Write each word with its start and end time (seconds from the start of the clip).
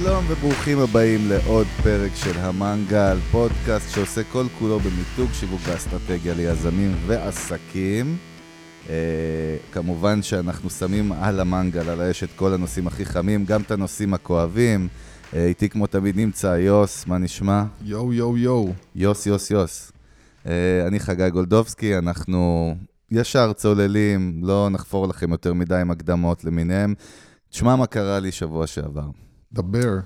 שלום 0.00 0.24
וברוכים 0.28 0.78
הבאים 0.78 1.28
לעוד 1.28 1.66
פרק 1.82 2.10
של 2.14 2.38
המנגל, 2.38 3.18
פודקאסט 3.30 3.94
שעושה 3.94 4.24
כל 4.32 4.44
כולו 4.58 4.80
במיתוג 4.80 5.32
שיווק 5.32 5.60
ואסטרטגיה 5.64 6.34
ליזמים 6.34 6.94
ועסקים. 7.06 8.16
אה, 8.88 8.94
כמובן 9.72 10.22
שאנחנו 10.22 10.70
שמים 10.70 11.12
על 11.12 11.40
המנגל, 11.40 11.88
על 11.88 12.00
האש, 12.00 12.24
את 12.24 12.28
כל 12.36 12.54
הנושאים 12.54 12.86
הכי 12.86 13.04
חמים, 13.04 13.44
גם 13.44 13.60
את 13.60 13.70
הנושאים 13.70 14.14
הכואבים. 14.14 14.88
אה, 15.34 15.46
איתי 15.46 15.68
כמו 15.68 15.86
תמיד 15.86 16.16
נמצא 16.16 16.46
יוס, 16.46 17.06
מה 17.06 17.18
נשמע? 17.18 17.64
יואו, 17.82 18.12
יואו, 18.12 18.38
יואו. 18.38 18.72
יוס, 18.94 19.26
יוס, 19.26 19.50
יוס. 19.50 19.92
אה, 20.46 20.86
אני 20.86 21.00
חגי 21.00 21.30
גולדובסקי, 21.30 21.98
אנחנו 21.98 22.74
ישר 23.10 23.52
צוללים, 23.52 24.40
לא 24.42 24.68
נחפור 24.70 25.08
לכם 25.08 25.30
יותר 25.30 25.54
מדי 25.54 25.76
עם 25.76 25.90
הקדמות 25.90 26.44
למיניהם. 26.44 26.94
תשמע 27.50 27.76
מה 27.76 27.86
קרה 27.86 28.20
לי 28.20 28.32
שבוע 28.32 28.66
שעבר. 28.66 29.08
דבר. 29.54 29.98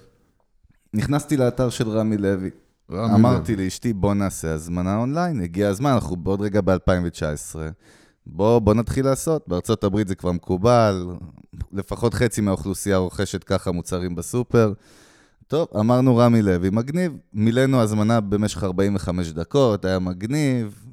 נכנסתי 0.95 1.37
לאתר 1.37 1.71
של 1.71 1.89
רמי 1.89 2.17
לוי. 2.17 2.51
רמי 2.91 3.15
אמרתי 3.15 3.57
לאשתי, 3.57 3.93
בוא 3.93 4.15
נעשה 4.15 4.55
הזמנה 4.55 4.97
אונליין, 4.97 5.41
הגיע 5.41 5.69
הזמן, 5.69 5.91
אנחנו 5.91 6.17
בעוד 6.17 6.41
רגע 6.41 6.61
ב-2019. 6.61 7.57
בוא, 8.27 8.59
בוא 8.59 8.75
נתחיל 8.75 9.05
לעשות. 9.05 9.45
בארצות 9.49 9.85
הברית 9.85 10.09
זה 10.09 10.15
כבר 10.15 10.33
מקובל, 10.33 11.07
לפחות 11.73 12.15
חצי 12.15 12.41
מהאוכלוסייה 12.41 12.97
רוכשת 12.97 13.45
ככה 13.45 13.73
מוצרים 13.73 14.15
בסופר. 14.15 14.73
טוב, 15.47 15.69
אמרנו 15.81 16.17
רמי 16.17 16.43
לוי, 16.43 16.71
מגניב. 16.71 17.13
מילאנו 17.33 17.81
הזמנה 17.81 18.21
במשך 18.21 18.65
45 18.65 19.33
דקות, 19.33 19.85
היה 19.85 19.99
מגניב. 19.99 20.85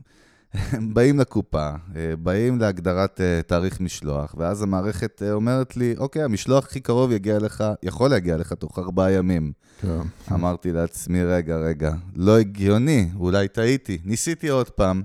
באים 0.93 1.19
לקופה, 1.19 1.69
אה, 1.95 2.15
באים 2.19 2.59
להגדרת 2.59 3.21
אה, 3.21 3.41
תאריך 3.47 3.81
משלוח, 3.81 4.35
ואז 4.37 4.61
המערכת 4.61 5.21
אה, 5.25 5.31
אומרת 5.31 5.77
לי, 5.77 5.95
אוקיי, 5.97 6.23
המשלוח 6.23 6.65
הכי 6.65 6.79
קרוב 6.79 7.11
יגיע 7.11 7.39
לך, 7.39 7.63
יכול 7.83 8.09
להגיע 8.09 8.37
לך 8.37 8.53
תוך 8.53 8.79
ארבעה 8.79 9.11
ימים. 9.11 9.51
כן. 9.81 9.99
אמרתי 10.33 10.71
לעצמי, 10.71 11.23
רגע, 11.23 11.57
רגע, 11.57 11.93
לא 12.15 12.39
הגיוני, 12.39 13.09
אולי 13.15 13.47
טעיתי. 13.47 13.97
ניסיתי 14.05 14.47
עוד 14.47 14.69
פעם. 14.69 15.03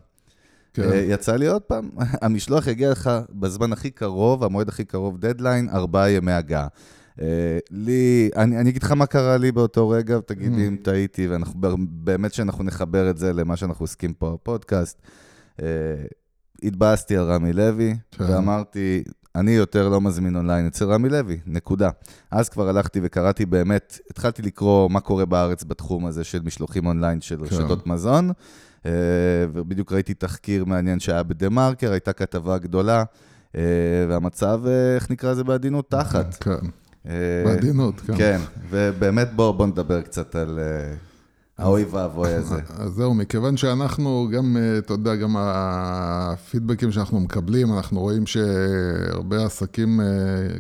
כן. 0.75 0.91
יצא 1.09 1.37
לי 1.37 1.47
עוד 1.47 1.63
פעם, 1.63 1.91
המשלוח 2.23 2.67
יגיע 2.67 2.91
לך 2.91 3.11
בזמן 3.31 3.73
הכי 3.73 3.91
קרוב, 3.91 4.45
המועד 4.45 4.69
הכי 4.69 4.85
קרוב, 4.85 5.19
דדליין, 5.19 5.69
ארבעה 5.69 6.11
ימי 6.11 6.33
הגעה. 6.33 6.67
לי, 7.71 8.31
אני, 8.37 8.59
אני 8.59 8.71
אגיד 8.71 8.83
לך 8.83 8.93
מה 8.93 9.07
קרה 9.07 9.37
לי 9.37 9.53
באותו 9.53 9.89
רגע, 9.89 10.19
ותגיד 10.19 10.53
לי 10.53 10.65
Mm. 10.65 10.69
אם 10.69 10.77
טעיתי, 10.83 11.29
ואנחנו 11.29 11.61
באמת 11.91 12.35
שאנחנו 12.35 12.65
נחבר 12.65 13.11
את 13.11 13.19
זה 13.19 13.33
למה 13.33 13.57
שאנחנו 13.57 13.83
עוסקים 13.83 14.13
פה 14.13 14.31
בפודקאסט. 14.31 15.03
אה, 15.63 15.67
התבאסתי 16.63 17.17
על 17.17 17.25
רמי 17.25 17.53
לוי, 17.53 17.97
כן. 18.11 18.25
ואמרתי, 18.25 19.03
אני 19.35 19.51
יותר 19.51 19.89
לא 19.89 20.01
מזמין 20.01 20.37
אונליין 20.37 20.67
אצל 20.67 20.85
רמי 20.85 21.09
לוי, 21.09 21.39
נקודה. 21.47 21.91
אז 22.31 22.49
כבר 22.49 22.69
הלכתי 22.69 23.01
וקראתי 23.03 23.47
באמת, 23.47 23.99
התחלתי 24.11 24.43
לקרוא 24.43 24.91
מה 24.91 25.01
קורה 25.01 25.25
בארץ 25.25 25.65
בתחום 25.65 26.07
הזה 26.07 26.25
של 26.25 26.41
משלוחים 26.45 26.87
אונליין 26.87 27.21
של 27.21 27.37
כן. 27.37 27.43
רשתות 27.45 27.87
מזון, 27.87 28.31
אה, 28.87 28.93
ובדיוק 29.53 29.93
ראיתי 29.93 30.15
תחקיר 30.15 30.65
מעניין 30.65 31.01
שהיה 31.01 31.23
בדה-מרקר, 31.23 31.93
הייתה 31.93 32.13
כתבה 32.13 32.59
גדולה, 32.59 33.05
אה, 33.57 33.63
והמצב, 34.09 34.61
איך 34.97 35.11
נקרא 35.11 35.31
לזה 35.31 35.45
בעדינות? 35.45 35.91
תחת. 35.91 36.35
כן. 36.35 36.67
בעדינות, 37.45 38.01
כן. 38.01 38.17
כן, 38.17 38.39
ובאמת 38.71 39.29
בואו 39.37 39.53
בוא 39.53 39.67
נדבר 39.67 40.03
קצת 40.03 40.35
על 40.35 40.59
האוי 41.61 41.85
ואבוי 41.91 42.33
הזה. 42.33 42.61
אז 42.79 42.93
זהו, 42.93 43.15
מכיוון 43.15 43.57
שאנחנו 43.57 44.29
גם, 44.33 44.57
אה, 44.57 44.79
אתה 44.79 44.93
יודע, 44.93 45.17
גם 45.17 45.37
הפידבקים 45.39 46.93
שאנחנו 46.93 47.21
מקבלים, 47.21 47.73
אנחנו 47.73 48.01
רואים 48.01 48.27
שהרבה 48.27 49.47
עסקים 49.47 50.01
אה, 50.01 50.07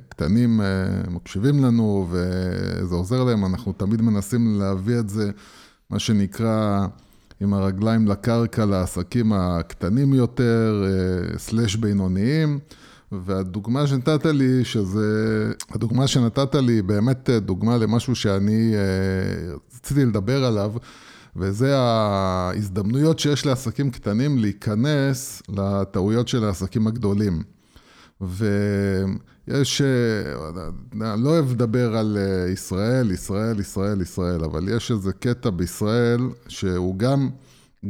קטנים 0.08 0.60
אה, 0.60 0.66
מקשיבים 1.10 1.64
לנו 1.64 2.06
וזה 2.10 2.94
עוזר 2.94 3.24
להם, 3.24 3.44
אנחנו 3.44 3.72
תמיד 3.72 4.02
מנסים 4.02 4.58
להביא 4.58 4.98
את 4.98 5.08
זה, 5.08 5.30
מה 5.90 5.98
שנקרא, 5.98 6.86
עם 7.40 7.54
הרגליים 7.54 8.08
לקרקע 8.08 8.64
לעסקים 8.64 9.32
הקטנים 9.32 10.14
יותר, 10.14 10.84
סלש 11.36 11.76
בינוניים. 11.76 12.58
והדוגמה 13.12 13.86
שנתת 13.86 14.26
לי, 14.26 14.64
שזה, 14.64 15.08
הדוגמה 15.70 16.06
שנתת 16.06 16.54
לי 16.54 16.72
היא 16.72 16.82
באמת 16.82 17.30
דוגמה 17.30 17.76
למשהו 17.76 18.14
שאני 18.14 18.74
רציתי 19.84 20.04
לדבר 20.04 20.44
עליו, 20.44 20.72
וזה 21.36 21.78
ההזדמנויות 21.78 23.18
שיש 23.18 23.46
לעסקים 23.46 23.90
קטנים 23.90 24.38
להיכנס 24.38 25.42
לטעויות 25.48 26.28
של 26.28 26.44
העסקים 26.44 26.86
הגדולים. 26.86 27.42
ויש, 28.20 29.82
אה, 29.82 31.12
אני 31.14 31.24
לא 31.24 31.30
אוהב 31.30 31.50
לדבר 31.50 31.96
על 31.96 32.18
אה, 32.20 32.50
ישראל, 32.52 33.10
ישראל, 33.10 33.60
ישראל, 33.60 34.00
ישראל, 34.00 34.44
אבל 34.44 34.68
יש 34.68 34.90
איזה 34.90 35.12
קטע 35.12 35.50
בישראל 35.50 36.20
שהוא 36.48 36.98
גם, 36.98 37.30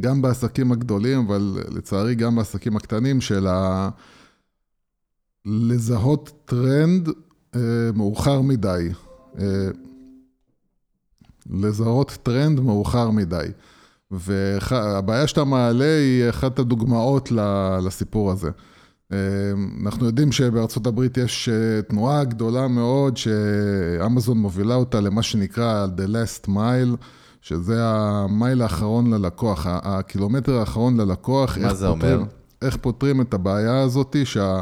גם 0.01 0.23
בעסקים 0.23 0.73
הגדולים, 0.73 1.19
אבל 1.19 1.59
לצערי 1.69 2.15
גם 2.15 2.37
בעסקים 2.37 2.77
הקטנים 2.77 3.21
של 3.21 3.47
ה... 3.47 3.89
לזהות 5.45 6.33
טרנד 6.45 7.09
אה, 7.55 7.61
מאוחר 7.95 8.41
מדי. 8.41 8.89
אה, 9.39 9.69
לזהות 11.53 12.19
טרנד 12.23 12.61
מאוחר 12.61 13.11
מדי. 13.11 13.47
והבעיה 14.11 15.27
שאתה 15.27 15.45
מעלה 15.45 15.97
היא 15.99 16.29
אחת 16.31 16.59
הדוגמאות 16.59 17.33
לסיפור 17.83 18.31
הזה. 18.33 18.51
אה, 19.13 19.17
אנחנו 19.85 20.07
יודעים 20.07 20.33
שבארצות 20.33 20.87
הברית 20.87 21.17
יש 21.17 21.49
אה, 21.49 21.83
תנועה 21.83 22.25
גדולה 22.25 22.69
מאוד 22.69 23.17
שאמזון 23.17 24.39
מובילה 24.39 24.75
אותה 24.75 25.01
למה 25.01 25.23
שנקרא 25.23 25.87
The 25.97 26.09
Last 26.11 26.49
Mile, 26.49 26.97
שזה 27.43 27.77
המייל 27.85 28.63
האחרון 28.63 29.15
ללקוח, 29.15 29.67
הקילומטר 29.71 30.59
האחרון 30.59 31.01
ללקוח. 31.01 31.59
מה 31.59 31.75
זה 31.75 31.87
פותרים- 31.89 32.15
אומר? 32.19 32.25
איך 32.63 32.77
פותרים 32.77 33.21
את 33.21 33.35
הבעיה 33.35 33.81
הזאת 33.83 34.17
שה, 34.25 34.61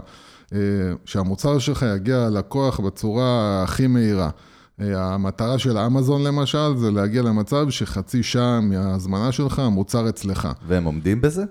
אה, 0.52 0.58
שהמוצר 1.04 1.58
שלך 1.58 1.86
יגיע 1.96 2.16
ללקוח 2.28 2.80
בצורה 2.80 3.62
הכי 3.62 3.86
מהירה. 3.86 4.30
המטרה 4.78 5.58
של 5.58 5.78
אמזון 5.78 6.22
למשל 6.22 6.76
זה 6.76 6.90
להגיע 6.90 7.22
למצב 7.22 7.70
שחצי 7.70 8.22
שעה 8.22 8.60
מההזמנה 8.60 9.32
שלך 9.32 9.58
המוצר 9.58 10.08
אצלך. 10.08 10.48
והם 10.66 10.84
עומדים 10.84 11.20
בזה? 11.20 11.44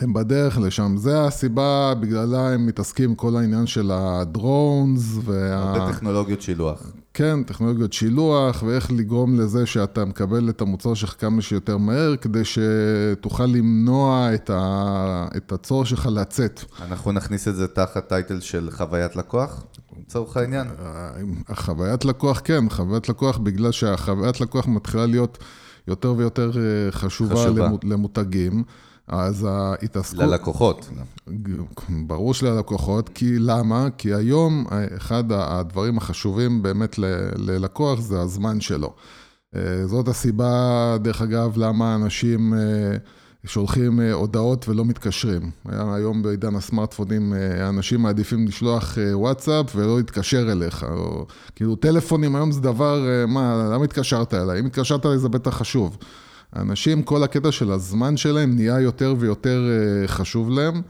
הם 0.00 0.12
בדרך 0.12 0.58
לשם, 0.58 0.94
זה 0.96 1.24
הסיבה 1.24 1.94
בגללה 2.00 2.52
הם 2.52 2.66
מתעסקים 2.66 3.10
עם 3.10 3.14
כל 3.14 3.36
העניין 3.36 3.66
של 3.66 3.90
הדרונס 3.94 5.18
וה... 5.24 5.54
הרבה 5.54 5.92
טכנולוגיות 5.92 6.42
שילוח. 6.42 6.92
כן, 7.14 7.42
טכנולוגיות 7.42 7.92
שילוח, 7.92 8.62
ואיך 8.66 8.92
לגרום 8.92 9.40
לזה 9.40 9.66
שאתה 9.66 10.04
מקבל 10.04 10.48
את 10.48 10.60
המוצר 10.60 10.94
שלך 10.94 11.14
כמה 11.18 11.42
שיותר 11.42 11.76
מהר, 11.76 12.16
כדי 12.16 12.42
שתוכל 12.44 13.46
למנוע 13.46 14.34
את, 14.34 14.50
ה... 14.50 15.28
את 15.36 15.52
הצורך 15.52 15.86
שלך 15.86 16.08
לצאת. 16.12 16.60
אנחנו 16.82 17.12
נכניס 17.12 17.48
את 17.48 17.56
זה 17.56 17.68
תחת 17.68 18.08
טייטל 18.08 18.40
של 18.40 18.68
חוויית 18.70 19.16
לקוח, 19.16 19.64
לצורך 20.12 20.36
העניין. 20.36 20.66
החוויית 21.48 22.04
לקוח, 22.04 22.40
כן, 22.44 22.68
חוויית 22.68 23.08
לקוח, 23.08 23.38
בגלל 23.38 23.72
שהחוויית 23.72 24.40
לקוח 24.40 24.66
מתחילה 24.66 25.06
להיות 25.06 25.38
יותר 25.88 26.14
ויותר 26.16 26.50
אה, 26.56 26.92
חשובה, 26.92 27.34
חשובה. 27.36 27.66
למות, 27.66 27.84
למותגים. 27.84 28.62
אז 29.08 29.46
ההתעסקות... 29.50 30.20
ללקוחות. 30.20 30.90
ברור 32.06 32.34
שללקוחות, 32.34 33.08
כי 33.08 33.38
למה? 33.38 33.88
כי 33.98 34.14
היום 34.14 34.66
אה, 34.72 34.96
אחד 34.96 35.24
הדברים 35.32 35.98
החשובים 35.98 36.62
באמת 36.62 36.98
ללקוח 37.36 38.00
זה 38.00 38.20
הזמן 38.20 38.60
שלו. 38.60 38.94
אה, 39.56 39.86
זאת 39.86 40.08
הסיבה, 40.08 40.96
דרך 41.00 41.22
אגב, 41.22 41.52
למה 41.56 41.94
אנשים 41.94 42.54
אה, 42.54 42.58
שולחים 43.46 44.00
אה, 44.00 44.12
הודעות 44.12 44.68
ולא 44.68 44.84
מתקשרים. 44.84 45.50
היום 45.68 46.22
בעידן 46.22 46.54
הסמארטפונים, 46.54 47.34
אה, 47.34 47.68
אנשים 47.68 48.02
מעדיפים 48.02 48.46
לשלוח 48.46 48.98
אה, 48.98 49.18
וואטסאפ 49.18 49.76
ולא 49.76 49.96
להתקשר 49.96 50.52
אליך. 50.52 50.86
או, 50.90 51.26
כאילו, 51.56 51.76
טלפונים 51.76 52.36
היום 52.36 52.52
זה 52.52 52.60
דבר, 52.60 53.04
מה, 53.28 53.70
למה 53.72 53.84
התקשרת 53.84 54.34
אליי? 54.34 54.60
אם 54.60 54.66
התקשרת 54.66 55.06
אליי 55.06 55.18
זה 55.18 55.28
בטח 55.28 55.50
חשוב. 55.50 55.98
אנשים, 56.56 57.02
כל 57.02 57.22
הקטע 57.22 57.52
של 57.52 57.72
הזמן 57.72 58.16
שלהם 58.16 58.54
נהיה 58.54 58.80
יותר 58.80 59.14
ויותר 59.18 59.68
חשוב 60.06 60.50
להם, 60.50 60.82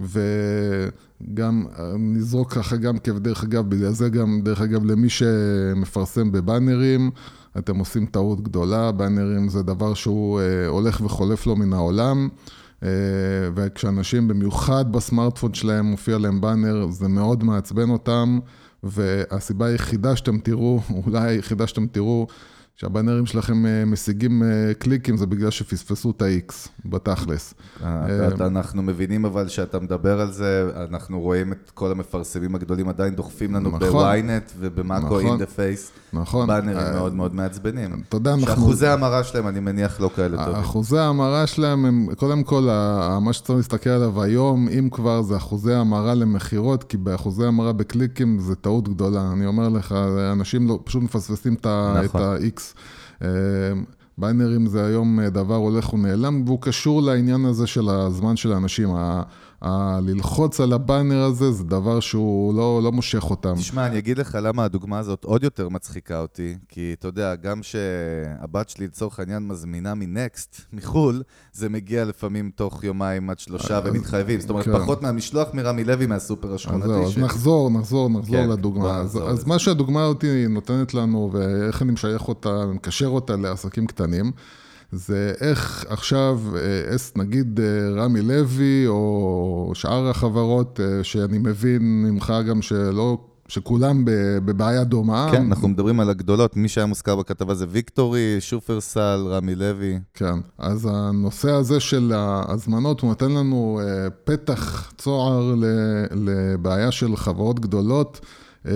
וגם, 0.00 1.66
נזרוק 1.98 2.52
ככה 2.52 2.76
גם 2.76 2.98
כדרך 2.98 3.44
אגב, 3.44 3.68
בגלל 3.68 3.92
זה 3.92 4.08
גם, 4.08 4.40
דרך 4.42 4.60
אגב, 4.60 4.84
למי 4.84 5.08
שמפרסם 5.08 6.32
בבאנרים, 6.32 7.10
אתם 7.58 7.78
עושים 7.78 8.06
טעות 8.06 8.40
גדולה, 8.40 8.92
באנרים 8.92 9.48
זה 9.48 9.62
דבר 9.62 9.94
שהוא 9.94 10.40
אה, 10.40 10.66
הולך 10.66 11.00
וחולף 11.04 11.46
לו 11.46 11.56
מן 11.56 11.72
העולם, 11.72 12.28
אה, 12.82 12.88
וכשאנשים, 13.54 14.28
במיוחד 14.28 14.92
בסמארטפון 14.92 15.54
שלהם, 15.54 15.86
מופיע 15.86 16.18
להם 16.18 16.40
באנר, 16.40 16.86
זה 16.90 17.08
מאוד 17.08 17.44
מעצבן 17.44 17.90
אותם, 17.90 18.38
והסיבה 18.82 19.66
היחידה 19.66 20.16
שאתם 20.16 20.38
תראו, 20.38 20.80
אולי 21.06 21.28
היחידה 21.30 21.66
שאתם 21.66 21.86
תראו, 21.86 22.26
שהבנרים 22.76 23.26
שלכם 23.26 23.66
אה, 23.66 23.84
משיגים 23.84 24.42
אה, 24.42 24.74
קליקים, 24.78 25.16
זה 25.16 25.26
בגלל 25.26 25.50
שפספסו 25.50 26.10
את 26.10 26.22
ה-X 26.22 26.68
בתכלס. 26.84 27.54
אנחנו 28.40 28.82
מבינים 28.82 29.24
אבל 29.24 29.48
שאתה 29.48 29.78
מדבר 29.78 30.20
על 30.20 30.32
זה, 30.32 30.70
אנחנו 30.90 31.20
רואים 31.20 31.52
את 31.52 31.70
כל 31.74 31.90
המפרסמים 31.90 32.54
הגדולים 32.54 32.88
עדיין 32.88 33.14
דוחפים 33.14 33.54
לנו 33.54 33.68
נכון, 33.68 33.80
בוויינט 33.80 34.52
ובמאקו 34.58 35.20
in 35.20 35.38
the 35.38 35.46
face. 35.46 35.92
נכון. 36.12 36.46
באנרים 36.46 36.94
מאוד 36.94 37.14
מאוד 37.14 37.34
מעצבנים. 37.34 38.02
אתה 38.08 38.16
יודע, 38.16 38.34
אנחנו... 38.34 38.46
שאחוזי 38.46 38.86
ההמרה 38.86 39.24
שלהם, 39.24 39.48
אני 39.48 39.60
מניח, 39.60 40.00
לא 40.00 40.10
כאלה 40.16 40.44
טובים. 40.44 40.60
אחוזי 40.60 40.98
ההמרה 40.98 41.46
שלהם 41.46 41.84
הם, 41.84 42.08
קודם 42.16 42.42
כל, 42.42 42.68
מה 43.20 43.32
שצריך 43.32 43.56
להסתכל 43.56 43.90
עליו 43.90 44.22
היום, 44.22 44.68
אם 44.78 44.88
כבר, 44.90 45.22
זה 45.22 45.36
אחוזי 45.36 45.74
המרה 45.74 46.14
למכירות, 46.14 46.84
כי 46.84 46.96
באחוזי 46.96 47.46
המרה 47.46 47.72
בקליקים 47.72 48.38
זה 48.38 48.54
טעות 48.54 48.88
גדולה. 48.88 49.30
אני 49.32 49.46
אומר 49.46 49.68
לך, 49.68 49.94
אנשים 50.32 50.68
לא, 50.68 50.78
פשוט 50.84 51.02
מפספסים 51.02 51.54
את 51.54 51.66
נכון. 52.04 52.22
ה-X. 52.22 52.60
ביינרים 54.18 54.66
זה 54.66 54.84
היום 54.86 55.20
דבר 55.20 55.54
הולך 55.54 55.92
ונעלם, 55.92 56.42
והוא 56.46 56.58
קשור 56.60 57.02
לעניין 57.02 57.44
הזה 57.44 57.66
של 57.66 57.88
הזמן 57.88 58.36
של 58.36 58.52
האנשים. 58.52 58.88
ללחוץ 60.02 60.60
על 60.60 60.72
הבאנר 60.72 61.22
הזה 61.22 61.52
זה 61.52 61.64
דבר 61.64 62.00
שהוא 62.00 62.54
לא, 62.54 62.80
לא 62.82 62.92
מושך 62.92 63.30
אותם. 63.30 63.54
תשמע, 63.54 63.86
אני 63.86 63.98
אגיד 63.98 64.18
לך 64.18 64.38
למה 64.42 64.64
הדוגמה 64.64 64.98
הזאת 64.98 65.24
עוד 65.24 65.44
יותר 65.44 65.68
מצחיקה 65.68 66.20
אותי, 66.20 66.56
כי 66.68 66.94
אתה 66.98 67.08
יודע, 67.08 67.34
גם 67.34 67.62
שהבת 67.62 68.68
שלי 68.68 68.86
לצורך 68.86 69.18
העניין 69.18 69.48
מזמינה 69.48 69.94
מנקסט, 69.94 70.60
מחו"ל, 70.72 71.22
זה 71.52 71.68
מגיע 71.68 72.04
לפעמים 72.04 72.50
תוך 72.54 72.84
יומיים 72.84 73.30
עד 73.30 73.38
שלושה 73.38 73.74
אה, 73.74 73.80
ומתחייבים. 73.84 74.40
זאת 74.40 74.50
אומרת, 74.50 74.64
כן. 74.64 74.78
פחות 74.78 75.02
מהמשלוח 75.02 75.48
מרמי 75.54 75.84
לוי 75.84 76.06
מהסופר 76.06 76.54
השכונתי. 76.54 76.84
אז 76.84 76.90
זהו, 76.90 77.10
ש... 77.12 77.18
אז 77.18 77.22
נחזור, 77.22 77.70
נחזור, 77.70 78.10
נחזור 78.10 78.36
כן, 78.36 78.48
לדוגמה. 78.48 78.96
אז, 78.96 79.18
אז 79.26 79.46
מה 79.46 79.58
שהדוגמה 79.58 80.04
אותי 80.04 80.46
נותנת 80.48 80.94
לנו, 80.94 81.30
ואיך 81.32 81.82
אני 81.82 81.92
משייך 81.92 82.28
אותה, 82.28 82.66
מקשר 82.66 83.06
אותה 83.06 83.36
לעסקים 83.36 83.86
קטנים, 83.86 84.32
זה 84.92 85.32
איך 85.40 85.84
עכשיו, 85.88 86.40
אה, 86.56 86.96
נגיד 87.16 87.60
אה, 87.60 88.04
רמי 88.04 88.22
לוי 88.22 88.86
או 88.86 89.70
שאר 89.74 90.08
החברות 90.08 90.80
אה, 90.80 91.04
שאני 91.04 91.38
מבין 91.38 91.82
ממך 91.82 92.32
גם 92.48 92.62
שלא, 92.62 93.18
שכולם 93.48 94.02
בבעיה 94.44 94.84
דומה. 94.84 95.28
כן, 95.32 95.46
אנחנו 95.46 95.68
מדברים 95.68 96.00
על 96.00 96.10
הגדולות, 96.10 96.56
מי 96.56 96.68
שהיה 96.68 96.86
מוזכר 96.86 97.16
בכתבה 97.16 97.54
זה 97.54 97.66
ויקטורי, 97.68 98.36
שופרסל, 98.40 99.26
רמי 99.28 99.54
לוי. 99.54 99.98
כן, 100.14 100.38
אז 100.58 100.88
הנושא 100.92 101.50
הזה 101.50 101.80
של 101.80 102.12
ההזמנות, 102.14 103.00
הוא 103.00 103.08
נותן 103.08 103.30
לנו 103.30 103.80
פתח 104.24 104.92
צוהר 104.98 105.54
לבעיה 106.10 106.90
של 106.90 107.16
חברות 107.16 107.60
גדולות. 107.60 108.20
אה, 108.66 108.72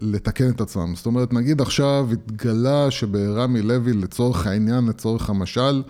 לתקן 0.00 0.50
את 0.50 0.60
עצמם. 0.60 0.92
זאת 0.96 1.06
אומרת, 1.06 1.32
נגיד 1.32 1.60
עכשיו 1.60 2.08
התגלה 2.12 2.90
שברמי 2.90 3.62
לוי, 3.62 3.92
לצורך 3.92 4.46
העניין, 4.46 4.86
לצורך 4.86 5.30
המשל, 5.30 5.82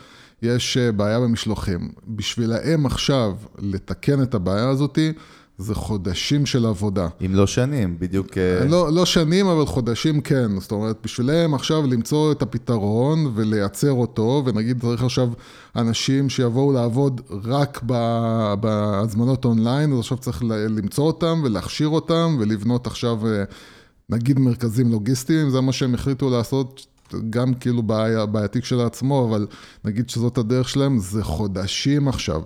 יש 0.42 0.76
אה, 0.76 0.92
בעיה 0.92 1.20
במשלוחים. 1.20 1.92
בשבילהם 2.08 2.86
עכשיו 2.86 3.36
לתקן 3.58 4.22
את 4.22 4.34
הבעיה 4.34 4.68
הזאתי, 4.68 5.12
זה 5.62 5.74
חודשים 5.74 6.46
של 6.46 6.66
עבודה. 6.66 7.08
אם 7.26 7.34
לא 7.34 7.46
שנים, 7.46 7.96
בדיוק... 7.98 8.38
אה, 8.38 8.64
לא, 8.64 8.92
לא 8.92 9.06
שנים, 9.06 9.46
אבל 9.46 9.66
חודשים 9.66 10.20
כן. 10.20 10.60
זאת 10.60 10.72
אומרת, 10.72 10.96
בשבילם 11.04 11.54
עכשיו 11.54 11.86
למצוא 11.86 12.32
את 12.32 12.42
הפתרון 12.42 13.32
ולייצר 13.34 13.92
אותו, 13.92 14.42
ונגיד 14.46 14.80
צריך 14.80 15.02
עכשיו 15.02 15.28
אנשים 15.76 16.28
שיבואו 16.28 16.72
לעבוד 16.72 17.20
רק 17.44 17.82
בהזמנות 18.60 19.44
אונליין, 19.44 19.92
אז 19.92 19.98
עכשיו 19.98 20.18
צריך 20.18 20.42
למצוא 20.68 21.04
אותם 21.04 21.40
ולהכשיר 21.44 21.88
אותם 21.88 22.36
ולבנות 22.40 22.86
עכשיו, 22.86 23.26
אה, 23.26 23.44
נגיד 24.10 24.38
מרכזים 24.38 24.92
לוגיסטיים, 24.92 25.50
זה 25.50 25.60
מה 25.60 25.72
שהם 25.72 25.94
החליטו 25.94 26.30
לעשות. 26.30 26.86
גם 27.30 27.54
כאילו 27.54 27.82
בעייתי 28.30 28.62
כשלעצמו, 28.62 29.28
אבל 29.28 29.46
נגיד 29.84 30.10
שזאת 30.10 30.38
הדרך 30.38 30.68
שלהם, 30.68 30.98
זה 30.98 31.24
חודשים 31.24 32.08
עכשיו. 32.08 32.42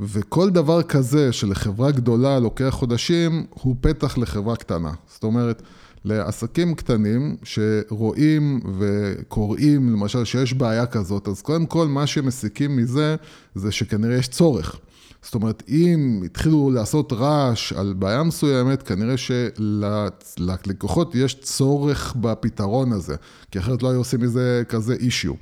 וכל 0.00 0.50
דבר 0.50 0.82
כזה 0.82 1.32
שלחברה 1.32 1.90
גדולה 1.90 2.38
לוקח 2.38 2.68
חודשים, 2.70 3.46
הוא 3.50 3.76
פתח 3.80 4.18
לחברה 4.18 4.56
קטנה. 4.56 4.92
זאת 5.06 5.24
אומרת, 5.24 5.62
לעסקים 6.04 6.74
קטנים 6.74 7.36
שרואים 7.42 8.60
וקוראים, 8.78 9.92
למשל, 9.92 10.24
שיש 10.24 10.54
בעיה 10.54 10.86
כזאת, 10.86 11.28
אז 11.28 11.42
קודם 11.42 11.66
כל 11.66 11.88
מה 11.88 12.06
שמסיקים 12.06 12.76
מזה, 12.76 13.16
זה 13.54 13.72
שכנראה 13.72 14.16
יש 14.16 14.28
צורך. 14.28 14.78
זאת 15.22 15.34
אומרת, 15.34 15.62
אם 15.68 16.22
התחילו 16.24 16.70
לעשות 16.70 17.12
רעש 17.12 17.72
על 17.72 17.94
בעיה 17.98 18.22
מסוימת, 18.22 18.82
כנראה 18.82 19.14
שללקוחות 19.16 21.14
יש 21.14 21.34
צורך 21.40 22.14
בפתרון 22.20 22.92
הזה, 22.92 23.16
כי 23.50 23.58
אחרת 23.58 23.82
לא 23.82 23.90
היו 23.90 23.98
עושים 23.98 24.20
מזה 24.20 24.62
כזה 24.68 24.94
אישיו. 24.94 25.32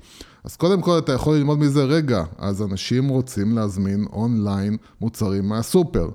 אז 0.45 0.57
קודם 0.57 0.81
כל 0.81 0.99
אתה 0.99 1.13
יכול 1.13 1.37
ללמוד 1.37 1.59
מזה 1.59 1.85
רגע, 1.85 2.25
אז 2.39 2.63
אנשים 2.63 3.09
רוצים 3.09 3.57
להזמין 3.57 4.07
אונליין 4.13 4.77
מוצרים 5.01 5.49
מהסופר. 5.49 6.09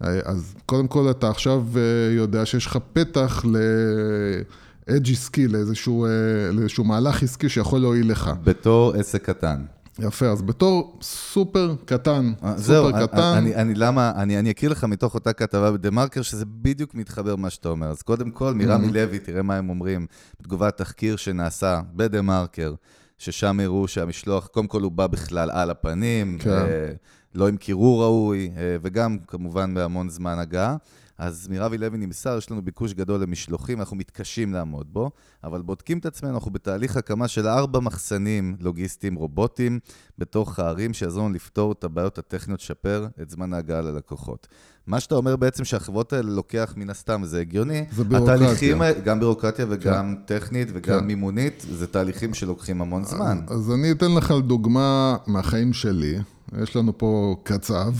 אז 0.00 0.54
קודם 0.66 0.88
כל 0.88 1.10
אתה 1.10 1.30
עכשיו 1.30 1.64
אה, 1.76 2.14
יודע 2.14 2.46
שיש 2.46 2.66
לך 2.66 2.78
פתח 2.92 3.44
ל-edge 3.44 5.10
עסקי, 5.12 5.48
לאיזשהו, 5.48 6.06
אה, 6.06 6.10
לאיזשהו 6.52 6.84
מהלך 6.84 7.22
עסקי 7.22 7.48
שיכול 7.48 7.80
להועיל 7.80 8.10
לך. 8.10 8.30
בתור 8.44 8.92
עסק 8.94 9.24
קטן. 9.24 9.64
יפה, 9.98 10.26
אז 10.26 10.42
בתור 10.42 10.98
סופר 11.02 11.74
קטן, 11.84 12.32
אה, 12.44 12.50
סופר 12.50 12.62
זהו, 12.62 12.92
קטן... 12.92 13.34
אני, 13.36 13.54
אני, 13.54 13.74
למה, 13.74 14.12
אני, 14.16 14.38
אני 14.38 14.50
אקריא 14.50 14.70
לך 14.70 14.84
מתוך 14.84 15.14
אותה 15.14 15.32
כתבה 15.32 15.72
בדה 15.72 15.90
מרקר, 15.90 16.22
שזה 16.22 16.44
בדיוק 16.46 16.94
מתחבר 16.94 17.36
מה 17.36 17.50
שאתה 17.50 17.68
אומר. 17.68 17.86
אז 17.86 18.02
קודם 18.02 18.30
כל, 18.30 18.54
מרמי 18.54 18.88
mm-hmm. 18.88 18.92
לוי, 18.92 19.18
תראה 19.18 19.42
מה 19.42 19.56
הם 19.56 19.68
אומרים, 19.70 20.06
בתגובת 20.40 20.76
תחקיר 20.76 21.16
שנעשה 21.16 21.80
בדה 21.94 22.22
מרקר. 22.22 22.74
ששם 23.18 23.60
הראו 23.60 23.88
שהמשלוח, 23.88 24.46
קודם 24.46 24.66
כל 24.66 24.82
הוא 24.82 24.92
בא 24.92 25.06
בכלל 25.06 25.50
על 25.50 25.70
הפנים, 25.70 26.38
כן. 26.38 26.50
אה, 26.50 26.92
לא 27.34 27.48
עם 27.48 27.56
קירור 27.56 28.02
ראוי, 28.02 28.50
אה, 28.56 28.76
וגם 28.82 29.18
כמובן 29.26 29.74
בהמון 29.74 30.08
זמן 30.08 30.38
הגעה. 30.38 30.76
אז 31.18 31.48
מרבי 31.48 31.78
לוי 31.78 31.98
נמסר, 31.98 32.36
יש 32.38 32.50
לנו 32.50 32.62
ביקוש 32.62 32.92
גדול 32.92 33.20
למשלוחים, 33.20 33.80
אנחנו 33.80 33.96
מתקשים 33.96 34.52
לעמוד 34.52 34.92
בו, 34.92 35.10
אבל 35.44 35.62
בודקים 35.62 35.98
את 35.98 36.06
עצמנו, 36.06 36.34
אנחנו 36.34 36.50
בתהליך 36.50 36.96
הקמה 36.96 37.28
של 37.28 37.46
ארבע 37.46 37.80
מחסנים 37.80 38.56
לוגיסטיים 38.60 39.14
רובוטיים 39.14 39.78
בתוך 40.18 40.58
הערים, 40.58 40.94
שיעזרו 40.94 41.24
לנו 41.24 41.34
לפתור 41.34 41.72
את 41.72 41.84
הבעיות 41.84 42.18
הטכניות, 42.18 42.60
לשפר 42.60 43.06
את 43.22 43.30
זמן 43.30 43.52
ההגעה 43.52 43.80
ללקוחות. 43.80 44.46
מה 44.86 45.00
שאתה 45.00 45.14
אומר 45.14 45.36
בעצם 45.36 45.64
שהחברות 45.64 46.12
האלה 46.12 46.30
לוקח 46.30 46.74
מן 46.76 46.90
הסתם, 46.90 47.22
זה 47.24 47.40
הגיוני. 47.40 47.84
זה 47.92 48.04
בירוקרטיה. 48.04 48.34
התהליכים, 48.34 48.82
גם 49.04 49.20
בירוקרטיה 49.20 49.66
וגם 49.68 50.16
כן. 50.26 50.38
טכנית 50.38 50.68
וגם 50.72 51.00
כן. 51.00 51.06
מימונית, 51.06 51.66
זה 51.70 51.86
תהליכים 51.86 52.34
שלוקחים 52.34 52.80
המון 52.80 53.04
זמן. 53.04 53.40
אז, 53.48 53.60
אז 53.60 53.72
אני 53.72 53.92
אתן 53.92 54.14
לך 54.14 54.30
דוגמה 54.30 55.16
מהחיים 55.26 55.72
שלי. 55.72 56.18
יש 56.62 56.76
לנו 56.76 56.98
פה 56.98 57.36
קצב. 57.42 57.92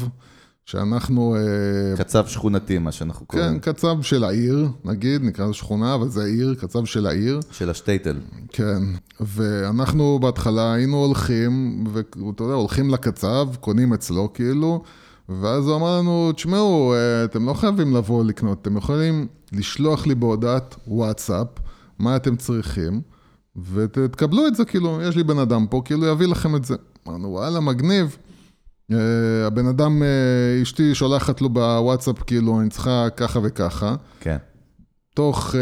שאנחנו... 0.66 1.37
אה, 1.37 1.97
קצב 1.97 2.26
שכונתי, 2.26 2.78
מה 2.78 2.92
שאנחנו 2.92 3.26
קוראים. 3.26 3.61
כן, 3.61 3.73
קצב 3.73 4.02
של 4.02 4.25
העיר, 4.25 4.68
נגיד, 4.85 5.23
נקרא 5.23 5.44
לזה 5.44 5.54
שכונה, 5.54 5.94
אבל 5.94 6.09
זה 6.09 6.25
עיר, 6.25 6.54
קצב 6.59 6.85
של 6.85 7.06
העיר. 7.06 7.40
של 7.50 7.71
השטייטל. 7.71 8.16
כן, 8.49 8.83
ואנחנו 9.21 10.18
בהתחלה 10.23 10.75
היינו 10.75 10.97
הולכים, 10.97 11.85
ואתה 11.92 12.42
יודע, 12.42 12.54
הולכים 12.54 12.90
לקצב, 12.90 13.49
קונים 13.61 13.92
אצלו 13.92 14.33
כאילו, 14.33 14.83
ואז 15.28 15.68
הוא 15.68 15.76
אמר 15.76 15.99
לנו, 15.99 16.33
תשמעו, 16.33 16.94
אה, 16.94 17.25
אתם 17.25 17.47
לא 17.47 17.54
חייבים 17.54 17.97
לבוא 17.97 18.25
לקנות, 18.25 18.62
אתם 18.62 18.76
יכולים 18.76 19.26
לשלוח 19.52 20.06
לי 20.06 20.14
בהודעת 20.14 20.76
וואטסאפ 20.88 21.49
מה 21.99 22.16
אתם 22.16 22.37
צריכים, 22.37 23.00
ותקבלו 23.73 24.47
את 24.47 24.54
זה, 24.54 24.64
כאילו, 24.64 25.02
יש 25.02 25.16
לי 25.16 25.25
בן 25.25 25.38
אדם 25.38 25.66
פה, 25.66 25.83
כאילו 25.85 26.06
יביא 26.06 26.26
לכם 26.26 26.56
את 26.56 26.64
זה. 26.64 26.75
אמרנו, 27.09 27.28
וואלה, 27.28 27.61
מגניב. 27.61 28.16
Uh, 28.93 28.95
הבן 29.47 29.67
אדם, 29.67 30.03
uh, 30.03 30.62
אשתי 30.62 30.95
שולחת 30.95 31.41
לו 31.41 31.49
בוואטסאפ, 31.49 32.23
כאילו, 32.23 32.61
אני 32.61 32.69
צריכה 32.69 33.07
ככה 33.17 33.41
וככה. 33.43 33.95
כן. 34.21 34.37
תוך 35.14 35.55
uh, 35.55 35.57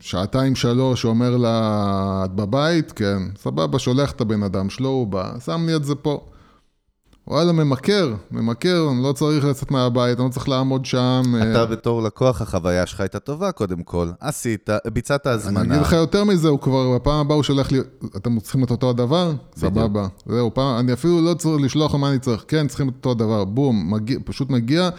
שעתיים 0.00 0.54
שלוש 0.56 1.02
הוא 1.02 1.10
אומר 1.10 1.36
לה, 1.36 2.22
את 2.24 2.30
בבית? 2.30 2.92
כן. 2.92 3.18
סבבה, 3.36 3.78
שולח 3.78 4.12
את 4.12 4.20
הבן 4.20 4.42
אדם 4.42 4.70
שלו, 4.70 4.88
הוא 4.88 5.06
בא, 5.06 5.32
שם 5.44 5.66
לי 5.66 5.76
את 5.76 5.84
זה 5.84 5.94
פה. 5.94 6.28
וואלה, 7.30 7.52
ממכר, 7.52 8.14
ממכר, 8.30 8.88
אני 8.92 9.02
לא 9.02 9.12
צריך 9.12 9.44
לצאת 9.44 9.70
מהבית, 9.70 10.18
אני 10.18 10.26
לא 10.26 10.30
צריך 10.30 10.48
לעמוד 10.48 10.84
שם. 10.84 11.22
אתה 11.50 11.66
בתור 11.66 12.02
לקוח, 12.02 12.42
החוויה 12.42 12.86
שלך 12.86 13.00
הייתה 13.00 13.18
טובה 13.18 13.52
קודם 13.52 13.82
כל. 13.82 14.08
עשית, 14.20 14.70
ביצעת 14.92 15.26
הזמנה. 15.26 15.60
אני 15.60 15.68
אגיד 15.68 15.82
לך 15.82 15.92
יותר 15.92 16.24
מזה, 16.24 16.48
הוא 16.48 16.60
כבר, 16.60 16.94
בפעם 16.94 17.20
הבאה 17.20 17.36
הוא 17.36 17.42
שולח 17.42 17.72
לי, 17.72 17.78
אתם 18.16 18.40
צריכים 18.40 18.64
את 18.64 18.70
אותו 18.70 18.90
הדבר? 18.90 19.32
סבבה. 19.56 20.06
זהו, 20.26 20.54
פעם, 20.54 20.78
אני 20.78 20.92
אפילו 20.92 21.20
לא 21.20 21.34
צריך 21.34 21.64
לשלוח 21.64 21.92
לו 21.92 21.98
מה 21.98 22.10
אני 22.10 22.18
צריך. 22.18 22.44
כן, 22.48 22.68
צריכים 22.68 22.88
את 22.88 22.94
אותו 22.94 23.10
הדבר. 23.10 23.44
בום, 23.44 23.94
מגיע, 23.94 24.18
פשוט 24.24 24.50
מגיע. 24.50 24.90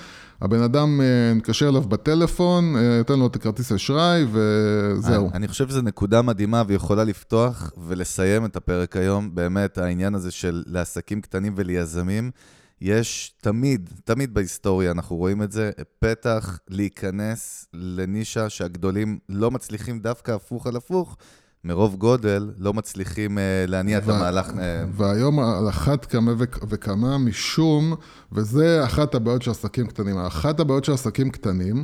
הבן 0.42 0.62
אדם 0.62 1.02
אה, 1.02 1.34
מתקשר 1.34 1.70
אליו 1.70 1.82
בטלפון, 1.82 2.76
אה, 2.76 2.98
נותן 2.98 3.20
לו 3.20 3.28
את 3.28 3.36
הכרטיס 3.36 3.72
אשראי 3.72 4.26
וזהו. 4.32 5.30
אני 5.34 5.48
חושב 5.48 5.70
שזו 5.70 5.82
נקודה 5.82 6.22
מדהימה 6.22 6.64
ויכולה 6.68 7.04
לפתוח 7.04 7.72
ולסיים 7.78 8.46
את 8.46 8.56
הפרק 8.56 8.96
היום. 8.96 9.36
באמת, 9.36 9.78
העניין 9.78 10.16
הזה 10.16 10.32
של 10.32 10.64
לעסקים 10.68 11.22
קטנים 11.22 11.54
וליזמים, 11.56 12.32
יש 12.82 13.34
תמיד, 13.42 13.90
תמיד 14.04 14.34
בהיסטוריה, 14.34 14.92
אנחנו 14.92 15.16
רואים 15.16 15.44
את 15.44 15.52
זה, 15.52 15.72
פתח 16.00 16.60
להיכנס 16.68 17.68
לנישה 17.74 18.50
שהגדולים 18.50 19.20
לא 19.30 19.52
מצליחים 19.52 20.00
דווקא 20.00 20.32
הפוך 20.32 20.68
על 20.68 20.76
הפוך. 20.76 21.18
מרוב 21.64 21.96
גודל 21.96 22.52
לא 22.58 22.74
מצליחים 22.74 23.38
uh, 23.38 23.42
להניע 23.68 23.98
את 23.98 24.10
המהלך. 24.10 24.52
והיום 24.94 25.40
על 25.40 25.70
אחת 25.70 26.06
כמה 26.06 26.34
וכמה 26.70 27.18
משום, 27.18 27.94
וזה 28.32 28.86
אחת 28.86 29.16
הבעיות 29.16 29.42
של 29.42 29.52
עסקים 29.52 29.88
קטנים. 29.88 30.18
אחת 30.18 30.60
הבעיות 30.60 30.86
של 30.86 30.92
עסקים 30.92 31.30
קטנים, 31.30 31.84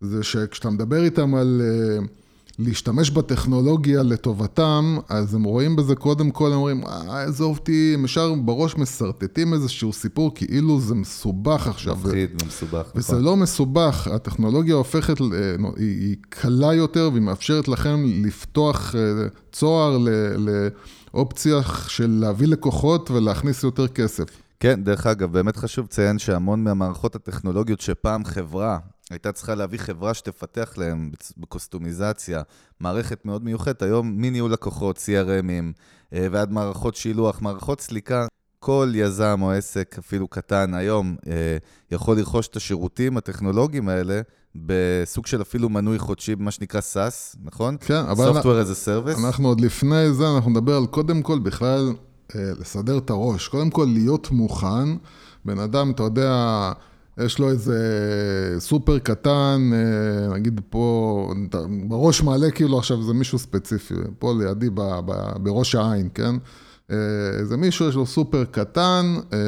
זה 0.00 0.22
שכשאתה 0.22 0.70
מדבר 0.70 1.04
איתם 1.04 1.34
על... 1.34 1.62
Uh, 2.04 2.25
להשתמש 2.58 3.10
בטכנולוגיה 3.10 4.02
לטובתם, 4.02 4.98
אז 5.08 5.34
הם 5.34 5.44
רואים 5.44 5.76
בזה 5.76 5.94
קודם 5.94 6.30
כל, 6.30 6.46
הם 6.46 6.52
אומרים, 6.52 6.84
אה, 6.84 7.22
עזוב 7.22 7.58
אותי, 7.58 7.92
הם 7.94 8.04
ישר 8.04 8.34
בראש 8.34 8.76
משרטטים 8.76 9.54
איזשהו 9.54 9.92
סיפור, 9.92 10.34
כאילו 10.34 10.80
זה 10.80 10.94
מסובך 10.94 11.66
עכשיו. 11.66 11.96
מפחיד 11.96 12.42
ומסובך, 12.42 12.86
נכון. 12.88 12.92
וזה 12.94 13.18
לא 13.18 13.36
מסובך, 13.36 14.06
הטכנולוגיה 14.06 14.74
הופכת, 14.74 15.18
היא, 15.18 15.28
היא 15.76 16.16
קלה 16.28 16.74
יותר, 16.74 17.08
והיא 17.12 17.22
מאפשרת 17.22 17.68
לכם 17.68 18.04
לפתוח 18.24 18.94
אה, 18.94 19.28
צוהר 19.52 19.98
לאופציה 20.38 21.60
של 21.88 22.10
להביא 22.20 22.46
לקוחות 22.46 23.10
ולהכניס 23.10 23.64
יותר 23.64 23.88
כסף. 23.88 24.24
כן, 24.60 24.84
דרך 24.84 25.06
אגב, 25.06 25.32
באמת 25.32 25.56
חשוב 25.56 25.84
לציין 25.84 26.18
שהמון 26.18 26.64
מהמערכות 26.64 27.16
הטכנולוגיות 27.16 27.80
שפעם 27.80 28.24
חברה 28.24 28.78
הייתה 29.10 29.32
צריכה 29.32 29.54
להביא 29.54 29.78
חברה 29.78 30.14
שתפתח 30.14 30.74
להם 30.76 31.10
בקוסטומיזציה, 31.36 32.42
מערכת 32.80 33.24
מאוד 33.24 33.44
מיוחדת, 33.44 33.82
היום 33.82 34.16
מניהול 34.16 34.52
לקוחות, 34.52 34.96
CRMים, 34.96 35.72
אה, 36.12 36.26
ועד 36.30 36.52
מערכות 36.52 36.94
שילוח, 36.94 37.42
מערכות 37.42 37.80
סליקה. 37.80 38.26
כל 38.58 38.92
יזם 38.94 39.38
או 39.42 39.52
עסק, 39.52 39.96
אפילו 39.98 40.28
קטן, 40.28 40.74
היום 40.74 41.16
אה, 41.26 41.56
יכול 41.90 42.16
לרכוש 42.16 42.48
את 42.48 42.56
השירותים 42.56 43.16
הטכנולוגיים 43.16 43.88
האלה 43.88 44.20
בסוג 44.54 45.26
של 45.26 45.42
אפילו 45.42 45.68
מנוי 45.68 45.98
חודשי, 45.98 46.36
במה 46.36 46.50
שנקרא 46.50 46.80
SAS, 46.80 47.36
נכון? 47.44 47.76
כן, 47.80 47.94
אבל... 47.94 48.30
Software 48.30 48.66
as 48.66 48.70
a 48.70 48.86
Service. 48.86 49.26
אנחנו 49.26 49.48
עוד 49.48 49.60
לפני 49.60 50.12
זה, 50.12 50.24
אנחנו 50.36 50.50
נדבר 50.50 50.76
על 50.76 50.86
קודם 50.86 51.22
כל 51.22 51.38
בכלל 51.38 51.92
אה, 52.34 52.50
לסדר 52.60 52.98
את 52.98 53.10
הראש. 53.10 53.48
קודם 53.48 53.70
כל 53.70 53.86
להיות 53.92 54.30
מוכן. 54.30 54.96
בן 55.44 55.58
אדם, 55.58 55.90
אתה 55.90 56.02
יודע... 56.02 56.72
יש 57.24 57.38
לו 57.38 57.50
איזה 57.50 57.78
סופר 58.58 58.98
קטן, 58.98 59.70
אה, 59.72 60.34
נגיד 60.34 60.60
פה, 60.70 61.32
בראש 61.88 62.22
מעלה 62.22 62.50
כאילו 62.50 62.78
עכשיו 62.78 63.02
זה 63.02 63.14
מישהו 63.14 63.38
ספציפי, 63.38 63.94
פה 64.18 64.34
לידי 64.38 64.70
ב, 64.70 64.80
ב, 64.80 65.12
בראש 65.42 65.74
העין, 65.74 66.08
כן? 66.14 66.34
אה, 66.90 66.96
זה 67.44 67.56
מישהו, 67.56 67.88
יש 67.88 67.94
לו 67.94 68.06
סופר 68.06 68.44
קטן, 68.44 69.16
אה, 69.32 69.38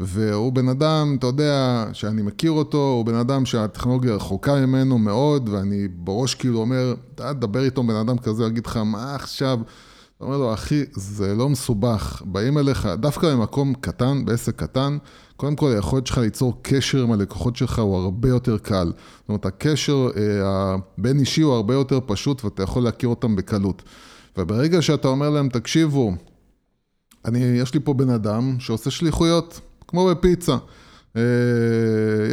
והוא 0.00 0.52
בן 0.52 0.68
אדם, 0.68 1.16
אתה 1.18 1.26
יודע, 1.26 1.86
שאני 1.92 2.22
מכיר 2.22 2.50
אותו, 2.50 2.78
הוא 2.78 3.04
בן 3.04 3.14
אדם 3.14 3.46
שהטכנולוגיה 3.46 4.14
רחוקה 4.14 4.66
ממנו 4.66 4.98
מאוד, 4.98 5.48
ואני 5.48 5.88
בראש 5.88 6.34
כאילו 6.34 6.58
אומר, 6.58 6.94
אתה 7.14 7.34
תדבר 7.34 7.64
איתו 7.64 7.82
בן 7.82 7.94
אדם 7.94 8.18
כזה, 8.18 8.44
יגיד 8.44 8.66
לך, 8.66 8.76
מה 8.76 9.14
עכשיו? 9.14 9.58
אתה 10.20 10.26
אומר 10.26 10.38
לו, 10.38 10.54
אחי, 10.54 10.84
זה 10.92 11.34
לא 11.34 11.48
מסובך, 11.48 12.22
באים 12.24 12.58
אליך, 12.58 12.88
דווקא 12.98 13.34
במקום 13.34 13.74
קטן, 13.74 14.24
בעסק 14.24 14.56
קטן, 14.56 14.98
קודם 15.36 15.56
כל, 15.56 15.72
היכולת 15.72 16.06
שלך 16.06 16.18
ליצור 16.18 16.58
קשר 16.62 17.02
עם 17.02 17.12
הלקוחות 17.12 17.56
שלך 17.56 17.78
הוא 17.78 17.96
הרבה 17.96 18.28
יותר 18.28 18.58
קל. 18.58 18.92
זאת 19.20 19.28
אומרת, 19.28 19.46
הקשר 19.46 20.08
אה, 20.16 20.22
הבין-אישי 20.98 21.42
הוא 21.42 21.54
הרבה 21.54 21.74
יותר 21.74 21.98
פשוט 22.06 22.44
ואתה 22.44 22.62
יכול 22.62 22.82
להכיר 22.82 23.08
אותם 23.08 23.36
בקלות. 23.36 23.82
וברגע 24.36 24.82
שאתה 24.82 25.08
אומר 25.08 25.30
להם, 25.30 25.48
תקשיבו, 25.48 26.12
אני, 27.24 27.38
יש 27.38 27.74
לי 27.74 27.80
פה 27.80 27.94
בן 27.94 28.10
אדם 28.10 28.56
שעושה 28.58 28.90
שליחויות, 28.90 29.60
כמו 29.88 30.06
בפיצה. 30.06 30.56
אה, 31.16 31.22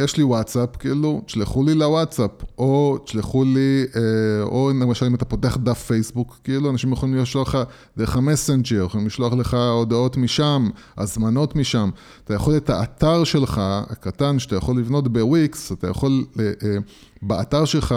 יש 0.04 0.16
לי 0.16 0.22
וואטסאפ, 0.22 0.76
כאילו, 0.76 1.22
תשלחו 1.26 1.62
לי 1.62 1.74
לוואטסאפ, 1.74 2.30
או 2.58 2.98
תשלחו 3.04 3.44
לי, 3.44 3.84
אה, 3.96 4.42
או 4.42 4.70
למשל 4.70 5.06
אם 5.06 5.14
אתה 5.14 5.24
פותח 5.24 5.56
דף 5.56 5.82
פייסבוק, 5.82 6.38
כאילו, 6.44 6.70
אנשים 6.70 6.92
יכולים 6.92 7.16
לשלוח 7.16 7.54
לך 7.54 7.58
דרך 7.96 8.16
המסנג'ר, 8.16 8.84
יכולים 8.84 9.06
לשלוח 9.06 9.32
לך 9.32 9.54
הודעות 9.54 10.16
משם, 10.16 10.68
הזמנות 10.98 11.56
משם. 11.56 11.90
אתה 12.24 12.34
יכול 12.34 12.56
את 12.56 12.70
האתר 12.70 13.24
שלך, 13.24 13.60
הקטן, 13.90 14.38
שאתה 14.38 14.56
יכול 14.56 14.78
לבנות 14.78 15.08
בוויקס, 15.08 15.72
אתה 15.72 15.88
יכול 15.88 16.24
אה, 16.38 16.78
באתר 17.22 17.64
שלך 17.64 17.94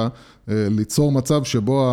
ליצור 0.48 1.12
מצב 1.12 1.44
שבו 1.44 1.90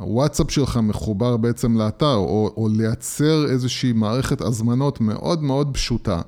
הוואטסאפ 0.00 0.50
שלך 0.50 0.76
מחובר 0.82 1.36
בעצם 1.36 1.78
לאתר, 1.78 2.14
או, 2.14 2.52
או 2.56 2.68
לייצר 2.68 3.46
איזושהי 3.50 3.92
מערכת 3.92 4.40
הזמנות 4.40 5.00
מאוד 5.00 5.42
מאוד 5.42 5.70
פשוטה. 5.74 6.20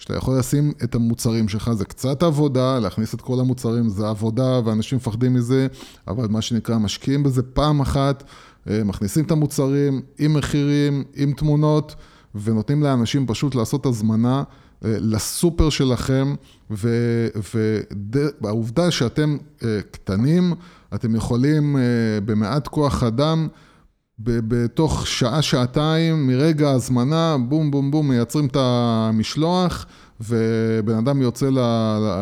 שאתה 0.00 0.16
יכול 0.16 0.38
לשים 0.38 0.72
את 0.84 0.94
המוצרים 0.94 1.48
שלך, 1.48 1.72
זה 1.72 1.84
קצת 1.84 2.22
עבודה, 2.22 2.78
להכניס 2.78 3.14
את 3.14 3.20
כל 3.20 3.40
המוצרים 3.40 3.88
זה 3.88 4.08
עבודה 4.08 4.60
ואנשים 4.64 4.98
מפחדים 4.98 5.34
מזה, 5.34 5.66
אבל 6.08 6.28
מה 6.28 6.42
שנקרא, 6.42 6.78
משקיעים 6.78 7.22
בזה 7.22 7.42
פעם 7.42 7.80
אחת, 7.80 8.24
אה, 8.70 8.84
מכניסים 8.84 9.24
את 9.24 9.30
המוצרים 9.30 10.00
עם 10.18 10.34
מחירים, 10.34 11.04
עם 11.16 11.32
תמונות, 11.32 11.94
ונותנים 12.34 12.82
לאנשים 12.82 13.26
פשוט 13.26 13.54
לעשות 13.54 13.86
הזמנה 13.86 14.42
אה, 14.84 14.96
לסופר 15.00 15.70
שלכם, 15.70 16.34
והעובדה 18.40 18.90
שאתם 18.90 19.36
אה, 19.62 19.80
קטנים, 19.90 20.54
אתם 20.94 21.14
יכולים 21.14 21.76
במעט 22.24 22.68
כוח 22.68 23.02
אדם, 23.02 23.48
בתוך 24.24 25.06
שעה-שעתיים, 25.06 26.26
מרגע 26.26 26.68
ההזמנה, 26.68 27.36
בום 27.48 27.70
בום 27.70 27.90
בום, 27.90 28.08
מייצרים 28.08 28.46
את 28.46 28.56
המשלוח, 28.60 29.86
ובן 30.20 30.94
אדם 30.94 31.22
יוצא 31.22 31.48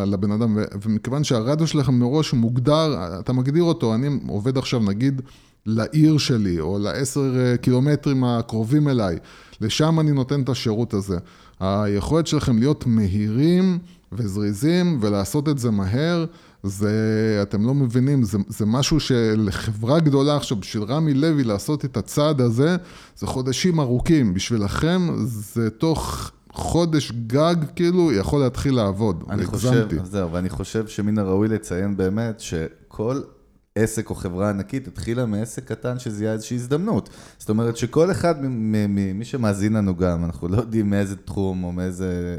לבן 0.07 0.33
אדם, 0.33 0.59
ומכיוון 0.83 1.25
שהרדיו 1.25 1.67
שלכם 1.67 1.95
מראש 1.95 2.33
מוגדר, 2.33 3.19
אתה 3.21 3.33
מגדיר 3.33 3.63
אותו, 3.63 3.95
אני 3.95 4.09
עובד 4.29 4.59
עכשיו 4.59 4.81
נגיד 4.81 5.23
לעיר 5.67 6.19
שלי, 6.19 6.61
או 6.61 6.79
לעשר 6.79 7.41
אה, 7.41 7.57
קילומטרים 7.57 8.25
הקרובים 8.25 8.89
אליי, 8.89 9.19
לשם 9.61 10.01
אני 10.01 10.13
נותן 10.13 10.43
את 10.43 10.49
השירות 10.49 10.95
הזה. 10.95 11.19
היכולת 11.61 12.27
שלכם 12.27 12.59
להיות 12.59 12.87
מהירים 12.87 13.79
וזריזים 14.13 14.99
ולעשות 15.01 15.49
את 15.49 15.59
זה 15.59 15.71
מהר, 15.71 16.25
זה, 16.63 17.39
אתם 17.43 17.67
לא 17.67 17.75
מבינים, 17.75 18.23
זה, 18.23 18.39
זה 18.49 18.67
משהו 18.67 19.01
שלחברה 19.01 20.01
גדולה 20.01 20.37
עכשיו, 20.37 20.59
בשביל 20.59 20.83
רמי 20.83 21.15
לוי 21.15 21.45
לעשות 21.45 21.85
את 21.85 21.97
הצעד 21.97 22.41
הזה, 22.41 22.77
זה 23.17 23.27
חודשים 23.27 23.81
ארוכים. 23.81 24.35
בשבילכם 24.35 25.09
זה 25.25 25.71
תוך 25.71 26.31
חודש 26.53 27.13
גג, 27.27 27.57
כאילו, 27.77 28.13
יכול 28.13 28.41
להתחיל 28.41 28.75
לעבוד. 28.75 29.25
אני 29.31 29.45
חושב, 29.45 29.89
זהו, 30.05 30.33
ואני 30.33 30.49
חושב 30.49 30.87
שמן 30.87 31.19
הראוי 31.19 31.49
לציין 31.49 31.97
באמת 31.97 32.41
שכל 32.41 33.21
עסק 33.75 34.11
או 34.11 34.15
חברה 34.15 34.51
ענקית 34.51 34.89
התחילה 34.89 35.27
מעסק 35.27 35.65
קטן 35.65 35.99
שזיהה 35.99 36.33
איזושהי 36.33 36.57
הזדמנות. 36.57 37.09
זאת 37.39 37.49
אומרת 37.49 37.77
שכל 37.77 38.11
אחד 38.11 38.35
ממי 38.43 39.25
שמאזין 39.25 39.73
לנו 39.73 39.97
גם, 39.97 40.25
אנחנו 40.25 40.49
לא 40.49 40.57
יודעים 40.57 40.91
מאיזה 40.91 41.17
תחום 41.17 41.65
או 41.65 41.73
מאיזה 41.73 42.37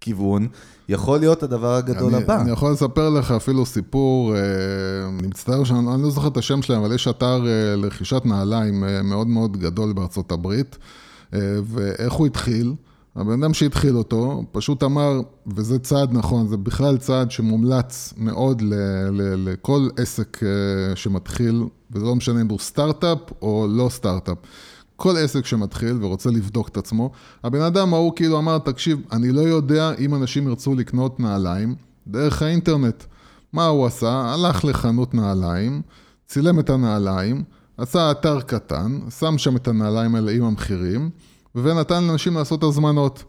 כיוון, 0.00 0.48
יכול 0.88 1.18
להיות 1.18 1.42
הדבר 1.42 1.74
הגדול 1.74 2.14
אני, 2.14 2.22
הבא. 2.22 2.40
אני 2.40 2.50
יכול 2.50 2.72
לספר 2.72 3.08
לך 3.08 3.30
אפילו 3.30 3.66
סיפור, 3.66 4.34
אה, 4.34 4.40
אני 5.18 5.28
מצטער 5.28 5.64
שאני 5.64 6.02
לא 6.02 6.10
זוכר 6.10 6.28
את 6.28 6.36
השם 6.36 6.62
שלהם, 6.62 6.82
אבל 6.84 6.94
יש 6.94 7.08
אתר 7.08 7.46
אה, 7.46 7.76
לרכישת 7.76 8.22
נעליים 8.24 8.84
אה, 8.84 9.02
מאוד 9.02 9.26
מאוד 9.26 9.56
גדול 9.56 9.92
בארצות 9.92 10.32
הברית, 10.32 10.78
ואיך 11.64 12.12
הוא 12.12 12.26
התחיל? 12.26 12.74
הבן 13.16 13.42
אדם 13.42 13.54
שהתחיל 13.54 13.96
אותו, 13.96 14.44
פשוט 14.52 14.82
אמר, 14.82 15.20
וזה 15.46 15.78
צעד 15.78 16.12
נכון, 16.12 16.48
זה 16.48 16.56
בכלל 16.56 16.98
צעד 16.98 17.30
שמומלץ 17.30 18.14
מאוד 18.16 18.62
ל, 18.62 18.74
ל, 19.10 19.48
לכל 19.48 19.88
עסק 19.96 20.40
שמתחיל, 20.94 21.64
וזה 21.90 22.04
לא 22.04 22.16
משנה 22.16 22.40
אם 22.40 22.48
הוא 22.48 22.58
סטארט-אפ 22.58 23.18
או 23.42 23.66
לא 23.70 23.88
סטארט-אפ. 23.88 24.38
כל 25.00 25.16
עסק 25.16 25.46
שמתחיל 25.46 25.98
ורוצה 26.00 26.30
לבדוק 26.30 26.68
את 26.68 26.76
עצמו, 26.76 27.10
הבן 27.44 27.60
אדם 27.60 27.94
ההוא 27.94 28.12
כאילו 28.16 28.38
אמר, 28.38 28.58
תקשיב, 28.58 28.98
אני 29.12 29.32
לא 29.32 29.40
יודע 29.40 29.92
אם 29.98 30.14
אנשים 30.14 30.48
ירצו 30.48 30.74
לקנות 30.74 31.20
נעליים 31.20 31.74
דרך 32.06 32.42
האינטרנט. 32.42 33.04
מה 33.52 33.66
הוא 33.66 33.86
עשה? 33.86 34.10
הלך 34.10 34.64
לחנות 34.64 35.14
נעליים, 35.14 35.82
צילם 36.26 36.58
את 36.60 36.70
הנעליים, 36.70 37.44
עשה 37.76 38.10
אתר 38.10 38.40
קטן, 38.40 38.98
שם 39.18 39.38
שם 39.38 39.56
את 39.56 39.68
הנעליים 39.68 40.14
האלה 40.14 40.32
עם 40.32 40.44
המחירים, 40.44 41.10
ונתן 41.54 42.04
לאנשים 42.04 42.34
לעשות 42.34 42.62
הזמנות. 42.62 43.24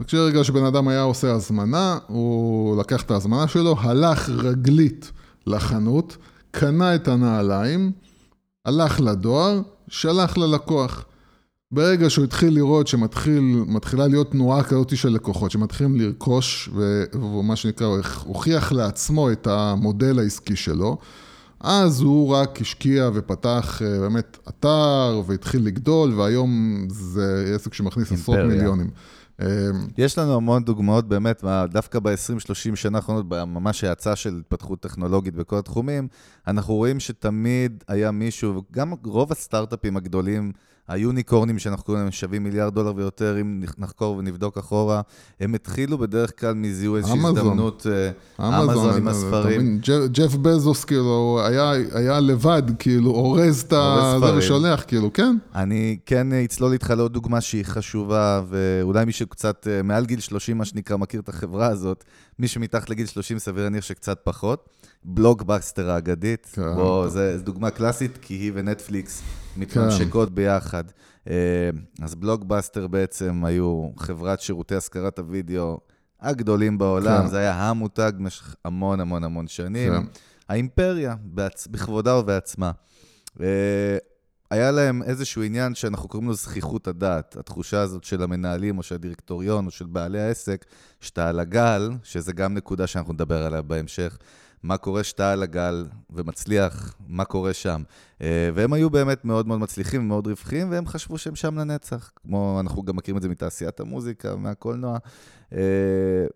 וכשרגע 0.00 0.44
שבן 0.44 0.64
אדם 0.64 0.88
היה 0.88 1.02
עושה 1.02 1.32
הזמנה, 1.32 1.98
הוא 2.06 2.80
לקח 2.80 3.02
את 3.02 3.10
ההזמנה 3.10 3.48
שלו, 3.48 3.76
הלך 3.78 4.28
רגלית 4.28 5.12
לחנות, 5.46 6.16
קנה 6.50 6.94
את 6.94 7.08
הנעליים, 7.08 7.92
הלך 8.64 9.00
לדואר, 9.00 9.60
שלח 9.88 10.36
ללקוח. 10.36 11.04
ברגע 11.70 12.10
שהוא 12.10 12.24
התחיל 12.24 12.54
לראות 12.54 12.86
שמתחילה 12.86 14.06
להיות 14.06 14.30
תנועה 14.30 14.62
כזאת 14.62 14.96
של 14.96 15.08
לקוחות, 15.08 15.50
שמתחילים 15.50 15.96
לרכוש, 15.96 16.70
ומה 17.12 17.56
שנקרא, 17.56 17.86
הוא 17.86 18.00
הוכיח 18.24 18.72
לעצמו 18.72 19.32
את 19.32 19.46
המודל 19.46 20.18
העסקי 20.18 20.56
שלו, 20.56 20.98
אז 21.60 22.00
הוא 22.00 22.34
רק 22.34 22.60
השקיע 22.60 23.10
ופתח 23.14 23.82
אה, 23.82 24.00
באמת 24.00 24.38
אתר 24.48 25.22
והתחיל 25.26 25.64
לגדול, 25.64 26.14
והיום 26.14 26.86
זה 26.90 27.52
עסק 27.54 27.74
שמכניס 27.74 28.12
עשרות 28.12 28.38
מיליונים. 28.38 28.90
יש 29.98 30.18
לנו 30.18 30.34
המון 30.34 30.64
דוגמאות 30.64 31.08
באמת, 31.08 31.44
דווקא 31.70 31.98
ב-20-30 31.98 32.76
שנה 32.76 32.98
האחרונות, 32.98 33.26
ממש 33.30 33.84
האצה 33.84 34.16
של 34.16 34.36
התפתחות 34.40 34.80
טכנולוגית 34.80 35.34
בכל 35.34 35.58
התחומים, 35.58 36.08
אנחנו 36.46 36.74
רואים 36.74 37.00
שתמיד 37.00 37.84
היה 37.88 38.10
מישהו, 38.10 38.62
גם 38.72 38.92
רוב 39.04 39.32
הסטארט-אפים 39.32 39.96
הגדולים, 39.96 40.52
היוניקורנים 40.88 41.58
שאנחנו 41.58 41.84
קוראים 41.84 42.02
להם 42.02 42.12
שווים 42.12 42.44
מיליארד 42.44 42.74
דולר 42.74 42.92
ויותר, 42.96 43.40
אם 43.40 43.62
נחקור 43.78 44.16
ונבדוק 44.16 44.58
אחורה, 44.58 45.00
הם 45.40 45.54
התחילו 45.54 45.98
בדרך 45.98 46.40
כלל 46.40 46.54
מזיהו 46.54 46.96
איזושהי 46.96 47.18
הזדמנות, 47.26 47.86
אה, 48.40 48.48
אמזון 48.48 48.96
עם 48.96 49.08
הספרים. 49.08 49.78
ג'ף 50.12 50.34
בזוס 50.34 50.84
כאילו 50.84 51.40
היה 51.92 52.20
לבד, 52.20 52.62
כאילו 52.78 53.10
אורז 53.10 53.60
את 53.60 53.70
זה 54.20 54.36
ושולח, 54.36 54.84
כאילו, 54.86 55.12
כן. 55.12 55.36
אני 55.54 55.96
כן 56.06 56.32
אצלול 56.32 56.72
איתך 56.72 56.90
לעוד 56.96 57.12
דוגמה 57.12 57.40
שהיא 57.40 57.64
חשובה, 57.64 58.42
ואולי 58.48 59.04
מי 59.04 59.12
שקצת 59.12 59.66
אה, 59.70 59.82
מעל 59.82 60.06
גיל 60.06 60.20
30, 60.20 60.58
מה 60.58 60.64
שנקרא, 60.64 60.96
מכיר 60.96 61.20
את 61.20 61.28
החברה 61.28 61.66
הזאת, 61.66 62.04
מי 62.38 62.48
שמתחת 62.48 62.90
לגיל 62.90 63.06
30 63.06 63.38
סביר 63.38 63.64
להניח 63.64 63.84
שקצת 63.84 64.20
פחות. 64.24 64.68
בלוגבאסטר 65.04 65.90
האגדית, 65.90 66.46
כן. 66.52 66.74
בוא, 66.74 67.08
זו 67.08 67.20
דוגמה 67.38 67.70
קלאסית, 67.70 68.18
כי 68.22 68.34
היא 68.34 68.52
ונטפליקס 68.54 69.22
מתממשקות 69.56 70.28
כן. 70.28 70.34
ביחד. 70.34 70.84
אה, 71.30 71.70
אז 72.02 72.14
בלוגבאסטר 72.14 72.86
בעצם 72.86 73.44
היו 73.44 73.88
חברת 73.96 74.40
שירותי 74.40 74.74
השכרת 74.74 75.18
הוידאו 75.18 75.78
הגדולים 76.20 76.78
בעולם, 76.78 77.22
כן. 77.22 77.28
זה 77.28 77.38
היה 77.38 77.54
המותג 77.54 78.12
במשך 78.18 78.54
המון 78.64 79.00
המון 79.00 79.24
המון 79.24 79.48
שנים. 79.48 79.92
כן. 79.92 80.02
האימפריה, 80.48 81.14
בעצ... 81.22 81.66
בכבודה 81.66 82.16
ובעצמה. 82.16 82.70
אה, 83.40 83.96
היה 84.50 84.70
להם 84.70 85.02
איזשהו 85.02 85.42
עניין 85.42 85.74
שאנחנו 85.74 86.08
קוראים 86.08 86.28
לו 86.28 86.34
זכיחות 86.34 86.88
הדעת. 86.88 87.36
התחושה 87.36 87.80
הזאת 87.80 88.04
של 88.04 88.22
המנהלים 88.22 88.78
או 88.78 88.82
של 88.82 88.94
הדירקטוריון 88.94 89.66
או 89.66 89.70
של 89.70 89.86
בעלי 89.86 90.20
העסק, 90.20 90.64
שאתה 91.00 91.28
על 91.28 91.40
הגל, 91.40 91.90
שזה 92.02 92.32
גם 92.32 92.54
נקודה 92.54 92.86
שאנחנו 92.86 93.12
נדבר 93.12 93.46
עליה 93.46 93.62
בהמשך, 93.62 94.18
מה 94.62 94.76
קורה 94.76 95.04
שאתה 95.04 95.32
על 95.32 95.42
הגל 95.42 95.86
ומצליח, 96.10 96.94
מה 97.08 97.24
קורה 97.24 97.54
שם. 97.54 97.82
אה, 98.22 98.50
והם 98.54 98.72
היו 98.72 98.90
באמת 98.90 99.24
מאוד 99.24 99.46
מאוד 99.46 99.60
מצליחים 99.60 100.00
ומאוד 100.00 100.26
רווחים, 100.26 100.70
והם 100.70 100.86
חשבו 100.86 101.18
שהם 101.18 101.36
שם 101.36 101.58
לנצח. 101.58 102.10
כמו, 102.16 102.60
אנחנו 102.60 102.82
גם 102.82 102.96
מכירים 102.96 103.16
את 103.16 103.22
זה 103.22 103.28
מתעשיית 103.28 103.80
המוזיקה, 103.80 104.36
מהקולנוע. 104.36 104.98
אה, 105.52 105.58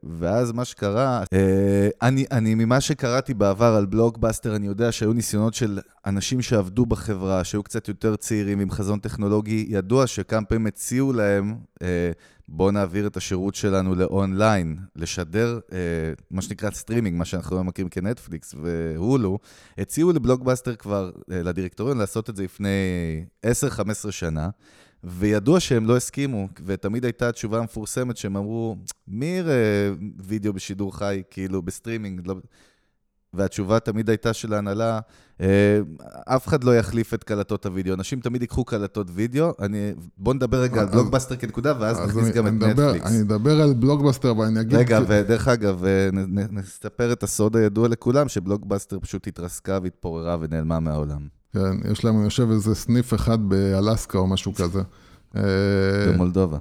ואז 0.03 0.53
מה 0.53 0.65
שקרה, 0.65 1.25
אה, 1.33 1.89
אני, 2.03 2.25
אני 2.31 2.55
ממה 2.55 2.81
שקראתי 2.81 3.35
בעבר 3.35 3.75
על 3.75 3.87
בלוגבאסטר, 3.87 4.57
אני 4.57 4.67
יודע 4.67 4.93
שהיו 4.93 5.13
ניסיונות 5.13 5.55
של 5.55 5.79
אנשים 6.07 6.43
שעבדו 6.43 6.87
בחברה, 6.87 7.45
שהיו 7.45 7.63
קצת 7.63 7.89
יותר 7.89 8.17
צעירים 8.17 8.61
עם 8.61 8.71
חזון 8.71 8.99
טכנולוגי, 8.99 9.67
ידוע 9.69 10.07
שכמה 10.07 10.45
פעמים 10.45 10.67
הציעו 10.67 11.13
להם, 11.13 11.57
בואו 12.49 12.71
נעביר 12.71 13.07
את 13.07 13.17
השירות 13.17 13.55
שלנו 13.55 13.95
לאונליין, 13.95 14.77
לשדר 14.97 15.61
מה 16.31 16.43
שנקרא 16.43 16.71
סטרימינג, 16.71 17.19
מה 17.19 17.25
שאנחנו 17.25 17.57
לא 17.57 17.65
מכירים 17.65 17.89
כנטפליקס 17.89 18.55
והולו, 18.63 19.39
הציעו 19.79 20.13
לבלוקבאסטר 20.13 20.75
כבר, 20.75 21.11
לדירקטוריון, 21.29 21.99
לעשות 21.99 22.31
את 22.31 22.37
זה 22.37 22.43
לפני 22.43 22.69
10-15 23.47 24.11
שנה. 24.11 24.49
וידוע 25.05 25.61
שהם 25.61 25.87
לא 25.87 25.97
הסכימו, 25.97 26.49
ותמיד 26.65 27.05
הייתה 27.05 27.29
התשובה 27.29 27.59
המפורסמת 27.59 28.17
שהם 28.17 28.37
אמרו, 28.37 28.77
מי 29.09 29.27
יראה 29.27 29.93
וידאו 30.25 30.53
בשידור 30.53 30.97
חי, 30.97 31.23
כאילו, 31.31 31.63
בסטרימינג? 31.63 32.21
לא... 32.27 32.35
והתשובה 33.35 33.81
תמיד 33.81 34.09
הייתה 34.09 34.33
של 34.33 34.55
ההנהלה, 34.55 35.01
אה, 35.41 35.81
אף 36.27 36.47
אחד 36.47 36.65
לא 36.65 36.77
יחליף 36.77 37.15
את 37.15 37.25
קלטות 37.25 37.67
הוידאו, 37.67 37.95
אנשים 37.95 38.21
תמיד 38.21 38.43
ייקחו 38.43 38.65
קלטות 38.65 39.07
וידאו. 39.15 39.53
אני, 39.61 39.93
בוא 40.19 40.35
נדבר 40.35 40.63
רגע 40.63 40.81
על 40.81 40.87
בלוגבאסטר 40.87 41.37
כנקודה, 41.37 41.75
ואז 41.81 42.01
נכניס 42.01 42.29
גם 42.35 42.47
את 42.47 42.53
נטפליקס. 42.53 43.07
אני 43.07 43.21
אדבר 43.21 43.61
על 43.61 43.75
בלוגבאסטר 43.75 44.37
ואני 44.37 44.61
אגיד... 44.61 44.79
רגע, 44.79 45.01
ודרך 45.09 45.49
אגב, 45.49 45.85
אה, 45.85 46.09
נספר 46.51 47.13
את 47.13 47.23
הסוד 47.23 47.57
הידוע 47.57 47.89
לכולם, 47.89 48.29
שבלוגבאסטר 48.29 49.01
פשוט 49.01 49.27
התרסקה 49.27 49.79
והתפוררה 49.83 50.37
ונעלמה 50.41 50.81
מהעולם. 50.81 51.40
כן, 51.53 51.91
יש 51.93 52.05
להם, 52.05 52.21
אני 52.21 52.29
חושב, 52.29 52.51
איזה 52.51 52.75
סניף 52.75 53.15
אחד 53.15 53.49
באלסקה 53.49 54.19
או 54.19 54.27
משהו 54.27 54.55
כזה. 54.55 54.83
אה, 55.37 55.43
במולדובה. 56.13 56.59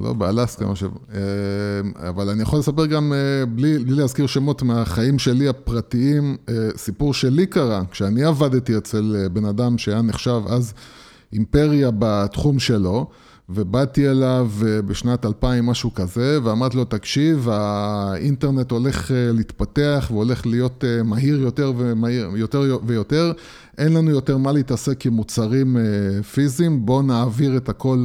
לא, 0.00 0.12
באלסקה, 0.12 0.64
אני 0.64 0.74
חושב. 0.74 0.88
אה, 1.14 2.08
אבל 2.08 2.28
אני 2.28 2.42
יכול 2.42 2.58
לספר 2.58 2.86
גם, 2.86 3.12
אה, 3.12 3.46
בלי, 3.46 3.78
בלי 3.78 3.94
להזכיר 3.94 4.26
שמות 4.26 4.62
מהחיים 4.62 5.18
שלי 5.18 5.48
הפרטיים, 5.48 6.36
סיפור 6.76 7.14
שלי 7.14 7.46
קרה, 7.46 7.82
כשאני 7.90 8.24
עבדתי 8.24 8.76
אצל 8.76 9.28
בן 9.32 9.44
אדם 9.44 9.78
שהיה 9.78 10.02
נחשב 10.02 10.40
אז 10.48 10.72
אימפריה 11.32 11.90
בתחום 11.98 12.58
שלו, 12.58 13.10
ובאתי 13.48 14.08
אליו 14.08 14.50
בשנת 14.86 15.24
2000, 15.24 15.66
משהו 15.66 15.94
כזה, 15.94 16.38
ואמרתי 16.44 16.76
לו, 16.76 16.84
תקשיב, 16.84 17.48
האינטרנט 17.48 18.70
הולך 18.70 19.10
להתפתח 19.14 20.08
והולך 20.12 20.46
להיות 20.46 20.84
מהיר 21.04 21.40
יותר 21.40 21.72
ומהיר, 21.76 22.30
יותר 22.36 22.78
ויותר. 22.86 23.32
אין 23.78 23.92
לנו 23.92 24.10
יותר 24.10 24.36
מה 24.36 24.52
להתעסק 24.52 25.06
עם 25.06 25.12
מוצרים 25.12 25.76
אה, 25.76 25.82
פיזיים, 26.22 26.86
בואו 26.86 27.02
נעביר 27.02 27.56
את 27.56 27.68
הכל 27.68 28.04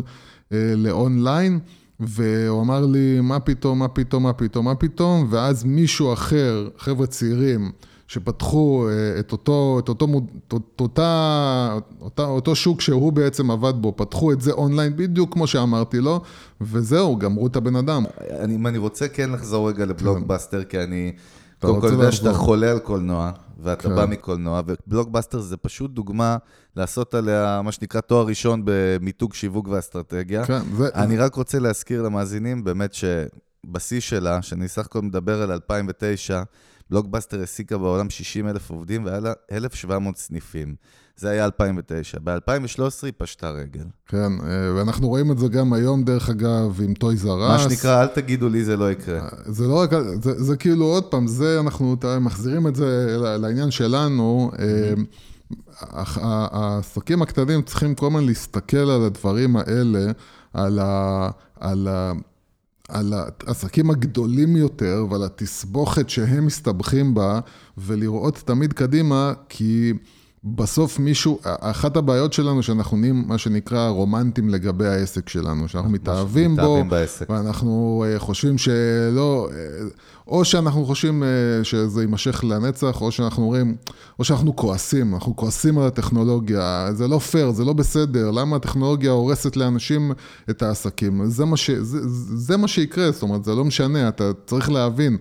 אה, 0.54 0.74
לאונליין. 0.78 1.60
והוא 2.00 2.62
אמר 2.62 2.86
לי, 2.86 3.20
מה 3.22 3.40
פתאום, 3.40 3.80
מה 3.80 3.88
פתאום, 3.88 4.24
מה 4.24 4.34
פתאום, 4.34 4.66
מה 4.66 4.76
פתאום, 4.76 5.28
ואז 5.30 5.64
מישהו 5.64 6.14
אחר, 6.14 6.70
חבר'ה 6.78 7.08
צעירים, 7.08 7.72
שפתחו 8.14 8.88
אה, 8.90 9.20
את 9.20 9.32
אותו, 9.32 9.80
את 9.84 9.90
אותו, 9.90 10.08
את 10.48 10.82
אותה, 10.82 11.78
אותה, 12.02 12.24
אותו 12.24 12.56
שוק 12.56 12.82
שהוא 12.82 13.14
בעצם 13.14 13.52
עבד 13.52 13.74
בו, 13.76 13.94
פתחו 13.96 14.32
את 14.32 14.42
זה 14.42 14.52
אונליין 14.52 14.96
בדיוק 14.96 15.34
כמו 15.34 15.48
שאמרתי 15.48 16.00
לו, 16.00 16.22
וזהו, 16.62 17.16
גמרו 17.18 17.48
את 17.48 17.56
הבן 17.56 17.76
אדם. 17.76 18.04
אני, 18.40 18.56
אם 18.56 18.68
אני 18.68 18.78
רוצה 18.78 19.08
כן 19.08 19.30
לחזור 19.30 19.70
רגע 19.70 19.86
לבלוגבאסטר, 19.86 20.64
כי 20.64 20.80
אני... 20.80 21.12
קודם 21.62 21.82
כל 21.82 21.88
יודע 21.88 22.12
שאתה 22.12 22.34
חולה 22.34 22.72
על 22.72 22.80
קולנוע, 22.80 23.32
ואתה 23.60 23.90
כן. 23.90 23.96
בא 23.96 24.06
מקולנוע, 24.06 24.62
ובלוקבאסטר 24.66 25.40
זה 25.40 25.58
פשוט 25.58 25.92
דוגמה 25.92 26.38
לעשות 26.76 27.14
עליה 27.14 27.62
מה 27.64 27.72
שנקרא 27.72 28.02
תואר 28.02 28.26
ראשון 28.26 28.62
במיתוג 28.66 29.34
שיווק 29.34 29.68
ואסטרטגיה. 29.68 30.46
כן, 30.46 30.60
זה... 30.78 30.90
אני 30.96 31.18
רק 31.18 31.36
רוצה 31.36 31.60
להזכיר 31.60 32.02
למאזינים 32.02 32.64
באמת 32.64 32.94
שבשיא 32.94 34.00
שלה, 34.00 34.42
שאני 34.42 34.68
סך 34.68 34.86
הכל 34.86 35.02
מדבר 35.02 35.42
על 35.42 35.52
2009, 35.52 36.44
בלוקבאסטר 36.94 37.40
העסיקה 37.40 37.78
בעולם 37.78 38.10
60 38.10 38.48
אלף 38.48 38.70
עובדים 38.70 39.06
והיה 39.06 39.20
לה 39.20 39.34
1,700 39.52 40.18
סניפים. 40.18 40.76
זה 41.16 41.30
היה 41.30 41.46
2009. 41.46 42.18
ב-2013 42.24 42.80
היא 43.04 43.14
פשטה 43.18 43.52
רגל. 43.52 43.86
כן, 44.08 44.18
אה, 44.18 44.76
ואנחנו 44.76 45.08
רואים 45.08 45.32
את 45.32 45.38
זה 45.38 45.48
גם 45.48 45.74
היום, 45.74 46.04
דרך 46.04 46.30
אגב, 46.30 46.82
עם 46.84 46.94
טויס 46.94 47.18
אר 47.18 47.30
אס. 47.30 47.50
מה 47.50 47.70
שנקרא, 47.70 48.02
אל 48.02 48.08
תגידו 48.08 48.50
לי, 48.50 48.64
זה 48.64 48.78
לא 48.78 48.92
יקרה. 48.92 49.20
אה, 49.20 49.28
זה 49.46 49.68
לא 49.68 49.80
רק, 49.80 49.90
זה, 50.24 50.44
זה 50.44 50.58
כאילו, 50.58 50.86
עוד 50.86 51.04
פעם, 51.04 51.28
זה, 51.28 51.60
אנחנו 51.60 51.96
מחזירים 52.22 52.68
את 52.68 52.76
זה 52.76 53.18
לעניין 53.20 53.72
שלנו. 53.72 54.52
אה, 54.60 54.94
העסקים 56.52 57.22
הקטנים 57.22 57.62
צריכים 57.62 57.96
כל 57.96 58.06
הזמן 58.08 58.26
להסתכל 58.26 58.78
על 58.78 59.04
הדברים 59.04 59.56
האלה, 59.56 60.12
על 60.54 60.80
ה... 60.80 61.30
על 61.60 61.88
ה 61.88 62.14
על 62.90 63.14
העסקים 63.48 63.90
הגדולים 63.90 64.56
יותר 64.56 65.06
ועל 65.10 65.24
התסבוכת 65.24 66.10
שהם 66.10 66.46
מסתבכים 66.46 67.14
בה, 67.14 67.40
ולראות 67.78 68.36
תמיד 68.46 68.74
קדימה, 68.74 69.34
כי 69.50 69.94
בסוף 70.46 71.00
מישהו, 71.00 71.40
אחת 71.44 71.98
הבעיות 71.98 72.34
שלנו 72.34 72.64
שאנחנו 72.64 72.98
נהיים 72.98 73.24
מה 73.28 73.38
שנקרא 73.38 73.90
רומנטים 73.90 74.50
לגבי 74.50 74.88
העסק 74.88 75.30
שלנו, 75.30 75.68
שאנחנו 75.68 75.90
מתאהבים 75.90 76.56
בו, 76.56 76.84
בעסק. 76.90 77.30
ואנחנו 77.30 78.04
אה, 78.08 78.20
חושבים 78.20 78.58
שלא, 78.58 79.50
אה, 79.52 79.58
או 80.28 80.46
שאנחנו 80.46 80.86
חושבים 80.86 81.24
אה, 81.24 81.28
שזה 81.64 82.02
יימשך 82.02 82.44
לנצח, 82.44 83.02
או 83.02 83.12
שאנחנו 83.12 83.44
אומרים, 83.44 83.76
או 84.20 84.24
שאנחנו 84.24 84.56
כועסים, 84.56 85.14
אנחנו 85.14 85.36
כועסים 85.36 85.78
על 85.78 85.88
הטכנולוגיה, 85.88 86.90
זה 86.94 87.08
לא 87.08 87.20
פייר, 87.20 87.52
זה 87.52 87.66
לא 87.66 87.74
בסדר, 87.74 88.32
למה 88.32 88.56
הטכנולוגיה 88.56 89.12
הורסת 89.12 89.58
לאנשים 89.58 90.12
את 90.50 90.62
העסקים? 90.62 91.26
זה 91.26 91.46
מה, 91.46 91.58
ש, 91.58 91.72
זה, 91.72 92.00
זה 92.38 92.58
מה 92.58 92.68
שיקרה, 92.68 93.12
זאת 93.12 93.22
אומרת, 93.22 93.44
זה 93.46 93.56
לא 93.56 93.66
משנה, 93.66 94.08
אתה 94.08 94.32
צריך 94.46 94.70
להבין. 94.70 95.18